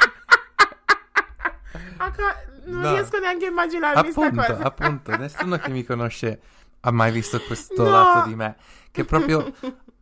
non 2.67 2.83
No. 2.83 2.91
riesco 2.93 3.19
neanche 3.19 3.47
a 3.47 3.49
immaginarmi 3.49 4.09
appunto, 4.11 4.37
cosa. 4.37 4.59
appunto, 4.63 5.17
nessuno 5.17 5.57
che 5.59 5.71
mi 5.71 5.85
conosce 5.85 6.41
ha 6.81 6.91
mai 6.91 7.11
visto 7.11 7.41
questo 7.41 7.83
No. 7.83 7.91
lato 7.91 8.29
di 8.29 8.35
me, 8.35 8.57
che 8.91 9.05
proprio 9.05 9.53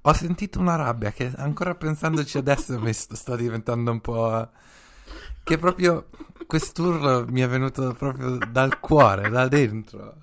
ho 0.00 0.12
sentito 0.12 0.58
una 0.58 0.76
rabbia 0.76 1.10
che 1.12 1.32
ancora 1.36 1.74
pensandoci 1.74 2.38
adesso 2.38 2.78
mi 2.80 2.92
sto, 2.92 3.14
sto 3.16 3.36
diventando 3.36 3.90
un 3.90 4.00
po'... 4.00 4.48
che 5.42 5.58
proprio 5.58 6.08
quest'urlo 6.46 7.24
mi 7.28 7.40
è 7.40 7.48
venuto 7.48 7.92
proprio 7.94 8.36
dal 8.50 8.78
cuore, 8.80 9.30
da 9.30 9.46
dentro, 9.48 10.14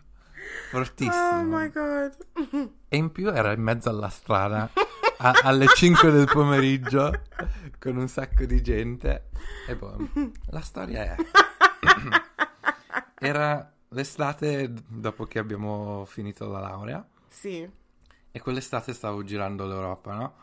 fortissimo. 0.69 1.29
Oh 1.29 1.43
my 1.43 1.69
god. 1.71 2.15
E 2.93 2.97
in 2.97 3.11
più 3.11 3.29
era 3.29 3.51
in 3.53 3.61
mezzo 3.61 3.89
alla 3.89 4.09
strada 4.09 4.69
a- 5.17 5.39
alle 5.43 5.65
5 5.67 6.11
del 6.11 6.27
pomeriggio 6.31 7.23
con 7.79 7.97
un 7.97 8.07
sacco 8.07 8.45
di 8.45 8.61
gente. 8.61 9.29
E 9.67 9.75
boh, 9.75 9.97
la 10.51 10.61
storia 10.61 11.03
è... 11.03 11.15
Era 13.19 13.71
l'estate 13.89 14.71
dopo 14.87 15.25
che 15.25 15.39
abbiamo 15.39 16.05
finito 16.05 16.47
la 16.49 16.59
laurea 16.59 17.03
Sì. 17.29 17.67
e 18.31 18.39
quell'estate 18.41 18.93
stavo 18.93 19.23
girando 19.23 19.65
l'Europa, 19.65 20.13
no? 20.13 20.35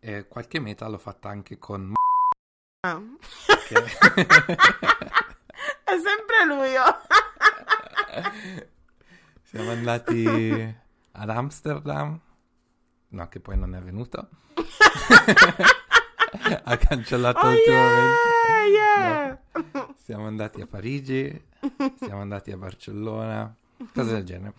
E 0.00 0.26
qualche 0.28 0.60
meta 0.60 0.86
l'ho 0.88 0.98
fatta 0.98 1.28
anche 1.28 1.58
con... 1.58 1.92
Ah. 2.86 3.00
che- 3.66 3.74
È 5.82 5.98
sempre 5.98 6.44
lui. 6.46 6.76
oh. 6.76 6.96
Siamo 9.50 9.70
andati 9.72 10.24
ad 11.12 11.28
Amsterdam. 11.28 12.18
No, 13.08 13.28
che 13.28 13.40
poi 13.40 13.58
non 13.58 13.74
è 13.74 13.80
venuto. 13.80 14.28
ha 16.64 16.76
cancellato 16.76 17.46
Oh 17.46 17.50
ultimamente. 17.50 18.18
yeah, 18.70 19.26
yeah. 19.26 19.40
Siamo 19.96 20.26
andati 20.28 20.60
a 20.60 20.66
Parigi, 20.68 21.46
siamo 21.98 22.20
andati 22.20 22.52
a 22.52 22.56
Barcellona, 22.56 23.52
cose 23.92 24.12
del 24.12 24.24
genere. 24.24 24.54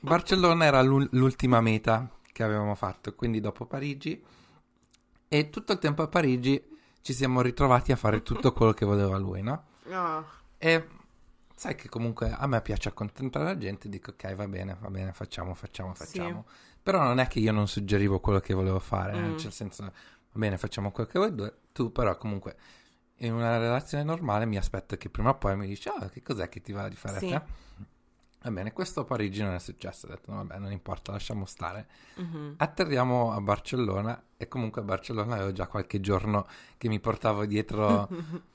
Barcellona 0.00 0.64
era 0.64 0.80
l'ul- 0.80 1.08
l'ultima 1.12 1.60
meta 1.60 2.08
che 2.32 2.42
avevamo 2.42 2.74
fatto, 2.74 3.12
quindi 3.12 3.40
dopo 3.40 3.66
Parigi. 3.66 4.24
E 5.28 5.50
tutto 5.50 5.72
il 5.72 5.78
tempo 5.78 6.00
a 6.02 6.08
Parigi 6.08 6.62
ci 7.02 7.12
siamo 7.12 7.42
ritrovati 7.42 7.92
a 7.92 7.96
fare 7.96 8.22
tutto 8.22 8.54
quello 8.54 8.72
che 8.72 8.86
voleva 8.86 9.18
lui, 9.18 9.42
no? 9.42 9.64
No. 9.84 10.26
E 10.56 10.88
sai 11.54 11.74
che 11.74 11.88
comunque 11.88 12.30
a 12.30 12.46
me 12.46 12.60
piace 12.62 12.88
accontentare 12.88 13.44
la 13.44 13.56
gente, 13.58 13.88
dico 13.88 14.10
ok, 14.10 14.34
va 14.34 14.46
bene, 14.48 14.76
va 14.80 14.90
bene, 14.90 15.12
facciamo, 15.12 15.54
facciamo, 15.54 15.94
Sì. 15.94 16.04
facciamo. 16.06 16.46
Però 16.82 17.02
non 17.02 17.18
è 17.18 17.26
che 17.28 17.38
io 17.38 17.52
non 17.52 17.66
suggerivo 17.68 18.20
quello 18.20 18.40
che 18.40 18.52
volevo 18.54 18.78
fare, 18.80 19.12
eh, 19.14 19.16
Mm. 19.28 19.32
cioè 19.36 19.44
nel 19.44 19.52
senso, 19.52 19.82
va 19.84 19.90
bene, 20.32 20.58
facciamo 20.58 20.90
quello 20.90 21.08
che 21.08 21.18
vuoi 21.18 21.34
due, 21.34 21.58
tu 21.72 21.90
però 21.92 22.16
comunque 22.18 22.56
in 23.18 23.32
una 23.32 23.56
relazione 23.58 24.04
normale 24.04 24.44
mi 24.44 24.56
aspetto 24.58 24.96
che 24.96 25.08
prima 25.08 25.30
o 25.30 25.38
poi 25.38 25.56
mi 25.56 25.66
dici, 25.66 25.88
ah, 25.88 26.08
che 26.10 26.20
cos'è 26.22 26.48
che 26.48 26.60
ti 26.60 26.72
va 26.72 26.88
di 26.88 26.96
fare 26.96 27.18
Sì. 27.18 27.32
a 27.32 27.40
te? 27.40 27.62
Va 28.42 28.50
bene, 28.50 28.72
questo 28.74 29.00
a 29.00 29.04
Parigi 29.04 29.40
non 29.40 29.54
è 29.54 29.58
successo, 29.58 30.06
ho 30.06 30.10
detto, 30.10 30.30
no, 30.30 30.36
vabbè, 30.38 30.58
non 30.58 30.70
importa, 30.70 31.12
lasciamo 31.12 31.46
stare. 31.46 31.88
Mhm. 32.16 32.54
Atterriamo 32.58 33.32
a 33.32 33.40
Barcellona 33.40 34.22
e 34.36 34.48
comunque 34.48 34.82
a 34.82 34.84
Barcellona 34.84 35.36
avevo 35.36 35.52
già 35.52 35.66
qualche 35.66 35.98
giorno 36.00 36.46
che 36.76 36.88
mi 36.88 37.00
portavo 37.00 37.46
dietro 37.46 38.06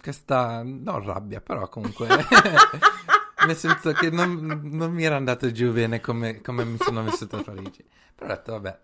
questa, 0.00 0.62
non 0.62 1.04
rabbia, 1.04 1.40
però 1.40 1.68
comunque 1.68 2.06
nel 3.46 3.56
senso 3.56 3.92
che 3.92 4.10
non, 4.10 4.60
non 4.64 4.92
mi 4.92 5.04
era 5.04 5.16
andato 5.16 5.50
giù 5.52 5.72
bene 5.72 6.00
come, 6.00 6.40
come 6.40 6.64
mi 6.64 6.76
sono 6.78 7.02
vissuto 7.02 7.36
a 7.36 7.42
Parigi. 7.42 7.84
Però 8.14 8.32
ho 8.32 8.34
detto, 8.36 8.52
vabbè, 8.52 8.80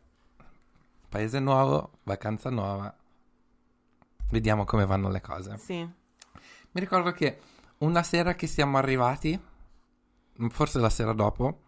paese 1.09 1.41
nuovo, 1.41 1.99
vacanza 2.05 2.51
nuova, 2.51 2.95
vediamo 4.31 4.65
come 4.65 4.87
vanno 4.87 5.11
le 5.11 5.21
cose. 5.21 5.59
Sì. 5.59 5.77
Mi 5.79 6.81
ricordo 6.81 7.13
che 7.13 7.41
una 7.79 8.03
sera 8.03 8.35
che 8.35 8.47
siamo 8.47 8.79
arrivati, 8.79 9.39
forse 10.51 10.79
la 10.79 10.91
sera 10.91 11.13
dopo, 11.13 11.63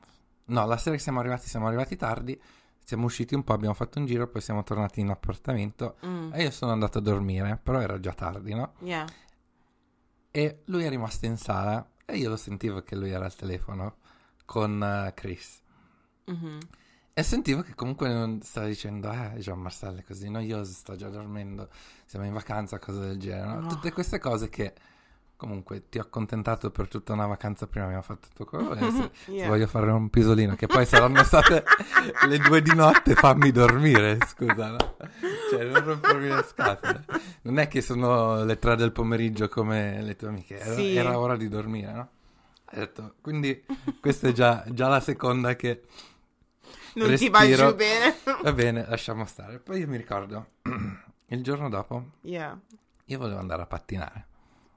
no, 0.46 0.66
la 0.66 0.76
sera 0.76 0.96
che 0.96 1.02
siamo 1.02 1.20
arrivati, 1.20 1.48
siamo 1.48 1.66
arrivati 1.66 1.96
tardi, 1.96 2.40
siamo 2.84 3.06
usciti 3.06 3.34
un 3.34 3.42
po', 3.42 3.52
abbiamo 3.54 3.74
fatto 3.74 3.98
un 3.98 4.06
giro, 4.06 4.28
poi 4.28 4.40
siamo 4.42 4.62
tornati 4.62 5.00
in 5.00 5.10
appartamento 5.10 5.96
Mm. 6.06 6.32
e 6.34 6.42
io 6.44 6.50
sono 6.50 6.70
andato 6.72 6.98
a 6.98 7.00
dormire, 7.00 7.58
però 7.62 7.80
era 7.80 7.98
già 7.98 8.12
tardi, 8.12 8.54
no? 8.54 8.74
Yeah. 8.80 9.06
E 10.30 10.62
lui 10.66 10.84
è 10.84 10.88
rimasto 10.88 11.26
in 11.26 11.36
sala 11.36 11.88
e 12.04 12.16
io 12.16 12.28
lo 12.28 12.36
sentivo 12.36 12.82
che 12.82 12.96
lui 12.96 13.10
era 13.10 13.24
al 13.24 13.34
telefono 13.34 13.96
con 14.44 14.82
eh, 14.82 15.12
Chris. 15.14 15.60
Mhm. 16.26 16.58
E 17.16 17.22
sentivo 17.22 17.62
che 17.62 17.74
comunque 17.76 18.12
non 18.12 18.40
stava 18.42 18.66
dicendo, 18.66 19.10
eh, 19.12 19.34
Gian 19.38 19.60
Marcello 19.60 19.98
è 20.00 20.04
così 20.04 20.28
noioso, 20.28 20.72
sta 20.72 20.96
già 20.96 21.08
dormendo, 21.08 21.68
siamo 22.06 22.24
in 22.26 22.32
vacanza, 22.32 22.80
cose 22.80 22.98
del 23.00 23.18
genere. 23.18 23.46
no? 23.46 23.60
No. 23.60 23.68
Tutte 23.68 23.92
queste 23.92 24.18
cose 24.18 24.48
che 24.48 24.74
comunque 25.36 25.88
ti 25.88 25.98
ho 25.98 26.02
accontentato 26.02 26.70
per 26.70 26.88
tutta 26.88 27.12
una 27.12 27.26
vacanza 27.26 27.66
prima, 27.66 27.84
abbiamo 27.86 28.02
fatto 28.02 28.28
tutto 28.28 28.44
quello 28.44 28.68
volessi. 28.68 29.10
Se 29.12 29.30
Yeah. 29.32 29.48
voglio 29.48 29.66
fare 29.66 29.90
un 29.90 30.08
pisolino, 30.10 30.54
che 30.54 30.66
poi 30.66 30.86
saranno 30.86 31.22
state 31.24 31.64
le 32.28 32.38
due 32.38 32.62
di 32.62 32.74
notte, 32.74 33.14
fammi 33.14 33.50
dormire, 33.50 34.18
scusa, 34.26 34.70
no? 34.70 34.96
Cioè, 35.50 35.64
non 35.64 35.84
rompermi 35.84 36.28
le 36.28 36.44
scatole. 36.46 37.04
Non 37.42 37.58
è 37.58 37.68
che 37.68 37.80
sono 37.82 38.44
le 38.44 38.58
tre 38.58 38.76
del 38.76 38.92
pomeriggio 38.92 39.48
come 39.48 40.00
le 40.02 40.16
tue 40.16 40.28
amiche, 40.28 40.58
era, 40.58 40.74
Sì. 40.74 40.94
era 40.94 41.18
ora 41.18 41.36
di 41.36 41.48
dormire, 41.48 41.92
no? 41.92 42.08
Detto, 42.72 43.14
quindi 43.20 43.64
questa 44.00 44.28
è 44.28 44.32
già, 44.32 44.64
già 44.68 44.88
la 44.88 45.00
seconda 45.00 45.54
che 45.56 45.82
Non 46.94 47.14
ti 47.16 47.28
va 47.28 47.40
respiro. 47.40 47.70
giù 47.70 47.76
bene. 47.76 48.14
Va 48.42 48.52
bene, 48.52 48.86
lasciamo 48.88 49.24
stare. 49.26 49.58
Poi 49.58 49.80
io 49.80 49.88
mi 49.88 49.96
ricordo, 49.96 50.46
il 51.28 51.42
giorno 51.42 51.68
dopo, 51.68 52.04
yeah. 52.22 52.58
io 53.06 53.18
volevo 53.18 53.38
andare 53.38 53.62
a 53.62 53.66
pattinare. 53.66 54.26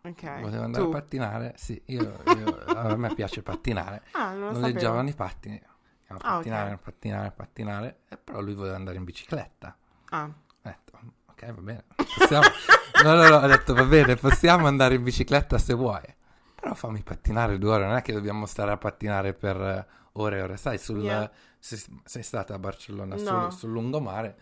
Ok. 0.09 0.41
Volevo 0.41 0.63
andare 0.63 0.83
Tu? 0.83 0.89
a 0.89 0.93
pattinare, 0.93 1.53
sì, 1.57 1.81
io, 1.85 2.19
io- 2.37 2.63
a 2.65 2.95
me 2.95 3.13
piace 3.13 3.41
pattinare. 3.41 4.03
Ah, 4.11 4.31
non 4.33 4.53
lo 4.53 4.59
Noleggiavano 4.59 5.09
i 5.09 5.13
pattini. 5.13 5.61
A 6.09 6.15
Ah, 6.15 6.17
pattinare, 6.35 6.73
ok. 6.73 6.79
pattinare, 6.81 7.31
pattinare. 7.31 7.99
E 8.07 8.17
però 8.17 8.39
lui 8.41 8.53
voleva 8.53 8.75
andare 8.75 8.97
in 8.97 9.03
bicicletta. 9.03 9.75
Ah. 10.09 10.23
Ho 10.23 10.33
detto, 10.61 10.99
ok, 11.25 11.51
va 11.53 11.61
bene. 11.61 11.83
Possiamo... 12.17 12.45
no, 13.03 13.13
no, 13.13 13.27
no, 13.29 13.35
ho 13.37 13.47
detto, 13.47 13.73
va 13.73 13.83
bene, 13.83 14.15
possiamo 14.15 14.67
andare 14.67 14.95
in 14.95 15.03
bicicletta 15.03 15.57
se 15.57 15.73
vuoi. 15.73 16.15
Però 16.55 16.73
fammi 16.73 17.01
pattinare 17.03 17.57
due 17.57 17.71
ore, 17.71 17.85
non 17.85 17.95
è 17.97 18.01
che 18.01 18.13
dobbiamo 18.13 18.45
stare 18.45 18.71
a 18.71 18.77
pattinare 18.77 19.33
per 19.33 19.55
eh, 19.61 19.85
ore 20.13 20.37
e 20.37 20.41
ore. 20.41 20.57
Sai, 20.57 20.77
sul, 20.77 21.01
Yeah. 21.03 21.29
sei, 21.59 21.83
sei 22.05 22.23
stata 22.23 22.53
a 22.53 22.59
Barcellona, 22.59 23.15
No. 23.15 23.19
sul, 23.49 23.51
sul 23.51 23.71
lungomare, 23.71 24.37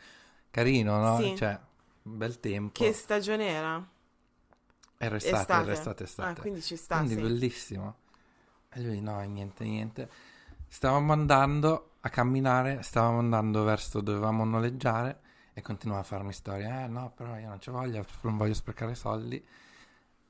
carino, 0.52 0.98
no? 1.00 1.18
Sì. 1.20 1.36
Cioè, 1.36 1.60
bel 2.04 2.40
tempo. 2.40 2.84
Che 2.84 2.94
stagione 2.94 3.48
era? 3.48 3.84
Era 4.98 5.18
estate, 5.18 5.38
estate. 5.38 5.64
era 5.64 5.72
estate, 5.74 6.04
estate. 6.04 6.40
Ah, 6.40 6.42
quindi 6.42 6.62
ci 6.62 6.76
sta, 6.76 6.98
Quindi 6.98 7.16
sì. 7.16 7.22
bellissimo. 7.22 7.96
E 8.70 8.82
lui 8.82 9.02
no, 9.02 9.20
niente, 9.22 9.64
niente. 9.64 10.10
Stavamo 10.68 11.14
andando 11.14 11.92
a 12.02 12.10
camminare, 12.10 12.82
stavamo 12.82 13.20
andando 13.20 13.64
verso 13.64 14.00
dove 14.02 14.20
dovevamo 14.20 14.46
noleggiare 14.46 15.20
e 15.54 15.62
continuava 15.62 16.02
a 16.02 16.06
farmi 16.06 16.34
storie. 16.34 16.84
Eh 16.84 16.88
no, 16.88 17.12
però 17.16 17.38
io 17.38 17.48
non 17.48 17.60
ci 17.60 17.70
voglio, 17.70 18.06
non 18.22 18.38
voglio 18.38 18.54
sprecare 18.54 18.96
soldi. 18.96 19.44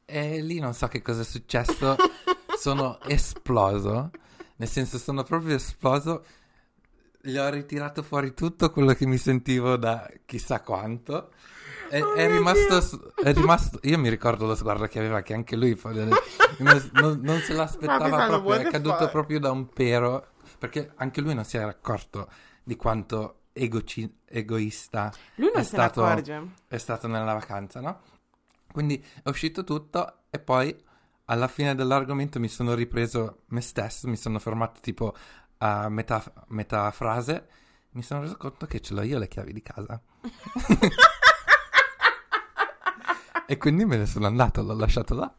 E 0.06 0.42
lì 0.42 0.60
non 0.60 0.74
so 0.74 0.88
che 0.88 1.02
cosa 1.02 1.22
è 1.22 1.26
successo, 1.26 1.96
sono 2.58 3.02
esploso, 3.02 4.12
nel 4.58 4.68
senso 4.68 5.00
sono 5.00 5.24
proprio 5.24 5.56
esploso, 5.56 6.24
gli 7.26 7.38
ho 7.38 7.50
ritirato 7.50 8.04
fuori 8.04 8.34
tutto 8.34 8.72
quello 8.72 8.94
che 8.94 9.06
mi 9.06 9.18
sentivo 9.18 9.76
da 9.78 10.10
chissà 10.26 10.62
quanto. 10.62 11.32
È, 11.90 12.02
Oh 12.02 12.14
è 12.14 12.28
rimasto, 12.28 13.14
è 13.24 13.32
rimasto, 13.34 13.80
io 13.84 13.98
mi 14.00 14.10
ricordo 14.10 14.46
lo 14.48 14.56
sguardo 14.56 14.88
che 14.88 14.98
aveva, 15.00 15.22
che 15.22 15.34
anche 15.36 15.56
lui 15.56 15.76
non, 16.94 17.20
non- 17.22 17.40
se 17.42 17.54
l'aspettava 17.54 18.26
proprio, 18.26 18.54
è 18.56 18.64
caduto 18.72 18.96
fuck? 18.98 19.12
proprio 19.12 19.40
da 19.40 19.52
un 19.52 19.68
pero, 19.70 20.30
perché 20.58 20.92
anche 20.96 21.22
lui 21.22 21.36
non 21.36 21.44
si 21.46 21.58
era 21.58 21.68
accorto 21.70 22.28
di 22.64 22.76
quanto 22.76 23.42
egoci- 23.54 24.22
egoista 24.26 25.14
Lui 25.36 25.50
non 25.52 25.60
è 25.62 25.64
se 25.64 25.70
stato- 25.70 26.04
accorge. 26.04 26.50
è 26.68 26.78
stato 26.78 27.08
nella 27.08 27.34
vacanza, 27.34 27.80
no? 27.82 28.02
Quindi 28.72 29.04
è 29.24 29.30
uscito 29.30 29.64
tutto 29.64 30.22
e 30.32 30.40
poi 30.40 30.76
alla 31.26 31.48
fine 31.48 31.76
dell'argomento 31.76 32.40
mi 32.40 32.48
sono 32.50 32.74
ripreso 32.74 33.44
me 33.48 33.62
stesso, 33.62 34.08
mi 34.08 34.18
sono 34.18 34.40
fermato 34.40 34.80
tipo 34.82 35.14
a 35.58 35.90
metà, 35.90 36.24
metà 36.48 36.90
frase, 36.92 37.48
mi 37.92 38.02
sono 38.02 38.22
reso 38.22 38.38
conto 38.38 38.66
che 38.66 38.82
ce 38.82 38.94
l'ho 38.94 39.02
io 39.02 39.18
le 39.18 39.28
chiavi 39.28 39.54
di 39.54 39.62
casa. 39.62 40.02
e 43.48 43.58
quindi 43.58 43.86
me 43.86 43.98
ne 43.98 44.06
sono 44.06 44.28
andato, 44.28 44.62
l'ho 44.64 44.76
lasciato 44.76 45.16
là. 45.16 45.34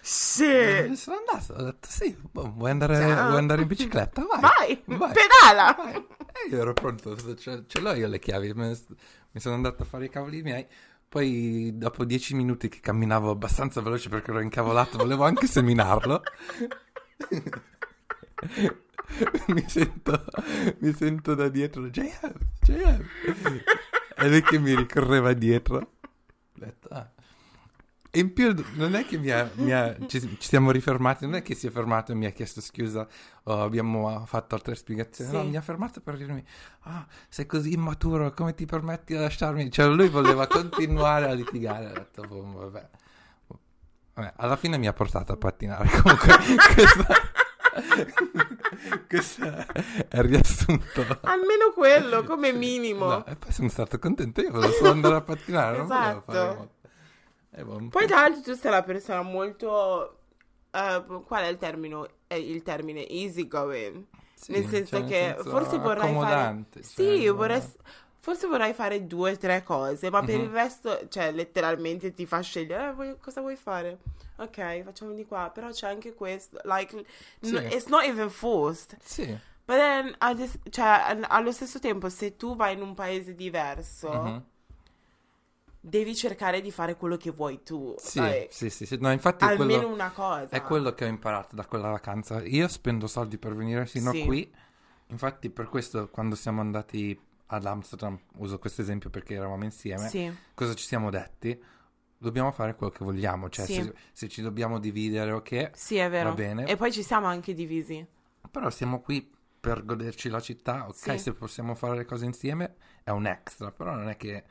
Sì. 0.00 0.44
Me 0.44 0.88
ne 0.88 0.96
sono 0.96 1.18
andato, 1.18 1.52
ho 1.54 1.62
detto 1.62 1.88
sì, 1.88 2.16
boh, 2.20 2.52
vuoi, 2.54 2.70
andare, 2.70 2.96
vuoi 2.98 3.38
andare 3.38 3.62
in 3.62 3.68
bicicletta? 3.68 4.24
Vai, 4.26 4.40
Vai, 4.40 4.82
vai. 4.98 5.12
pedala. 5.12 5.74
Vai. 5.76 5.94
E 5.94 6.48
io 6.50 6.60
ero 6.60 6.72
pronto, 6.72 7.16
ce, 7.36 7.64
ce 7.66 7.80
l'ho 7.80 7.94
io 7.94 8.08
le 8.08 8.18
chiavi, 8.18 8.52
me 8.54 8.76
mi 9.32 9.40
sono 9.40 9.54
andato 9.54 9.82
a 9.82 9.86
fare 9.86 10.06
i 10.06 10.10
cavoli 10.10 10.42
miei. 10.42 10.66
Poi 11.08 11.72
dopo 11.76 12.04
dieci 12.04 12.34
minuti 12.34 12.68
che 12.68 12.80
camminavo 12.80 13.30
abbastanza 13.30 13.80
veloce 13.82 14.08
perché 14.08 14.30
ero 14.30 14.40
incavolato, 14.40 14.96
volevo 14.96 15.24
anche 15.24 15.46
seminarlo. 15.46 16.22
mi, 19.48 19.64
sento, 19.68 20.24
mi 20.78 20.92
sento 20.92 21.34
da 21.34 21.48
dietro, 21.48 21.88
JM, 21.88 22.32
JM. 22.62 23.06
E 24.16 24.28
lui 24.28 24.42
che 24.42 24.58
mi 24.58 24.74
ricorreva 24.74 25.32
dietro. 25.32 25.92
Ah. 26.90 27.10
E 28.14 28.20
in 28.20 28.32
più 28.34 28.54
non 28.74 28.94
è 28.94 29.06
che 29.06 29.16
mi 29.16 29.30
ha, 29.30 29.50
mi 29.54 29.72
ha- 29.72 29.96
ci, 30.06 30.20
ci 30.20 30.36
siamo 30.48 30.70
rifermati, 30.70 31.24
non 31.24 31.34
è 31.36 31.42
che 31.42 31.54
si 31.54 31.66
è 31.66 31.70
fermato 31.70 32.12
e 32.12 32.14
mi 32.14 32.26
ha 32.26 32.30
chiesto 32.30 32.60
scusa 32.60 33.08
o 33.44 33.62
abbiamo 33.62 34.22
fatto 34.26 34.54
altre 34.54 34.74
spiegazioni, 34.74 35.30
Sì. 35.30 35.36
no, 35.36 35.44
mi 35.44 35.56
ha 35.56 35.62
fermato 35.62 36.00
per 36.02 36.18
dirmi, 36.18 36.44
ah, 36.80 37.06
sei 37.30 37.46
così 37.46 37.72
immaturo, 37.72 38.30
come 38.32 38.54
ti 38.54 38.66
permetti 38.66 39.14
di 39.14 39.18
lasciarmi? 39.18 39.70
Cioè 39.70 39.86
lui 39.88 40.08
voleva 40.10 40.46
continuare 40.46 41.26
a 41.30 41.32
litigare, 41.32 41.86
ho 41.86 41.92
detto, 41.94 42.22
boh, 42.22 42.52
vabbè. 42.70 42.88
Vabbè, 44.14 44.32
alla 44.36 44.56
fine 44.56 44.76
mi 44.76 44.86
ha 44.86 44.92
portato 44.92 45.32
a 45.32 45.36
pattinare, 45.38 45.88
comunque 46.02 46.36
questa, 46.74 47.06
questo 49.08 49.44
è 49.44 50.16
il 50.18 50.22
riassunto. 50.24 51.20
Almeno 51.22 51.72
quello, 51.74 52.22
come 52.24 52.52
minimo. 52.52 53.06
No, 53.06 53.26
e 53.26 53.36
poi 53.36 53.52
sono 53.52 53.68
stato 53.68 53.98
contento, 53.98 54.40
io 54.40 54.50
volevo 54.50 54.72
solo 54.72 54.90
andare 54.90 55.14
a 55.16 55.22
pattinare, 55.22 55.78
non 55.78 55.90
volevo 55.90 56.24
Esatto. 56.26 56.32
fare 57.50 57.64
boh, 57.64 57.88
Poi 57.90 58.06
po'- 58.06 58.06
tra 58.06 58.20
l'altro 58.22 58.42
tu 58.42 58.54
sei 58.54 58.70
una 58.70 58.82
persona 58.82 59.22
molto... 59.22 60.18
eh, 60.70 61.04
qual 61.26 61.44
è 61.44 61.48
il 61.48 61.56
termine? 61.58 62.08
È 62.26 62.34
il 62.34 62.62
termine 62.62 63.06
easy 63.08 63.46
going. 63.46 64.06
Sì, 64.34 64.52
nel 64.52 64.66
senso 64.66 64.98
cioè, 64.98 65.04
che 65.04 65.34
senso 65.36 65.50
forse 65.50 65.78
vorrai 65.78 66.14
fare... 66.16 66.40
accomodante, 66.40 66.82
Sì, 66.82 67.22
cioè, 67.22 67.32
vorrei... 67.32 67.62
no. 68.24 68.32
Forse 68.32 68.46
vorrai 68.46 68.72
fare 68.72 69.06
due 69.06 69.32
o 69.32 69.36
tre 69.36 69.62
cose, 69.62 70.10
ma 70.10 70.22
per 70.22 70.36
Mhm. 70.38 70.44
il 70.44 70.50
resto, 70.50 71.08
cioè, 71.08 71.32
letteralmente 71.32 72.12
ti 72.14 72.24
fa 72.26 72.40
scegliere 72.40 72.88
eh, 72.90 72.92
vuoi- 72.92 73.16
cosa 73.20 73.40
vuoi 73.40 73.56
fare. 73.56 73.98
Ok, 74.36 74.82
facciamo 74.84 75.12
di 75.12 75.26
qua, 75.26 75.50
però 75.52 75.70
c'è 75.70 75.88
anche 75.88 76.14
questo. 76.14 76.60
Like, 76.64 77.04
Sì. 77.40 77.56
it's 77.56 77.86
not 77.86 78.04
even 78.04 78.30
forced. 78.30 78.96
Sì, 79.02 79.36
But 79.64 79.76
then, 79.76 80.16
the- 80.36 80.70
cioè, 80.70 80.84
al- 80.86 81.24
allo 81.28 81.52
stesso 81.52 81.78
tempo, 81.78 82.08
se 82.08 82.36
tu 82.36 82.56
vai 82.56 82.74
in 82.74 82.82
un 82.82 82.94
paese 82.94 83.34
diverso, 83.36 84.10
mhm. 84.10 84.44
devi 85.80 86.14
cercare 86.16 86.60
di 86.60 86.70
fare 86.70 86.96
quello 86.96 87.16
che 87.16 87.30
vuoi 87.30 87.62
tu. 87.62 87.94
sì, 87.98 88.20
like, 88.20 88.48
sì, 88.50 88.70
sì, 88.70 88.86
sì. 88.86 88.96
No, 89.00 89.10
infatti 89.12 89.44
almeno 89.44 89.80
quello, 89.80 89.94
una 89.94 90.10
cosa. 90.10 90.48
è 90.50 90.62
quello 90.62 90.94
che 90.94 91.04
ho 91.04 91.08
imparato 91.08 91.54
da 91.56 91.64
quella 91.66 91.88
vacanza. 91.90 92.42
Io 92.42 92.66
spendo 92.68 93.06
soldi 93.06 93.38
per 93.38 93.54
venire 93.54 93.86
fino 93.86 94.10
Sì. 94.10 94.22
a 94.22 94.24
qui. 94.24 94.54
Infatti 95.08 95.50
per 95.50 95.68
questo 95.68 96.08
quando 96.08 96.34
siamo 96.34 96.60
andati 96.60 97.18
ad 97.54 97.66
Amsterdam, 97.66 98.18
uso 98.36 98.58
questo 98.58 98.80
esempio 98.80 99.10
perché 99.10 99.34
eravamo 99.34 99.64
insieme, 99.64 100.08
Sì, 100.08 100.32
cosa 100.54 100.74
ci 100.74 100.84
siamo 100.86 101.10
detti? 101.10 101.60
Dobbiamo 102.16 102.50
fare 102.52 102.74
quello 102.74 102.92
che 102.92 103.04
vogliamo, 103.04 103.48
cioè 103.50 103.66
Sì. 103.66 103.74
se, 103.74 103.94
se 104.12 104.28
ci 104.28 104.40
dobbiamo 104.42 104.78
dividere 104.78 105.32
ok, 105.32 105.70
sì, 105.74 105.96
è 105.96 106.08
vero. 106.08 106.30
va 106.30 106.34
bene, 106.34 106.66
E 106.66 106.76
poi 106.76 106.90
ci 106.92 107.02
siamo 107.02 107.26
anche 107.26 107.52
divisi. 107.52 108.04
però 108.50 108.70
siamo 108.70 109.00
qui 109.00 109.30
per 109.60 109.84
goderci 109.84 110.28
la 110.30 110.40
città, 110.40 110.86
ok, 110.88 110.94
Sì. 110.94 111.18
se 111.18 111.32
possiamo 111.34 111.74
fare 111.74 111.96
le 111.96 112.04
cose 112.06 112.24
insieme 112.24 112.76
è 113.04 113.10
un 113.10 113.26
extra, 113.26 113.70
però 113.70 113.94
non 113.94 114.08
è 114.08 114.16
che 114.16 114.44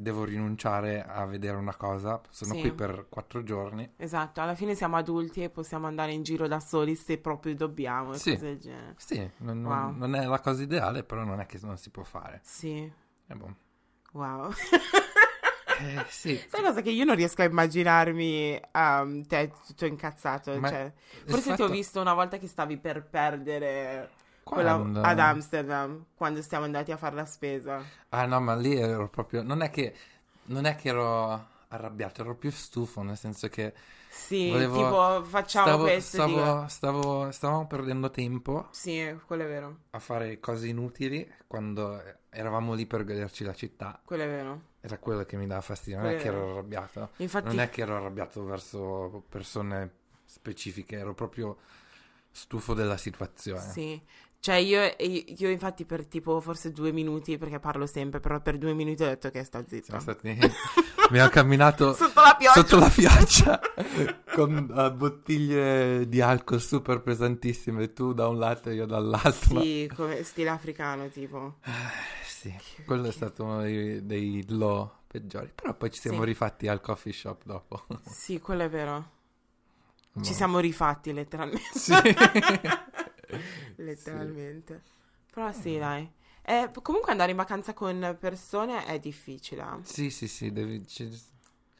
devo 0.00 0.24
rinunciare 0.24 1.04
a 1.04 1.26
vedere 1.26 1.56
una 1.58 1.74
cosa, 1.76 2.20
sono 2.30 2.54
Sì. 2.54 2.60
qui 2.60 2.72
per 2.72 3.06
quattro 3.10 3.42
giorni. 3.42 3.92
Esatto, 3.96 4.40
alla 4.40 4.54
fine 4.54 4.74
siamo 4.74 4.96
adulti 4.96 5.42
e 5.42 5.50
possiamo 5.50 5.86
andare 5.86 6.12
in 6.12 6.22
giro 6.22 6.48
da 6.48 6.58
soli 6.58 6.94
se 6.96 7.18
proprio 7.18 7.54
dobbiamo 7.54 8.14
e 8.14 8.18
Sì. 8.18 8.58
Sì, 8.96 9.30
non, 9.38 9.62
Wow. 9.64 9.94
non 9.96 10.14
è 10.14 10.24
la 10.24 10.40
cosa 10.40 10.62
ideale, 10.62 11.04
però 11.04 11.24
non 11.24 11.40
è 11.40 11.46
che 11.46 11.58
non 11.62 11.76
si 11.76 11.90
può 11.90 12.02
fare. 12.02 12.40
Sì, 12.42 12.90
Eh, 13.26 13.34
boh. 13.34 13.54
wow. 14.12 14.50
Eh, 15.82 16.04
sì, 16.10 16.38
Sai 16.46 16.62
cosa 16.62 16.82
che 16.82 16.90
io 16.90 17.06
non 17.06 17.14
riesco 17.16 17.40
a 17.40 17.46
immaginarmi 17.46 18.60
um, 18.74 19.24
te 19.24 19.50
tutto 19.66 19.86
incazzato? 19.86 20.60
Cioè, 20.60 20.92
forse 21.24 21.42
ti 21.42 21.48
ho 21.52 21.56
fatto- 21.56 21.68
visto 21.70 22.00
una 22.02 22.12
volta 22.12 22.36
che 22.36 22.48
stavi 22.48 22.76
per 22.76 23.02
perdere 23.06 24.10
quella- 24.50 24.74
ad 25.08 25.18
Amsterdam, 25.18 26.04
quando 26.14 26.42
siamo 26.42 26.64
andati 26.64 26.92
a 26.92 26.96
fare 26.96 27.14
la 27.16 27.24
spesa. 27.26 27.82
Ah 28.10 28.26
no, 28.26 28.40
ma 28.40 28.54
lì 28.56 28.76
ero 28.76 29.08
proprio... 29.08 29.42
Non 29.42 29.62
è 29.62 29.70
che, 29.70 29.94
non 30.44 30.64
è 30.66 30.74
che 30.76 30.88
ero 30.88 31.48
arrabbiato, 31.68 32.22
ero 32.22 32.34
più 32.34 32.50
stufo, 32.50 33.02
nel 33.02 33.16
senso 33.16 33.48
che 33.48 33.72
Sì, 34.08 34.50
Volevo- 34.50 34.74
tipo 34.82 35.24
facciamo 35.24 35.66
stavo, 35.68 35.82
questo. 35.84 36.16
stavo, 36.16 36.68
stavo- 36.68 37.30
stavamo 37.30 37.66
perdendo 37.68 38.10
tempo 38.10 38.66
Sì, 38.72 39.16
quello 39.26 39.44
è 39.44 39.46
vero, 39.46 39.76
a 39.90 39.98
fare 40.00 40.40
cose 40.40 40.66
inutili 40.66 41.32
quando 41.46 42.02
eravamo 42.28 42.74
lì 42.74 42.86
per 42.86 43.04
goderci 43.04 43.44
la 43.44 43.54
città. 43.54 44.00
quello 44.04 44.24
è 44.24 44.26
vero. 44.28 44.60
Era 44.80 44.98
quello 44.98 45.24
che 45.24 45.36
mi 45.36 45.46
dava 45.46 45.60
fastidio, 45.60 45.98
non 46.00 46.08
è 46.08 46.14
Quello 46.16 46.22
che 46.22 46.28
è 46.28 46.40
ero 46.40 46.50
arrabbiato. 46.52 47.10
Infatti, 47.18 47.46
Non 47.46 47.60
è 47.60 47.68
che 47.70 47.82
ero 47.82 47.96
arrabbiato 47.96 48.44
verso 48.44 49.22
persone 49.28 49.90
specifiche, 50.24 50.96
ero 50.96 51.12
proprio 51.14 51.58
stufo 52.32 52.74
della 52.74 52.96
situazione. 52.96 53.60
sì. 53.60 54.00
Cioè 54.42 54.54
io, 54.54 54.80
io 54.98 55.50
infatti 55.50 55.84
per 55.84 56.06
tipo 56.06 56.40
forse 56.40 56.72
due 56.72 56.92
minuti, 56.92 57.36
perché 57.36 57.58
parlo 57.60 57.86
sempre, 57.86 58.20
però 58.20 58.40
per 58.40 58.56
due 58.56 58.72
minuti 58.72 59.02
ho 59.02 59.06
detto 59.06 59.30
che 59.30 59.44
sta 59.44 59.62
zitto. 59.66 59.84
Siamo 59.86 60.00
stati... 60.00 60.38
Abbiamo 61.10 61.28
camminato 61.28 61.92
Sotto 61.98 62.20
la 62.22 62.34
pioggia. 62.38 62.60
sotto 62.60 62.78
la 62.78 62.88
pioggia 62.88 63.60
con 64.32 64.72
eh, 64.74 64.92
bottiglie 64.92 66.08
di 66.08 66.20
alcol 66.22 66.60
super 66.60 67.02
pesantissime, 67.02 67.92
tu 67.92 68.14
da 68.14 68.28
un 68.28 68.38
lato 68.38 68.70
e 68.70 68.74
io 68.74 68.86
dall'altro. 68.86 69.60
Sì, 69.60 69.90
come 69.94 70.22
stile 70.22 70.48
africano 70.48 71.08
tipo. 71.08 71.56
Eh, 71.64 71.70
sì, 72.24 72.54
quello 72.86 73.08
è 73.08 73.12
stato 73.12 73.44
uno 73.44 73.60
dei, 73.60 74.06
dei 74.06 74.44
low 74.48 74.90
peggiori. 75.06 75.50
Però 75.54 75.74
poi 75.74 75.90
ci 75.90 76.00
siamo 76.00 76.20
Sì. 76.20 76.24
rifatti 76.26 76.66
al 76.68 76.80
coffee 76.80 77.12
shop 77.12 77.42
dopo. 77.44 77.84
Sì, 78.08 78.38
quello 78.40 78.62
è 78.62 78.70
vero. 78.70 79.10
Ci 80.14 80.30
Boh. 80.30 80.34
siamo 80.36 80.58
rifatti 80.60 81.12
letteralmente. 81.12 81.78
Sì. 81.78 81.92
letteralmente. 83.76 84.82
Però 85.32 85.52
sì, 85.52 85.78
dai. 85.78 86.10
Eh, 86.42 86.70
comunque 86.82 87.10
andare 87.12 87.30
in 87.30 87.36
vacanza 87.36 87.74
con 87.74 88.16
persone 88.18 88.84
è 88.86 88.98
difficile. 88.98 89.64
sì, 89.82 90.10
sì, 90.10 90.26
sì, 90.26 90.52
devi- 90.52 90.84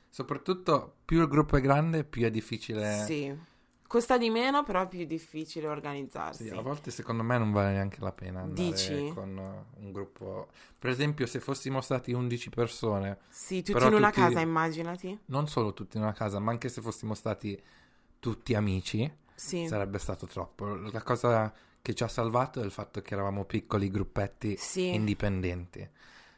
soprattutto 0.09 0.97
più 1.05 1.21
il 1.21 1.29
gruppo 1.29 1.57
è 1.57 1.61
grande, 1.61 2.05
più 2.05 2.25
è 2.25 2.31
difficile. 2.31 3.05
Sì. 3.07 3.49
Costa 3.87 4.17
di 4.19 4.31
meno, 4.31 4.63
però 4.63 4.83
è 4.83 4.89
più 4.89 5.05
difficile 5.05 5.67
organizzarsi. 5.67 6.45
Sì, 6.47 6.51
a 6.51 6.61
volte 6.61 6.93
secondo 6.93 7.25
me 7.25 7.39
non 7.39 7.51
vale 7.51 7.73
neanche 7.73 8.01
la 8.01 8.13
pena 8.13 8.43
andare 8.43 8.71
Dici? 8.71 9.11
con 9.13 9.37
un 9.37 9.91
gruppo. 9.93 10.49
Per 10.79 10.89
esempio, 10.91 11.27
se 11.27 11.41
fossimo 11.41 11.81
stati 11.81 12.13
11 12.13 12.51
persone, 12.51 13.19
Sì, 13.29 13.65
tutti 13.65 13.85
in 13.85 13.95
una 13.95 14.11
tutti- 14.11 14.21
casa, 14.21 14.39
immaginati. 14.39 15.19
non 15.27 15.49
solo 15.49 15.75
tutti 15.75 15.97
in 15.97 16.05
una 16.05 16.13
casa, 16.13 16.39
ma 16.39 16.53
anche 16.53 16.69
se 16.69 16.81
fossimo 16.81 17.15
stati 17.15 17.61
tutti 18.21 18.55
amici, 18.55 19.13
Sì. 19.41 19.67
sarebbe 19.67 19.99
stato 19.99 20.27
troppo. 20.27 20.75
La 20.75 21.03
cosa 21.03 21.53
che 21.83 21.95
ci 21.95 22.03
ha 22.03 22.09
salvato 22.09 22.61
è 22.61 22.65
il 22.65 22.71
fatto 22.71 23.01
che 23.01 23.15
eravamo 23.15 23.45
piccoli 23.45 23.91
gruppetti 23.91 24.57
Sì. 24.59 24.93
indipendenti. 24.95 25.89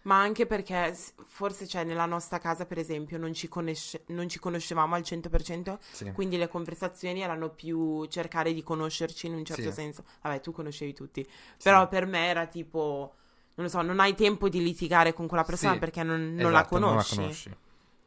Ma 0.03 0.21
anche 0.21 0.47
perché 0.47 0.97
forse 1.27 1.65
c'è 1.67 1.85
nella 1.85 2.07
nostra 2.07 2.39
casa, 2.39 2.65
per 2.67 2.79
esempio, 2.79 3.19
non 3.19 3.33
ci, 3.35 3.49
conosce- 3.49 4.03
non 4.07 4.29
ci 4.29 4.39
conoscevamo 4.41 4.95
al 4.97 5.03
100%, 5.03 5.79
Sì. 5.93 6.11
quindi 6.13 6.37
le 6.37 6.49
conversazioni 6.49 7.21
erano 7.23 7.51
più 7.51 8.05
cercare 8.07 8.53
di 8.53 8.63
conoscerci 8.65 9.27
in 9.29 9.35
un 9.35 9.45
certo 9.45 9.63
Sì. 9.63 9.73
senso. 9.73 10.05
Vabbè, 10.23 10.41
tu 10.41 10.51
conoscevi 10.53 10.93
tutti, 10.93 11.25
però 11.63 11.87
per 11.89 12.07
me 12.07 12.27
era 12.27 12.47
tipo, 12.47 13.15
non 13.55 13.67
lo 13.67 13.69
so, 13.69 13.81
non 13.83 14.01
hai 14.01 14.15
tempo 14.17 14.49
di 14.49 14.61
litigare 14.63 15.13
con 15.13 15.27
quella 15.29 15.45
persona 15.45 15.79
perché 15.79 16.03
non, 16.03 16.35
non 16.35 16.51
la 16.51 16.61
Esatto, 16.61 16.79
non 16.79 16.89
conosci. 16.91 17.15
la 17.17 17.21
conosci. 17.23 17.57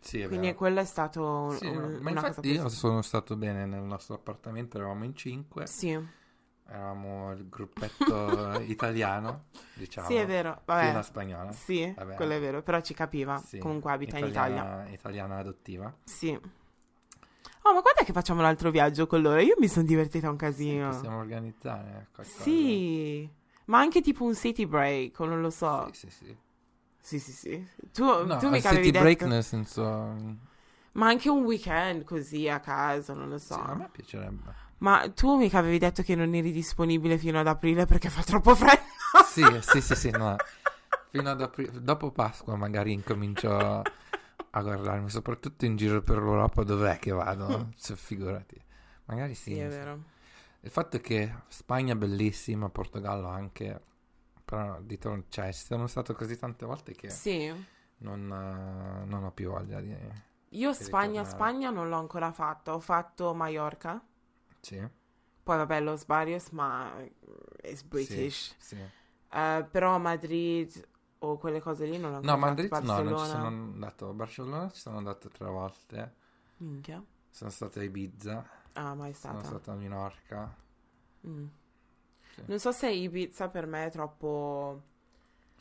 Sì, 0.05 0.21
è 0.21 0.27
Quindi 0.27 0.45
vero. 0.47 0.57
quello 0.59 0.79
è 0.81 0.85
stato 0.85 1.23
un- 1.23 1.55
Sì, 1.57 1.65
un- 1.65 1.97
ma 1.99 2.11
infatti 2.11 2.51
io 2.51 2.69
sono 2.69 3.01
stato 3.01 3.35
bene 3.35 3.65
nel 3.65 3.81
nostro 3.81 4.13
appartamento, 4.13 4.77
eravamo 4.77 5.03
in 5.03 5.15
cinque, 5.15 5.65
Sì, 5.65 5.99
eravamo 6.67 7.31
il 7.31 7.49
gruppetto 7.49 8.59
italiano, 8.61 9.45
diciamo, 9.73 10.07
sì, 10.07 10.13
è 10.13 10.27
vero. 10.27 10.61
Vabbè, 10.65 10.89
una 10.91 11.01
spagnola. 11.01 11.51
sì, 11.53 11.91
Vabbè. 11.95 12.13
quello 12.13 12.33
è 12.33 12.39
vero, 12.39 12.61
però 12.61 12.81
ci 12.81 12.93
capiva. 12.93 13.39
Sì, 13.39 13.57
Comunque 13.57 13.91
abita 13.93 14.19
in 14.19 14.27
Italia. 14.27 14.57
italiana- 14.61 14.89
Italiana 14.91 15.37
adottiva. 15.37 15.91
Sì. 16.03 16.39
Oh, 17.67 17.73
ma 17.73 17.81
guarda 17.81 18.03
che 18.03 18.13
facciamo 18.13 18.41
un 18.41 18.45
altro 18.45 18.69
viaggio 18.69 19.07
con 19.07 19.21
loro. 19.23 19.39
Io 19.39 19.55
mi 19.57 19.67
sono 19.67 19.87
divertita 19.87 20.29
un 20.29 20.35
casino. 20.35 20.89
Possiamo 20.89 21.17
organizzare 21.17 22.09
qualcosa. 22.13 22.43
Sì, 22.43 23.27
ma 23.65 23.79
anche 23.79 24.01
tipo 24.01 24.23
un 24.23 24.35
city 24.35 24.67
break, 24.67 25.19
o 25.19 25.25
non 25.25 25.41
lo 25.41 25.49
so. 25.49 25.89
Sì, 25.91 26.07
sì, 26.07 26.25
sì. 26.25 26.37
Sì, 27.05 27.19
sì, 27.19 27.31
sì. 27.33 27.67
Tu, 27.93 28.03
No, 28.03 28.37
tu 28.37 28.49
mi 28.49 28.59
avevi 28.63 28.89
break 28.89 29.19
detto... 29.19 29.27
nel 29.27 29.43
senso... 29.43 29.83
Ma 30.93 31.07
anche 31.07 31.29
un 31.29 31.43
weekend 31.43 32.03
così 32.03 32.49
a 32.49 32.59
casa, 32.59 33.13
non 33.13 33.29
lo 33.29 33.37
Sì, 33.37 33.53
so. 33.53 33.61
a 33.61 33.75
me 33.75 33.89
piacerebbe. 33.91 34.53
Ma 34.79 35.07
tu 35.13 35.35
mica 35.35 35.59
avevi 35.59 35.77
detto 35.77 36.01
che 36.01 36.15
non 36.15 36.33
eri 36.33 36.51
disponibile 36.51 37.19
fino 37.19 37.39
ad 37.39 37.45
aprile 37.45 37.85
perché 37.85 38.09
fa 38.09 38.23
troppo 38.23 38.55
freddo. 38.55 38.81
Sì, 39.27 39.43
sì, 39.61 39.81
sì, 39.81 39.95
sì, 39.95 40.09
no. 40.09 40.35
Fino 41.11 41.29
ad 41.29 41.41
apri- 41.41 41.69
dopo 41.83 42.09
Pasqua 42.09 42.55
magari 42.55 42.91
incomincio 42.93 43.55
a 43.55 44.61
guardarmi, 44.61 45.07
soprattutto 45.09 45.65
in 45.65 45.75
giro 45.75 46.01
per 46.01 46.17
l'Europa, 46.17 46.63
dov'è 46.63 46.97
che 46.97 47.11
vado? 47.11 47.69
Cioè, 47.77 47.95
figurati. 47.95 48.59
Magari 49.05 49.35
sì. 49.35 49.53
Sì, 49.53 49.59
è 49.59 49.69
sì. 49.69 49.77
vero. 49.77 49.99
Il 50.61 50.71
fatto 50.71 50.97
è 50.97 51.01
che 51.01 51.31
Spagna 51.49 51.93
è 51.93 51.97
bellissima, 51.97 52.69
Portogallo 52.69 53.27
anche, 53.27 53.81
però 54.45 54.79
di 54.81 54.99
cioè, 55.29 55.51
ci 55.51 55.65
sono 55.65 55.87
stato 55.87 56.13
così 56.13 56.37
tante 56.37 56.65
volte 56.65 56.93
che 56.93 57.09
Sì. 57.09 57.51
non, 57.97 58.21
eh, 58.31 59.05
non 59.05 59.23
ho 59.23 59.31
più 59.31 59.49
voglia 59.49 59.81
di... 59.81 59.95
Io 60.49 60.69
Di 60.69 60.83
Spagna, 60.83 61.21
ritornare. 61.23 61.29
Spagna 61.29 61.69
non 61.71 61.89
l'ho 61.89 61.97
ancora 61.97 62.31
fatto. 62.31 62.71
Ho 62.73 62.79
fatto 62.79 63.33
Mallorca. 63.33 64.01
Sì, 64.61 64.81
Poi 65.43 65.57
vabbè, 65.57 65.79
Los 65.81 66.05
Barrios, 66.05 66.49
ma 66.49 66.97
è 67.61 67.75
British. 67.85 68.55
sì. 68.57 68.77
Eh, 69.29 69.67
però 69.69 69.97
Madrid 69.99 70.87
o 71.19 71.37
quelle 71.37 71.59
cose 71.61 71.85
lì 71.85 71.97
non 71.97 72.11
l'ho 72.11 72.17
ancora 72.17 72.33
No, 72.35 72.39
fatto. 72.39 72.47
Madrid 72.47 72.71
no, 72.83 73.01
non 73.01 73.17
ci 73.17 73.25
sono 73.25 73.45
andato. 73.47 74.13
Barcellona 74.13 74.69
ci 74.71 74.79
sono 74.79 74.97
andato 74.97 75.29
tre 75.29 75.45
volte. 75.49 76.15
Minchia. 76.57 77.03
Sono 77.29 77.49
stato 77.49 77.79
a 77.79 77.83
Ibiza, 77.83 78.47
Ah, 78.73 78.93
mai 78.95 79.13
sono 79.13 79.39
stata. 79.39 79.47
stato 79.47 79.71
a 79.71 79.75
Minorca. 79.75 80.55
Mm. 81.27 81.45
Sì. 82.35 82.43
Non 82.45 82.59
so 82.59 82.71
se 82.71 82.89
Ibiza 82.89 83.47
per 83.49 83.65
me 83.65 83.85
è 83.85 83.91
troppo... 83.91 84.81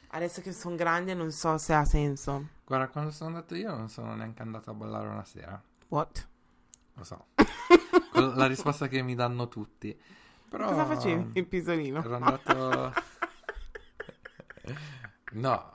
Adesso 0.09 0.41
che 0.43 0.53
sono 0.53 0.77
grande 0.77 1.15
non 1.15 1.31
so 1.33 1.57
se 1.59 1.73
ha 1.73 1.85
senso. 1.85 2.49
Guarda, 2.65 2.89
quando 2.89 3.11
sono 3.11 3.31
andato 3.31 3.55
io 3.55 3.75
non 3.75 3.89
sono 3.89 4.15
neanche 4.15 4.43
andato 4.43 4.71
a 4.71 4.75
ballare 4.75 5.09
una 5.09 5.25
sera. 5.25 5.61
What? 5.89 6.29
Lo 6.95 7.05
so. 7.05 7.27
La 8.13 8.47
risposta 8.47 8.87
che 8.87 9.03
mi 9.03 9.15
danno 9.15 9.49
tutti. 9.49 9.99
Però 10.49 10.69
Cosa 10.69 10.85
facevi? 10.85 11.31
Il 11.39 11.47
pisolino? 11.47 12.03
Ero 12.03 12.15
andato... 12.15 12.93
No. 15.35 15.75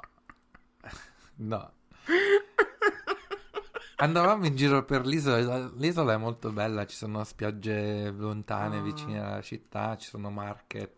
No. 1.36 1.72
Andavamo 4.02 4.45
in 4.45 4.56
giro 4.56 4.86
per 4.86 5.06
l'isola. 5.06 5.70
L'isola 5.76 6.14
è 6.14 6.18
molto 6.18 6.52
bella, 6.52 6.86
ci 6.86 6.95
sono 6.95 7.22
spiagge 7.26 8.10
lontane 8.12 8.78
Ah. 8.78 8.82
vicine 8.82 9.20
alla 9.20 9.41
città, 9.41 9.97
ci 9.97 10.08
sono 10.08 10.30
market, 10.30 10.95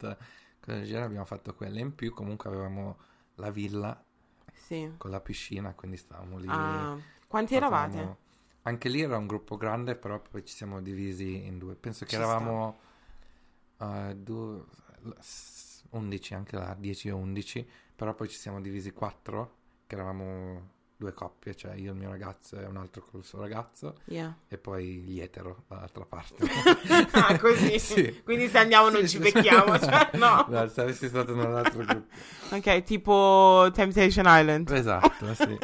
cose 0.59 0.77
del 0.77 0.85
genere. 0.85 1.05
Abbiamo 1.05 1.25
fatto 1.25 1.55
quelle 1.55 1.79
in 1.79 1.95
più. 1.95 2.13
Comunque 2.13 2.49
avevamo 2.49 2.97
la 3.35 3.49
villa 3.49 3.99
Sì. 4.53 4.93
con 4.97 5.09
la 5.09 5.19
piscina, 5.19 5.73
quindi 5.73 5.97
stavamo 5.97 6.37
lì. 6.37 6.45
Ah, 6.47 6.95
quanti 7.27 7.55
Facevamo- 7.55 7.85
eravate? 7.93 8.17
Anche 8.63 8.89
lì 8.89 9.01
era 9.01 9.17
un 9.17 9.25
gruppo 9.25 9.57
grande, 9.57 9.95
però 9.95 10.19
poi 10.19 10.45
ci 10.45 10.53
siamo 10.53 10.79
divisi 10.81 11.43
in 11.47 11.57
due. 11.57 11.73
Penso 11.73 12.03
che 12.05 12.11
Ci 12.11 12.15
eravamo 12.17 12.77
eh, 13.79 14.15
due, 14.15 14.63
s- 15.19 15.81
11, 15.89 16.35
anche 16.35 16.55
là, 16.55 16.75
10 16.77 17.09
o 17.09 17.17
11, 17.17 17.67
però 17.95 18.13
poi 18.13 18.29
ci 18.29 18.37
siamo 18.37 18.61
divisi 18.61 18.91
quattro, 18.93 19.55
che 19.87 19.95
eravamo 19.95 20.69
due 21.01 21.13
coppie, 21.13 21.55
cioè 21.55 21.73
io 21.73 21.89
e 21.89 21.93
il 21.93 21.97
mio 21.97 22.09
ragazzo 22.09 22.59
e 22.59 22.65
un 22.65 22.77
altro 22.77 23.01
con 23.09 23.21
il 23.21 23.25
suo 23.25 23.39
ragazzo, 23.41 23.95
Yeah. 24.05 24.31
e 24.47 24.57
poi 24.59 25.01
gli 25.01 25.19
etero 25.19 25.63
dall'altra 25.67 26.05
parte. 26.05 26.45
ah, 27.11 27.37
così. 27.39 27.79
Sì. 27.91 28.21
Quindi 28.23 28.47
se 28.47 28.59
andiamo 28.59 28.89
non 28.89 29.01
Sì, 29.01 29.07
ci 29.09 29.17
becchiamo, 29.19 29.79
cioè 29.79 30.11
no. 30.13 30.45
No, 30.47 30.67
se 30.67 30.81
avessi 30.81 31.07
stato 31.07 31.33
nell'altro 31.33 31.83
gruppo. 31.83 32.13
Ok, 32.51 32.83
tipo 32.83 33.69
Temptation 33.73 34.25
Island. 34.27 34.69
Esatto, 34.69 35.33
sì. 35.33 35.57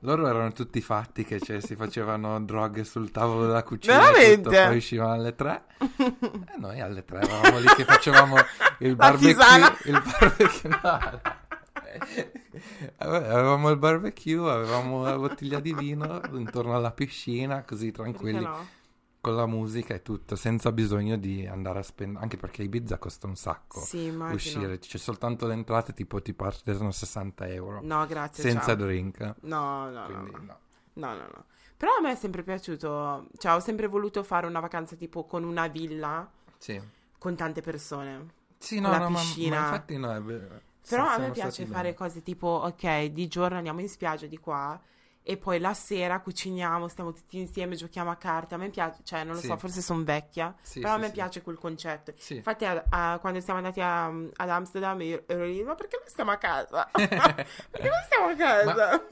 Loro 0.00 0.26
erano 0.26 0.50
tutti 0.52 0.80
fatti 0.80 1.24
che 1.24 1.38
cioè, 1.40 1.60
si 1.60 1.76
facevano 1.76 2.40
droghe 2.42 2.82
sul 2.82 3.10
tavolo 3.12 3.46
della 3.46 3.62
cucina 3.62 3.94
e 3.94 3.98
Veramente? 3.98 4.42
tutto, 4.42 4.64
poi 4.66 4.76
uscivano 4.76 5.12
alle 5.12 5.34
tre. 5.36 5.64
E 5.78 6.58
noi 6.58 6.80
alle 6.80 7.04
tre 7.04 7.20
eravamo 7.20 7.58
lì 7.60 7.66
che 7.76 7.84
facevamo 7.84 8.36
il 8.80 8.96
barbecue. 8.96 9.44
Il 9.84 10.02
barbecue 10.02 10.68
no. 10.82 11.20
Ave- 12.98 13.28
Avevamo 13.28 13.70
il 13.70 13.76
barbecue, 13.78 14.50
avevamo 14.50 15.02
la 15.02 15.16
bottiglia 15.16 15.60
di 15.60 15.72
vino 15.74 16.20
intorno 16.32 16.74
alla 16.74 16.92
piscina, 16.92 17.62
così 17.64 17.90
tranquilli, 17.92 18.40
no? 18.44 18.78
con 19.20 19.34
la 19.36 19.44
musica 19.46 19.92
e 19.92 20.00
tutto, 20.02 20.34
senza 20.34 20.72
bisogno 20.72 21.16
di 21.18 21.46
andare 21.46 21.80
a 21.80 21.82
spendere, 21.82 22.22
anche 22.22 22.38
perché 22.38 22.62
Ibiza 22.62 22.96
costa 22.96 23.26
un 23.26 23.36
sacco 23.36 23.80
Sì, 23.80 24.04
immagino. 24.04 24.34
uscire, 24.34 24.78
c'è 24.78 24.96
soltanto 24.96 25.46
le 25.46 25.52
entrate 25.52 25.92
tipo 25.92 26.22
ti 26.22 26.32
partono 26.32 26.90
60 26.90 27.46
euro, 27.48 27.80
No, 27.82 28.06
grazie. 28.06 28.42
senza 28.42 28.66
ciao. 28.68 28.76
drink. 28.76 29.34
No, 29.42 29.90
no, 29.90 30.06
no, 30.08 30.22
Quindi 30.22 30.30
no. 30.30 30.38
no. 30.46 30.58
No, 30.94 31.08
no, 31.14 31.26
no. 31.34 31.44
Però 31.76 31.92
a 31.98 32.00
me 32.00 32.12
è 32.12 32.16
sempre 32.16 32.42
piaciuto, 32.42 33.28
cioè 33.38 33.52
ho 33.54 33.60
sempre 33.60 33.86
voluto 33.88 34.22
fare 34.22 34.46
una 34.46 34.60
vacanza 34.60 34.96
tipo 34.96 35.24
con 35.24 35.44
una 35.44 35.66
villa 35.68 36.28
Sì. 36.58 36.80
con 37.18 37.36
tante 37.36 37.60
persone. 37.60 38.38
Sì, 38.58 38.76
Con 38.80 38.84
no, 38.84 38.90
la 38.90 38.98
no, 38.98 39.10
ma- 39.10 39.18
piscina. 39.20 39.60
Ma, 39.60 39.66
infatti 39.66 39.96
no, 39.98 40.14
è 40.14 40.20
vero. 40.20 40.60
Però 40.90 41.06
a 41.08 41.18
me 41.18 41.30
piace 41.30 41.64
fare 41.66 41.82
bene. 41.82 41.94
cose 41.94 42.22
tipo, 42.22 42.46
ok, 42.48 43.04
di 43.06 43.28
giorno 43.28 43.56
andiamo 43.56 43.80
in 43.80 43.88
spiaggia 43.88 44.26
di 44.26 44.38
qua 44.38 44.78
e 45.22 45.36
poi 45.36 45.58
la 45.60 45.74
sera 45.74 46.18
cuciniamo, 46.20 46.88
stiamo 46.88 47.12
tutti 47.12 47.38
insieme, 47.38 47.76
giochiamo 47.76 48.10
a 48.10 48.16
carte. 48.16 48.54
A 48.54 48.58
me 48.58 48.68
piace, 48.70 49.00
cioè 49.04 49.22
non 49.22 49.34
lo 49.34 49.40
Sì. 49.40 49.46
so, 49.48 49.56
forse 49.58 49.80
sono 49.82 50.02
vecchia, 50.02 50.54
Sì, 50.62 50.80
però 50.80 50.92
a 50.92 50.96
sì, 50.96 51.00
me 51.02 51.06
sì. 51.08 51.12
piace 51.12 51.42
quel 51.42 51.58
concetto. 51.58 52.12
Sì. 52.16 52.36
Infatti 52.36 52.64
a- 52.64 52.84
a- 52.88 53.18
quando 53.20 53.40
siamo 53.40 53.58
andati 53.58 53.80
a- 53.80 54.06
ad 54.06 54.48
Amsterdam 54.48 55.00
io 55.02 55.22
ero 55.26 55.44
lì, 55.44 55.62
ma 55.62 55.74
perché 55.74 55.98
non 55.98 56.08
stiamo 56.08 56.30
a 56.32 56.36
casa? 56.36 56.88
perché 56.92 57.88
non 57.88 58.02
stiamo 58.06 58.26
a 58.30 58.34
casa? 58.34 59.06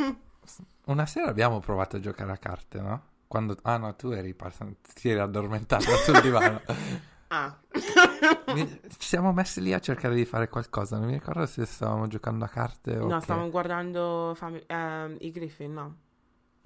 Una 0.87 1.05
sera 1.07 1.29
abbiamo 1.29 1.61
provato 1.61 1.97
a 1.97 2.01
giocare 2.01 2.33
a 2.33 2.39
carte, 2.39 2.81
no? 2.81 3.03
Quando... 3.29 3.57
Ah 3.63 3.77
no, 3.77 3.95
tu 3.95 4.09
eri, 4.11 4.33
pas- 4.33 4.57
ti 4.95 5.11
eri 5.11 5.21
addormentata 5.21 5.83
sul 5.97 6.21
divano. 6.23 6.63
Ah, 7.31 7.57
Ci 8.99 9.07
siamo 9.09 9.33
messi 9.33 9.61
lì 9.61 9.73
a 9.73 9.81
cercare 9.81 10.15
di 10.15 10.25
fare 10.25 10.49
qualcosa. 10.49 10.97
Non 10.99 11.07
mi 11.09 11.13
ricordo 11.15 11.47
se 11.47 11.65
stavamo 11.67 12.07
giocando 12.07 12.45
a 12.45 12.49
carte 12.49 12.97
o 12.99 13.09
no, 13.09 13.19
che- 13.19 13.25
stavamo 13.25 13.51
guardando 13.51 14.33
fami- 14.37 14.63
ehm, 14.67 15.17
i 15.21 15.31
Griffin, 15.31 15.73
no. 15.73 15.97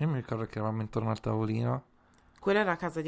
Io 0.00 0.08
mi 0.08 0.16
ricordo 0.16 0.44
che 0.44 0.58
eravamo 0.58 0.82
intorno 0.82 1.08
al 1.10 1.20
tavolino. 1.20 1.84
Quella 2.38 2.60
era 2.60 2.72
a 2.72 2.76
casa 2.76 3.00
di... 3.00 3.06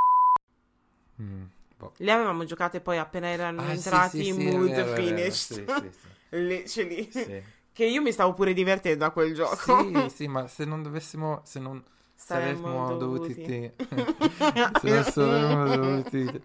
Mm, 1.20 1.44
boh. 1.78 1.92
Lì 1.98 2.10
avevamo 2.10 2.44
giocato 2.44 2.76
e 2.76 2.80
poi 2.80 2.98
appena 2.98 3.28
erano 3.28 3.62
Ah, 3.62 3.76
sì, 3.76 3.76
entrati 3.76 4.18
sì, 4.18 4.24
in 4.26 4.36
sì, 4.36 4.44
mood 4.44 4.70
vero, 4.70 4.86
vero. 4.86 4.94
finished. 4.94 5.64
Sì, 5.64 5.90
sì, 5.90 6.08
lì, 6.36 6.62
c'è 6.64 6.84
lì. 6.84 7.08
sì. 7.10 7.22
Sì. 7.22 7.42
Che 7.72 7.84
io 7.84 8.02
mi 8.02 8.12
stavo 8.12 8.34
pure 8.34 8.52
divertendo 8.52 9.04
a 9.04 9.10
quel 9.10 9.34
gioco. 9.34 9.76
Sì, 9.78 10.08
sì, 10.08 10.26
ma 10.28 10.46
se 10.48 10.64
non 10.64 10.82
dovessimo, 10.82 11.40
se 11.44 11.58
non 11.58 11.82
Saremmo 12.16 12.94
dovuti. 12.96 13.34
dovuti, 13.34 13.72
se 14.80 14.88
non 14.88 15.04
saremmo 15.04 15.68
dovuti 15.68 16.42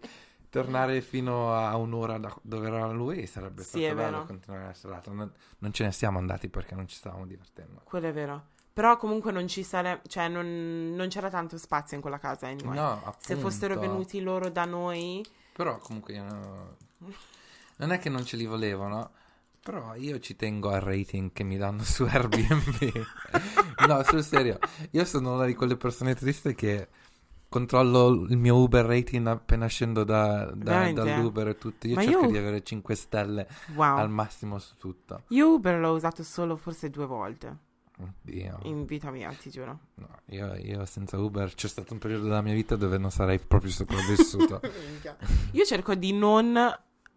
tornare 0.50 1.02
fino 1.02 1.54
a 1.54 1.76
un'ora 1.78 2.18
da 2.18 2.36
dove 2.42 2.68
era 2.68 2.88
lui, 2.92 3.26
sarebbe 3.28 3.64
Sì, 3.64 3.80
stato 3.80 3.96
bello 3.96 4.26
continuare 4.26 4.66
la 4.66 4.74
serata. 4.74 5.12
Non, 5.12 5.32
non 5.60 5.72
ce 5.74 5.84
ne 5.84 5.92
siamo 5.92 6.18
andati 6.18 6.50
perché 6.50 6.76
non 6.76 6.88
ci 6.88 6.96
stavamo 6.96 7.26
divertendo. 7.26 7.82
Quello 7.84 8.08
è 8.08 8.14
vero. 8.14 8.44
Però 8.74 8.96
comunque 8.98 9.32
non 9.32 9.48
ci 9.48 9.64
sare... 9.64 10.02
cioè 10.08 10.28
non, 10.30 10.94
non 10.96 11.08
c'era 11.10 11.30
tanto 11.30 11.58
spazio 11.58 11.96
in 11.96 12.02
quella 12.02 12.18
casa 12.20 12.48
anyway. 12.48 12.76
No, 12.76 12.92
appunto. 12.94 13.18
Se 13.20 13.36
fossero 13.36 13.78
venuti 13.78 14.22
loro 14.22 14.50
da 14.50 14.66
noi, 14.66 15.26
Però 15.54 15.78
comunque 15.80 16.14
io 16.14 16.24
no- 16.24 16.76
non 17.78 17.92
è 17.92 18.00
che 18.00 18.10
non 18.10 18.26
ce 18.26 18.38
li 18.38 18.46
volevo, 18.46 18.88
no? 18.88 19.12
Però 19.62 19.94
io 19.96 20.20
ci 20.20 20.36
tengo 20.38 20.70
al 20.70 20.80
rating 20.82 21.32
che 21.34 21.44
mi 21.44 21.58
danno 21.58 21.84
su 21.84 22.04
Airbnb. 22.10 23.06
no, 23.88 24.04
sul 24.04 24.24
serio. 24.24 24.58
Io 24.92 25.04
sono 25.06 25.34
una 25.36 25.46
di 25.46 25.54
quelle 25.56 25.76
persone 25.76 26.16
triste 26.16 26.56
che 26.56 26.88
controllo 27.50 28.26
il 28.30 28.38
mio 28.38 28.56
Uber 28.58 28.86
rating 28.86 29.26
appena 29.28 29.66
scendo 29.68 30.04
da, 30.04 30.46
da- 30.56 30.92
dall'Uber 30.92 31.50
e 31.50 31.58
tutto. 31.58 31.88
Io 31.88 31.96
Ma 31.96 32.04
cerco 32.04 32.26
io- 32.26 32.32
di 32.32 32.38
avere 32.38 32.64
5 32.64 32.96
stelle 32.96 33.48
wow. 33.76 33.98
al 33.98 34.10
massimo 34.10 34.60
su 34.60 34.76
tutto. 34.78 35.24
Io 35.30 35.54
Uber 35.54 35.80
l'ho 35.80 35.92
usato 35.94 36.24
solo 36.24 36.56
forse 36.56 36.90
due 36.90 37.06
volte. 37.06 37.68
Oddio. 38.00 38.60
in 38.64 38.86
vita 38.86 39.12
mia, 39.12 39.30
ti 39.34 39.50
giuro. 39.50 39.78
No, 39.96 40.08
io, 40.28 40.56
io 40.56 40.86
senza 40.86 41.18
Uber 41.20 41.54
c'è 41.54 41.68
stato 41.68 41.92
un 41.92 42.00
periodo 42.00 42.24
della 42.24 42.42
mia 42.42 42.54
vita 42.54 42.78
dove 42.78 42.98
non 42.98 43.12
sarei 43.12 43.40
proprio 43.40 43.72
sopravvissuto. 43.72 44.62
Io 45.52 45.66
cerco 45.66 45.96
di 45.96 46.14
non... 46.14 46.58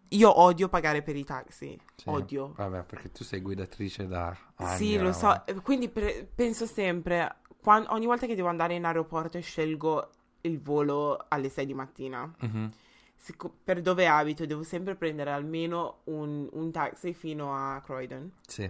Io 0.09 0.39
odio 0.41 0.67
pagare 0.67 1.01
per 1.01 1.15
i 1.15 1.23
taxi. 1.23 1.79
Sì. 1.95 2.09
Odio. 2.09 2.51
Vabbè, 2.57 2.83
perché 2.83 3.11
tu 3.11 3.23
sei 3.23 3.39
guidatrice 3.39 4.07
da 4.07 4.35
anni. 4.55 4.75
Sì, 4.77 4.97
lo 4.97 5.13
so. 5.13 5.41
Quindi 5.63 5.87
pre- 5.87 6.29
penso 6.35 6.65
sempre, 6.65 7.37
quan- 7.61 7.85
ogni 7.89 8.05
volta 8.05 8.27
che 8.27 8.35
devo 8.35 8.49
andare 8.49 8.75
in 8.75 8.83
aeroporto 8.83 9.39
scelgo 9.39 10.09
il 10.45 10.59
volo 10.61 11.25
alle 11.27 11.49
6 11.49 11.65
di 11.65 11.73
mattina. 11.73 12.31
Mhm. 12.39 12.71
Sic- 13.15 13.49
per 13.63 13.81
dove 13.81 14.07
abito 14.07 14.45
devo 14.45 14.63
sempre 14.63 14.95
prendere 14.95 15.31
almeno 15.31 15.99
un, 16.05 16.47
un 16.51 16.71
taxi 16.71 17.13
fino 17.13 17.55
a 17.55 17.79
Croydon. 17.81 18.31
Sì. 18.45 18.69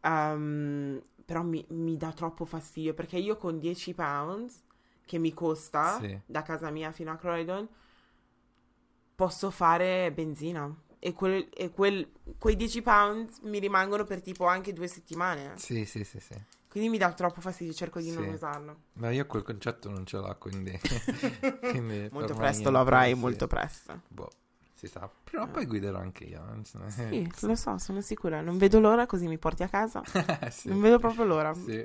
Ehm, 0.00 1.00
però 1.24 1.42
mi, 1.42 1.64
mi 1.68 1.96
dà 1.96 2.12
troppo 2.12 2.44
fastidio 2.44 2.94
perché 2.94 3.16
io 3.18 3.36
con 3.36 3.58
10 3.58 3.94
pounds 3.94 4.62
che 5.04 5.18
mi 5.18 5.32
costa 5.32 5.98
Sì. 6.00 6.18
da 6.26 6.42
casa 6.42 6.70
mia 6.70 6.90
fino 6.92 7.12
a 7.12 7.16
Croydon 7.16 7.68
posso 9.14 9.50
fare 9.50 10.10
benzina. 10.12 10.74
E, 10.98 11.12
quel, 11.12 11.48
e 11.54 11.70
quel- 11.70 12.10
quei 12.38 12.56
10 12.56 12.82
pounds 12.82 13.38
mi 13.40 13.58
rimangono 13.60 14.04
per 14.04 14.20
tipo 14.20 14.46
anche 14.46 14.72
due 14.72 14.88
settimane. 14.88 15.52
Sì, 15.56 15.84
sì, 15.84 16.02
sì, 16.02 16.18
sì. 16.18 16.34
Quindi 16.68 16.88
mi 16.90 16.98
dà 16.98 17.12
troppo 17.12 17.40
fastidio, 17.40 17.72
cerco 17.72 18.00
di 18.00 18.10
non 18.12 18.24
Sì. 18.24 18.28
usarlo. 18.30 18.76
Ma 18.94 19.10
io 19.10 19.26
quel 19.26 19.42
concetto 19.42 19.88
non 19.90 20.04
ce 20.04 20.18
l'ho, 20.18 20.36
quindi... 20.38 20.78
quindi 21.70 22.08
Molto 22.12 22.34
presto 22.34 22.70
lo 22.70 22.78
avrai, 22.80 23.14
sì. 23.14 23.18
molto 23.20 23.46
presto. 23.46 24.00
Boh, 24.08 24.28
si 24.74 24.86
sa. 24.86 25.08
Prima 25.24 25.44
o 25.44 25.46
Eh. 25.46 25.50
poi 25.50 25.64
guiderò 25.66 25.98
anche 25.98 26.24
io. 26.24 26.42
insomma. 26.54 26.90
Sì, 26.90 27.26
lo 27.46 27.54
so, 27.54 27.78
sono 27.78 28.00
sicura. 28.02 28.40
Non 28.42 28.58
vedo 28.58 28.78
l'ora 28.80 29.06
così 29.06 29.26
mi 29.26 29.38
porti 29.38 29.62
a 29.62 29.68
casa. 29.68 30.02
Sì. 30.50 30.68
Non 30.68 30.80
vedo 30.80 30.98
proprio 30.98 31.24
l'ora. 31.24 31.54
Sì. 31.54 31.80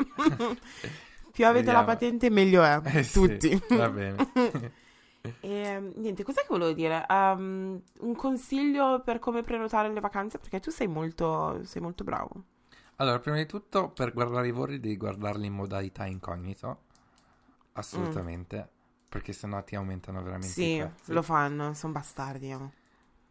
Più 1.32 1.46
avete 1.46 1.72
la 1.72 1.80
Vediamo. 1.80 1.86
patente, 1.86 2.30
meglio 2.30 2.62
è. 2.64 2.82
Eh, 2.84 3.08
Tutti. 3.10 3.62
Va 3.70 3.90
bene. 3.90 4.30
E 5.40 5.92
niente, 5.96 6.24
cos'è 6.24 6.42
che 6.42 6.48
volevo 6.50 6.74
dire? 6.74 7.06
Um, 7.08 7.80
un 8.00 8.16
consiglio 8.16 9.02
per 9.06 9.20
come 9.20 9.44
prenotare 9.44 9.94
le 9.94 10.00
vacanze? 10.02 10.40
Perché 10.40 10.60
tu 10.60 10.72
sei 10.72 10.88
molto, 10.88 11.62
sei 11.64 11.82
molto 11.82 12.04
bravo. 12.04 12.44
Allora, 12.98 13.20
prima 13.20 13.38
di 13.38 13.46
tutto, 13.48 13.90
per 13.90 14.14
guardare 14.14 14.48
i 14.48 14.52
voli 14.52 14.80
devi 14.80 14.96
guardarli 14.98 15.48
in 15.48 15.54
modalità 15.54 16.06
incognito. 16.06 16.84
Assolutamente. 17.74 18.70
Perché 19.10 19.34
sennò 19.34 19.64
ti 19.64 19.76
aumentano 19.76 20.22
veramente 20.22 20.48
i 20.48 20.70
Sì, 20.70 20.78
prezzi. 20.78 21.14
lo 21.14 21.22
fanno, 21.22 21.74
sono 21.74 21.94
bastardi. 21.94 22.54
oh. 22.54 22.72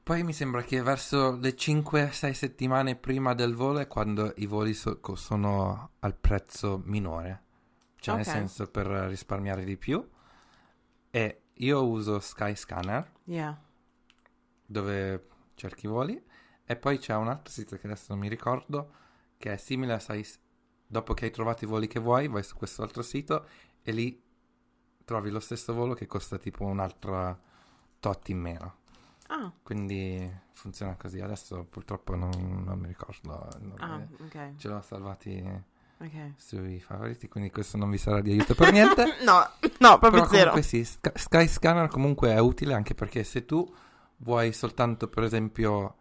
Poi 0.03 0.25
mi 0.25 0.33
sembra 0.33 0.63
che 0.63 0.83
verso 0.83 1.37
le 1.37 1.55
5-6 1.57 2.35
settimane 2.35 2.97
prima 2.97 3.33
del 3.35 3.55
volo 3.55 3.79
è 3.79 3.87
quando 3.87 4.33
i 4.39 4.47
voli 4.47 4.75
so- 4.75 4.99
sono 5.15 5.91
al 6.01 6.17
prezzo 6.17 6.83
minore. 6.85 7.45
Cioè, 7.97 8.17
nel 8.17 8.25
Ok. 8.25 8.33
senso, 8.33 8.67
per 8.69 8.87
risparmiare 8.87 9.63
di 9.65 9.77
più. 9.77 10.05
E 11.11 11.43
io 11.55 11.87
uso 11.87 12.19
Skyscanner, 12.19 13.13
Yeah. 13.27 13.57
dove 14.67 15.27
cerchi 15.55 15.87
i 15.87 15.89
voli. 15.89 16.23
E 16.65 16.77
poi 16.77 16.99
c'è 16.99 17.15
un 17.17 17.29
altro 17.29 17.53
sito 17.53 17.77
che 17.77 17.87
adesso 17.87 18.07
non 18.11 18.19
mi 18.21 18.29
ricordo, 18.29 18.93
che 19.41 19.55
è 19.55 19.57
simile 19.57 19.95
a 19.95 19.99
Skys... 19.99 20.39
Dopo 20.87 21.15
che 21.15 21.25
hai 21.27 21.31
trovato 21.31 21.65
i 21.65 21.69
voli 21.69 21.87
che 21.87 21.99
vuoi, 22.01 22.29
vai 22.29 22.43
su 22.43 22.57
questo 22.57 22.83
altro 22.83 23.03
sito 23.03 23.47
e 23.83 23.93
lì 23.93 24.21
trovi 25.05 25.31
lo 25.31 25.41
stesso 25.41 25.73
volo 25.73 25.95
che 25.95 26.07
costa 26.07 26.37
tipo 26.37 26.65
un 26.65 26.79
altro 26.81 27.39
tot 28.01 28.29
in 28.29 28.39
meno. 28.41 28.75
Ah, 29.29 29.53
Quindi 29.63 30.29
funziona 30.53 30.97
così. 30.97 31.21
Adesso 31.21 31.65
purtroppo 31.65 32.17
non, 32.17 32.31
non 32.67 32.79
mi 32.81 32.89
ricordo. 32.89 33.49
non- 33.61 33.75
ah, 33.79 34.07
ok, 34.25 34.57
Ce 34.57 34.67
l'ho 34.69 34.81
salvati 34.83 35.41
ok. 35.99 36.33
sui 36.37 36.81
favoriti, 36.81 37.29
quindi 37.29 37.51
questo 37.53 37.77
non 37.77 37.89
vi 37.89 37.99
sarà 37.99 38.21
di 38.21 38.33
aiuto 38.33 38.55
per 38.57 38.73
niente. 38.73 39.05
no, 39.25 39.49
no, 39.79 39.99
proprio 40.01 40.27
Però 40.27 40.55
zero. 40.55 40.61
sì, 40.63 40.85
Sky, 40.85 41.13
Skyscanner 41.15 41.89
comunque 41.89 42.31
è 42.33 42.39
utile 42.41 42.75
anche 42.75 42.95
perché 42.95 43.23
se 43.23 43.45
tu 43.45 43.65
vuoi 44.17 44.53
soltanto, 44.53 45.07
per 45.09 45.23
esempio, 45.23 45.99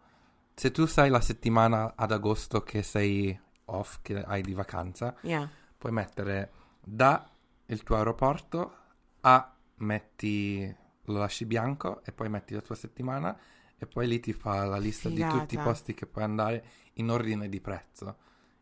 se 0.60 0.70
tu 0.72 0.84
sai 0.84 1.08
la 1.08 1.22
settimana 1.22 1.94
ad 1.96 2.12
agosto 2.12 2.62
che 2.62 2.82
sei 2.82 3.34
off, 3.66 4.00
che 4.02 4.20
hai 4.22 4.42
di 4.42 4.52
vacanza, 4.52 5.14
Yeah. 5.22 5.48
puoi 5.78 5.90
mettere 5.90 6.50
da 6.84 7.26
il 7.64 7.82
tuo 7.82 7.96
aeroporto 7.96 8.74
a 9.20 9.56
metti 9.76 10.76
lo 11.04 11.18
lasci 11.18 11.46
bianco 11.46 12.02
e 12.04 12.12
poi 12.12 12.28
metti 12.28 12.52
la 12.52 12.60
tua 12.60 12.74
settimana 12.74 13.34
e 13.78 13.86
poi 13.86 14.06
lì 14.06 14.20
ti 14.20 14.34
fa 14.34 14.66
la 14.66 14.76
lista 14.76 15.08
di 15.08 15.22
tutti 15.22 15.54
i 15.54 15.56
Figata. 15.56 15.62
posti 15.70 15.94
che 15.94 16.04
puoi 16.04 16.24
andare 16.24 16.64
in 16.94 17.10
ordine 17.10 17.48
di 17.48 17.60
prezzo 17.62 18.16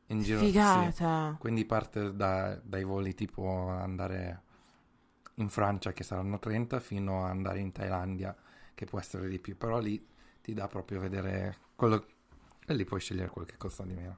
in 0.06 0.20
giro 0.22 0.38
sì. 0.38 0.46
Figata. 0.46 1.34
quindi 1.40 1.64
parte 1.64 2.14
da- 2.14 2.54
dai 2.62 2.84
voli 2.84 3.12
tipo 3.14 3.66
andare 3.70 4.42
in 5.34 5.48
Francia 5.48 5.92
che 5.92 6.04
saranno 6.04 6.38
30 6.38 6.78
fino 6.78 7.24
ad 7.24 7.30
andare 7.30 7.58
in 7.58 7.72
Thailandia 7.72 8.36
che 8.72 8.84
può 8.84 9.00
essere 9.00 9.28
di 9.28 9.40
più 9.40 9.56
però 9.56 9.80
lì 9.80 10.06
ti 10.48 10.54
dà 10.54 10.66
proprio 10.66 10.96
a 10.96 11.02
vedere 11.02 11.56
quello 11.76 12.06
e 12.66 12.72
lì 12.74 12.84
puoi 12.86 13.00
scegliere 13.00 13.28
quello 13.28 13.46
che 13.46 13.58
costa 13.58 13.82
di 13.84 13.92
meno 13.92 14.16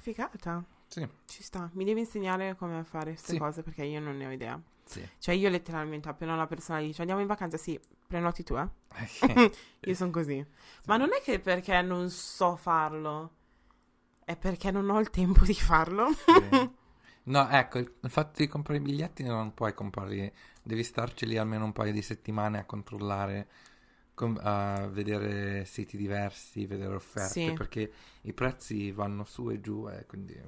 Figata. 0.00 0.62
sì 0.86 1.08
Ci 1.24 1.42
sta. 1.42 1.70
Mi 1.72 1.84
devi 1.84 2.00
insegnare 2.00 2.54
come 2.56 2.84
fare 2.84 3.12
queste 3.12 3.32
Sì. 3.32 3.38
cose 3.38 3.62
perché 3.62 3.84
io 3.84 3.98
non 3.98 4.16
ne 4.18 4.26
ho 4.26 4.30
idea. 4.30 4.60
sì 4.84 5.06
Cioè, 5.18 5.34
io 5.34 5.48
letteralmente 5.48 6.08
appena 6.10 6.34
una 6.34 6.46
persona 6.46 6.80
dice 6.80 7.00
andiamo 7.00 7.22
in 7.22 7.26
vacanza, 7.26 7.56
sì, 7.56 7.80
prenoti 8.06 8.42
tu, 8.42 8.56
eh. 8.56 8.68
Io 9.80 9.94
sono 9.94 10.10
così. 10.10 10.44
Ma 10.84 10.98
non 10.98 11.10
è 11.18 11.22
che 11.22 11.38
perché 11.40 11.80
non 11.80 12.10
so 12.10 12.56
farlo, 12.56 13.36
è 14.24 14.36
perché 14.36 14.70
non 14.70 14.90
ho 14.90 15.00
il 15.00 15.08
tempo 15.08 15.44
di 15.44 15.54
farlo. 15.54 16.08
Sì. 16.12 16.70
No, 17.22 17.48
ecco, 17.50 17.78
il, 17.78 17.92
fatto 18.08 18.40
di 18.42 18.48
comprare 18.48 18.80
i 18.80 18.82
biglietti 18.82 19.22
non 19.22 19.52
puoi 19.52 19.74
comprarli, 19.74 20.32
devi 20.62 20.82
starci 20.82 21.26
lì 21.26 21.36
almeno 21.36 21.64
un 21.66 21.72
paio 21.72 21.92
di 21.92 22.00
settimane 22.02 22.58
a 22.58 22.64
controllare, 22.64 23.46
a 24.40 24.86
vedere 24.88 25.64
siti 25.64 25.96
diversi, 25.96 26.66
vedere 26.66 26.94
offerte, 26.94 27.48
Sì. 27.48 27.52
perché 27.52 27.92
i 28.22 28.32
prezzi 28.32 28.90
vanno 28.92 29.24
su 29.24 29.50
e 29.50 29.60
giù, 29.60 29.88
e 29.88 30.04
quindi... 30.06 30.38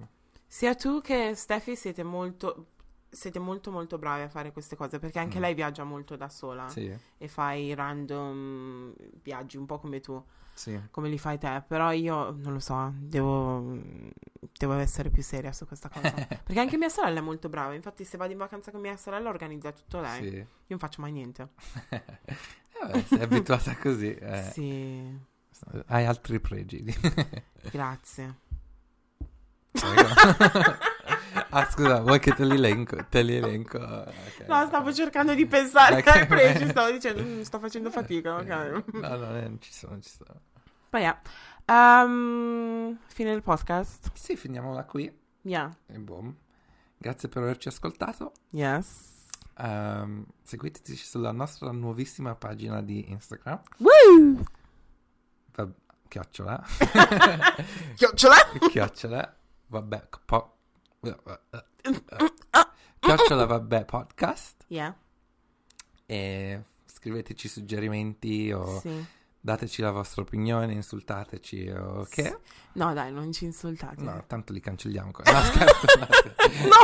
Sia 0.47 0.75
tu 0.75 1.01
che 1.01 1.35
Steffi 1.35 1.75
siete 1.77 2.03
molto, 2.03 2.67
siete 3.09 3.39
molto 3.39 3.71
molto 3.71 3.99
bravi 3.99 4.23
a 4.23 4.29
fare 4.29 4.53
queste 4.53 4.77
cose 4.77 4.99
perché 4.99 5.19
anche 5.19 5.39
Mm. 5.39 5.43
lei 5.43 5.55
viaggia 5.55 5.85
molto 5.85 6.17
da 6.17 6.29
sola 6.29 6.69
Sì, 6.69 6.95
e 7.19 7.29
fai 7.29 7.75
random 7.75 8.95
viaggi 9.23 9.57
un 9.57 9.65
po' 9.67 9.79
come 9.79 10.01
tu, 10.01 10.23
sì. 10.55 10.79
come 10.91 11.09
li 11.09 11.19
fai 11.19 11.39
te, 11.39 11.63
però 11.67 11.91
io 11.93 12.33
non 12.33 12.53
lo 12.53 12.59
so, 12.61 12.93
devo, 12.97 13.79
devo 14.59 14.75
essere 14.75 15.09
più 15.11 15.23
seria 15.23 15.53
su 15.53 15.67
questa 15.67 15.89
cosa. 15.89 16.11
perché 16.45 16.61
anche 16.61 16.77
mia 16.77 16.91
sorella 16.91 17.19
è 17.21 17.23
molto 17.23 17.49
brava, 17.49 17.73
infatti 17.73 18.05
se 18.05 18.17
vado 18.19 18.33
in 18.33 18.39
vacanza 18.39 18.71
con 18.71 18.81
mia 18.83 18.97
sorella 18.99 19.31
organizza 19.31 19.73
tutto 19.73 20.01
lei, 20.01 20.23
Sì. 20.23 20.37
io 20.37 20.47
non 20.67 20.79
faccio 20.79 21.01
mai 21.01 21.13
niente. 21.13 21.49
Eh, 22.83 22.87
vabbè, 22.93 23.05
sei 23.07 23.23
abituata 23.23 23.77
così. 23.81 24.15
eh, 24.15 24.51
Sì, 24.53 25.19
Hai 25.87 26.05
altri 26.07 26.41
pregi. 26.41 26.85
grazie. 27.71 28.37
Ah, 31.55 31.69
scusa, 31.71 32.01
vuoi 32.01 32.19
che 32.19 32.33
te 32.33 32.45
li 32.47 32.55
elenco? 32.55 32.97
Te 33.11 33.23
li 33.23 33.35
elenco. 33.37 33.79
ok. 33.79 34.47
No, 34.49 34.67
stavo 34.67 34.93
cercando 34.93 35.35
di 35.35 35.47
pensare 35.47 35.99
Ok. 35.99 36.07
ai 36.07 36.27
pregi, 36.27 36.67
stavo 36.69 36.91
dicendo, 36.91 37.23
"Mm, 37.23 37.41
sto 37.43 37.59
facendo 37.59 37.91
fatica, 37.91 38.37
ok. 38.37 38.85
No, 38.95 39.17
no, 39.17 39.37
eh, 39.37 39.43
non 39.49 39.61
ci 39.61 39.73
sono, 39.73 39.99
ci 40.01 40.11
sono. 40.11 40.41
Ma 40.91 40.99
yeah. 40.99 41.21
Ehm, 41.67 42.99
fine 43.07 43.31
del 43.31 43.43
podcast. 43.43 44.11
Sì, 44.15 44.35
finiamola 44.37 44.85
qui. 44.85 45.15
Yeah. 45.43 45.75
E 45.87 45.99
boom. 45.99 46.35
Grazie 46.97 47.29
per 47.29 47.43
averci 47.43 47.69
ascoltato. 47.69 48.33
Yes. 48.51 49.22
Ehm, 49.59 50.25
seguiteci 50.43 50.97
sulla 50.97 51.33
nostra 51.33 51.71
nuovissima 51.73 52.35
pagina 52.35 52.83
di 52.83 53.11
Instagram. 53.11 53.61
Woo! 53.79 54.45
Va- 55.55 55.71
chiocciola. 56.09 56.63
Chiocciola. 57.97 58.37
chiocciola. 58.71 59.37
Vabbè. 59.67 60.09
Po- 60.25 60.57
chiocciola 62.99 63.47
vabbè 63.47 63.85
podcast. 63.85 64.65
Yeah. 64.69 64.95
E 66.07 66.63
scriveteci 66.87 67.49
suggerimenti 67.49 68.53
o 68.53 68.79
Sì. 68.81 69.05
Dateci 69.45 69.83
la 69.83 69.91
vostra 69.91 70.23
opinione, 70.23 70.73
insultateci 70.73 71.69
o 71.69 72.07
che. 72.09 72.39
No, 72.75 72.95
dai, 72.95 73.13
non 73.13 73.33
ci 73.33 73.45
insultate. 73.45 74.03
No, 74.03 74.23
tanto 74.27 74.53
li 74.53 74.61
cancelliamo. 74.61 75.11
No, 75.25 75.41
scherzo. 75.43 75.87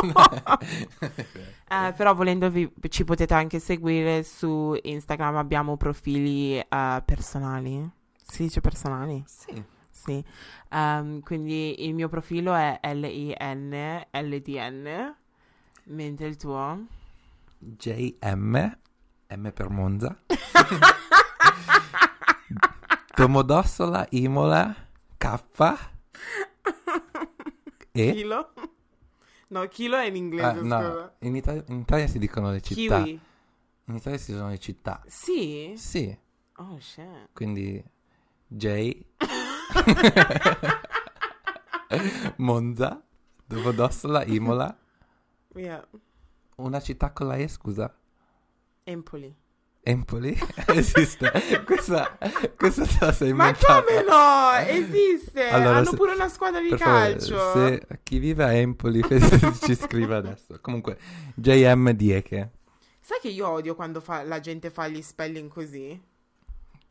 no. 0.03 0.59
Eh, 1.71 1.93
però 1.93 2.13
volendo 2.15 2.49
vi- 2.49 2.71
ci 2.89 3.03
potete 3.03 3.33
anche 3.35 3.59
seguire 3.59 4.23
su 4.23 4.75
Instagram, 4.81 5.37
abbiamo 5.37 5.77
profili 5.77 6.57
eh, 6.59 7.01
personali. 7.05 7.89
Si 8.23 8.43
dice 8.43 8.59
personali? 8.61 9.23
sì. 9.25 9.63
Sì. 9.91 10.23
Ehm, 10.71 11.19
quindi 11.21 11.85
il 11.85 11.93
mio 11.93 12.07
profilo 12.07 12.55
è 12.55 12.79
L-I-N-L-D-N, 12.93 14.05
mentre 15.83 16.27
il 16.27 16.37
tuo... 16.37 16.85
JM, 17.59 18.77
M 19.35 19.51
per 19.51 19.69
Monza. 19.69 20.17
Domodossola, 23.19 24.07
Imola, 24.11 24.73
K. 25.17 25.39
E 27.91 28.13
Filo? 28.13 28.53
No, 29.49 29.67
chilo 29.67 29.97
è 29.97 30.05
in 30.05 30.15
inglese, 30.15 30.47
Ah, 30.47 30.53
no, 30.61 31.11
in, 31.19 31.35
Italia, 31.35 31.61
in 31.67 31.79
Italia 31.79 32.07
si 32.07 32.17
dicono 32.17 32.49
le 32.49 32.61
città. 32.61 33.03
Kiwi. 33.03 33.19
In 33.87 33.95
Italia 33.95 34.17
si 34.17 34.31
dicono 34.31 34.49
le 34.51 34.57
città. 34.59 35.03
Sì? 35.05 35.73
Sì, 35.75 36.17
Oh, 36.59 36.79
shit. 36.79 37.27
quindi 37.33 37.83
J, 38.47 39.03
Monza, 42.37 43.03
Domodossola, 43.45 44.23
Imola. 44.23 44.73
Yeah. 45.55 45.85
Una 46.55 46.79
città 46.79 47.11
con 47.11 47.27
la 47.27 47.35
E, 47.35 47.49
scusa? 47.49 47.93
Empoli. 48.85 49.35
Empoli? 49.81 50.37
Esiste. 50.67 51.31
questa, 51.65 52.17
questa 52.57 52.85
te 52.85 52.97
la 52.99 53.11
sei 53.11 53.33
Ma 53.33 53.53
come 53.55 54.03
no? 54.07 54.51
Esiste! 54.67 55.47
Allora, 55.49 55.77
Hanno 55.77 55.89
se- 55.91 55.95
pure 55.95 56.13
una 56.13 56.29
squadra 56.29 56.59
di 56.61 56.69
Per 56.69 56.77
favore, 56.79 57.11
calcio. 57.15 57.51
se 57.53 57.87
chi 58.03 58.19
vive 58.19 58.43
a 58.43 58.53
Empoli 58.53 59.01
ci 59.63 59.75
scrive 59.75 60.15
adesso. 60.15 60.59
Comunque, 60.61 60.97
JM 61.35 61.91
Dieke. 61.91 62.51
Sai 62.99 63.19
che 63.21 63.29
io 63.29 63.47
odio 63.49 63.73
quando 63.75 64.01
fa- 64.01 64.23
la 64.23 64.39
gente 64.39 64.69
fa 64.69 64.87
gli 64.87 65.01
spelling 65.01 65.49
così? 65.49 65.99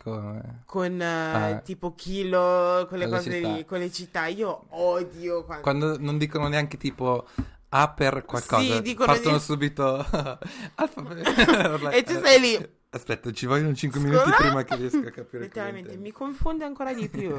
Come? 0.03 0.63
Con 0.65 1.01
eh, 1.01 1.05
Ah. 1.05 1.59
tipo 1.59 1.95
chilo, 1.95 2.87
quelle 2.89 3.05
Con 3.07 3.13
le 3.19 3.23
cose 3.25 3.31
città. 3.33 3.49
lì, 3.53 3.65
con 3.65 3.79
le 3.79 3.93
città. 3.93 4.27
Io 4.27 4.65
odio 4.71 5.45
quando... 5.45 5.63
Quando 5.63 5.97
non 6.01 6.19
dicono 6.19 6.49
neanche 6.49 6.77
tipo 6.79 7.27
A 7.71 7.89
per 7.91 8.25
qualcosa, 8.25 8.63
Sì, 8.77 8.81
dicono 8.83 9.13
partono 9.13 9.37
di- 9.37 9.43
subito 9.43 9.97
alfabeto. 10.77 11.91
E 11.91 12.03
tu 12.03 12.19
sei 12.21 12.41
lì. 12.41 12.77
Aspetta, 12.91 13.31
ci 13.33 13.45
vogliono 13.45 13.75
5 13.75 14.01
Scusa? 14.01 14.13
minuti 14.13 14.31
prima 14.39 14.65
che 14.65 14.77
riesco 14.77 14.99
a 15.07 15.11
capire 15.11 15.43
Letteralmente, 15.43 15.97
mi 15.99 16.11
confonde 16.11 16.65
ancora 16.65 16.95
di 16.95 17.09
più. 17.11 17.31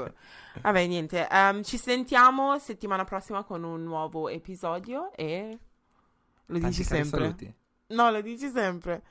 Vabbè, 0.61 0.85
niente. 0.85 1.27
ehm, 1.27 1.63
ci 1.63 1.77
sentiamo 1.77 2.57
settimana 2.59 3.03
prossima 3.03 3.43
con 3.43 3.63
un 3.63 3.83
nuovo 3.83 4.29
episodio 4.29 5.11
e... 5.15 5.57
Lo 6.45 6.57
dici 6.59 6.83
Tanti 6.83 6.83
cari 6.83 7.03
sempre? 7.03 7.19
saluti. 7.19 7.55
No, 7.87 8.11
lo 8.11 8.21
dici 8.21 8.49
sempre. 8.49 9.01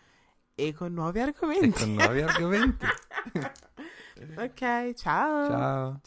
E 0.55 0.73
con 0.73 0.93
nuovi 0.93 1.19
E 1.19 1.23
argomenti. 1.23 1.71
con 1.71 1.93
nuovi 1.95 2.21
argomenti. 2.23 2.87
ok, 4.37 4.95
ciao. 4.95 5.47
Ciao. 5.49 6.01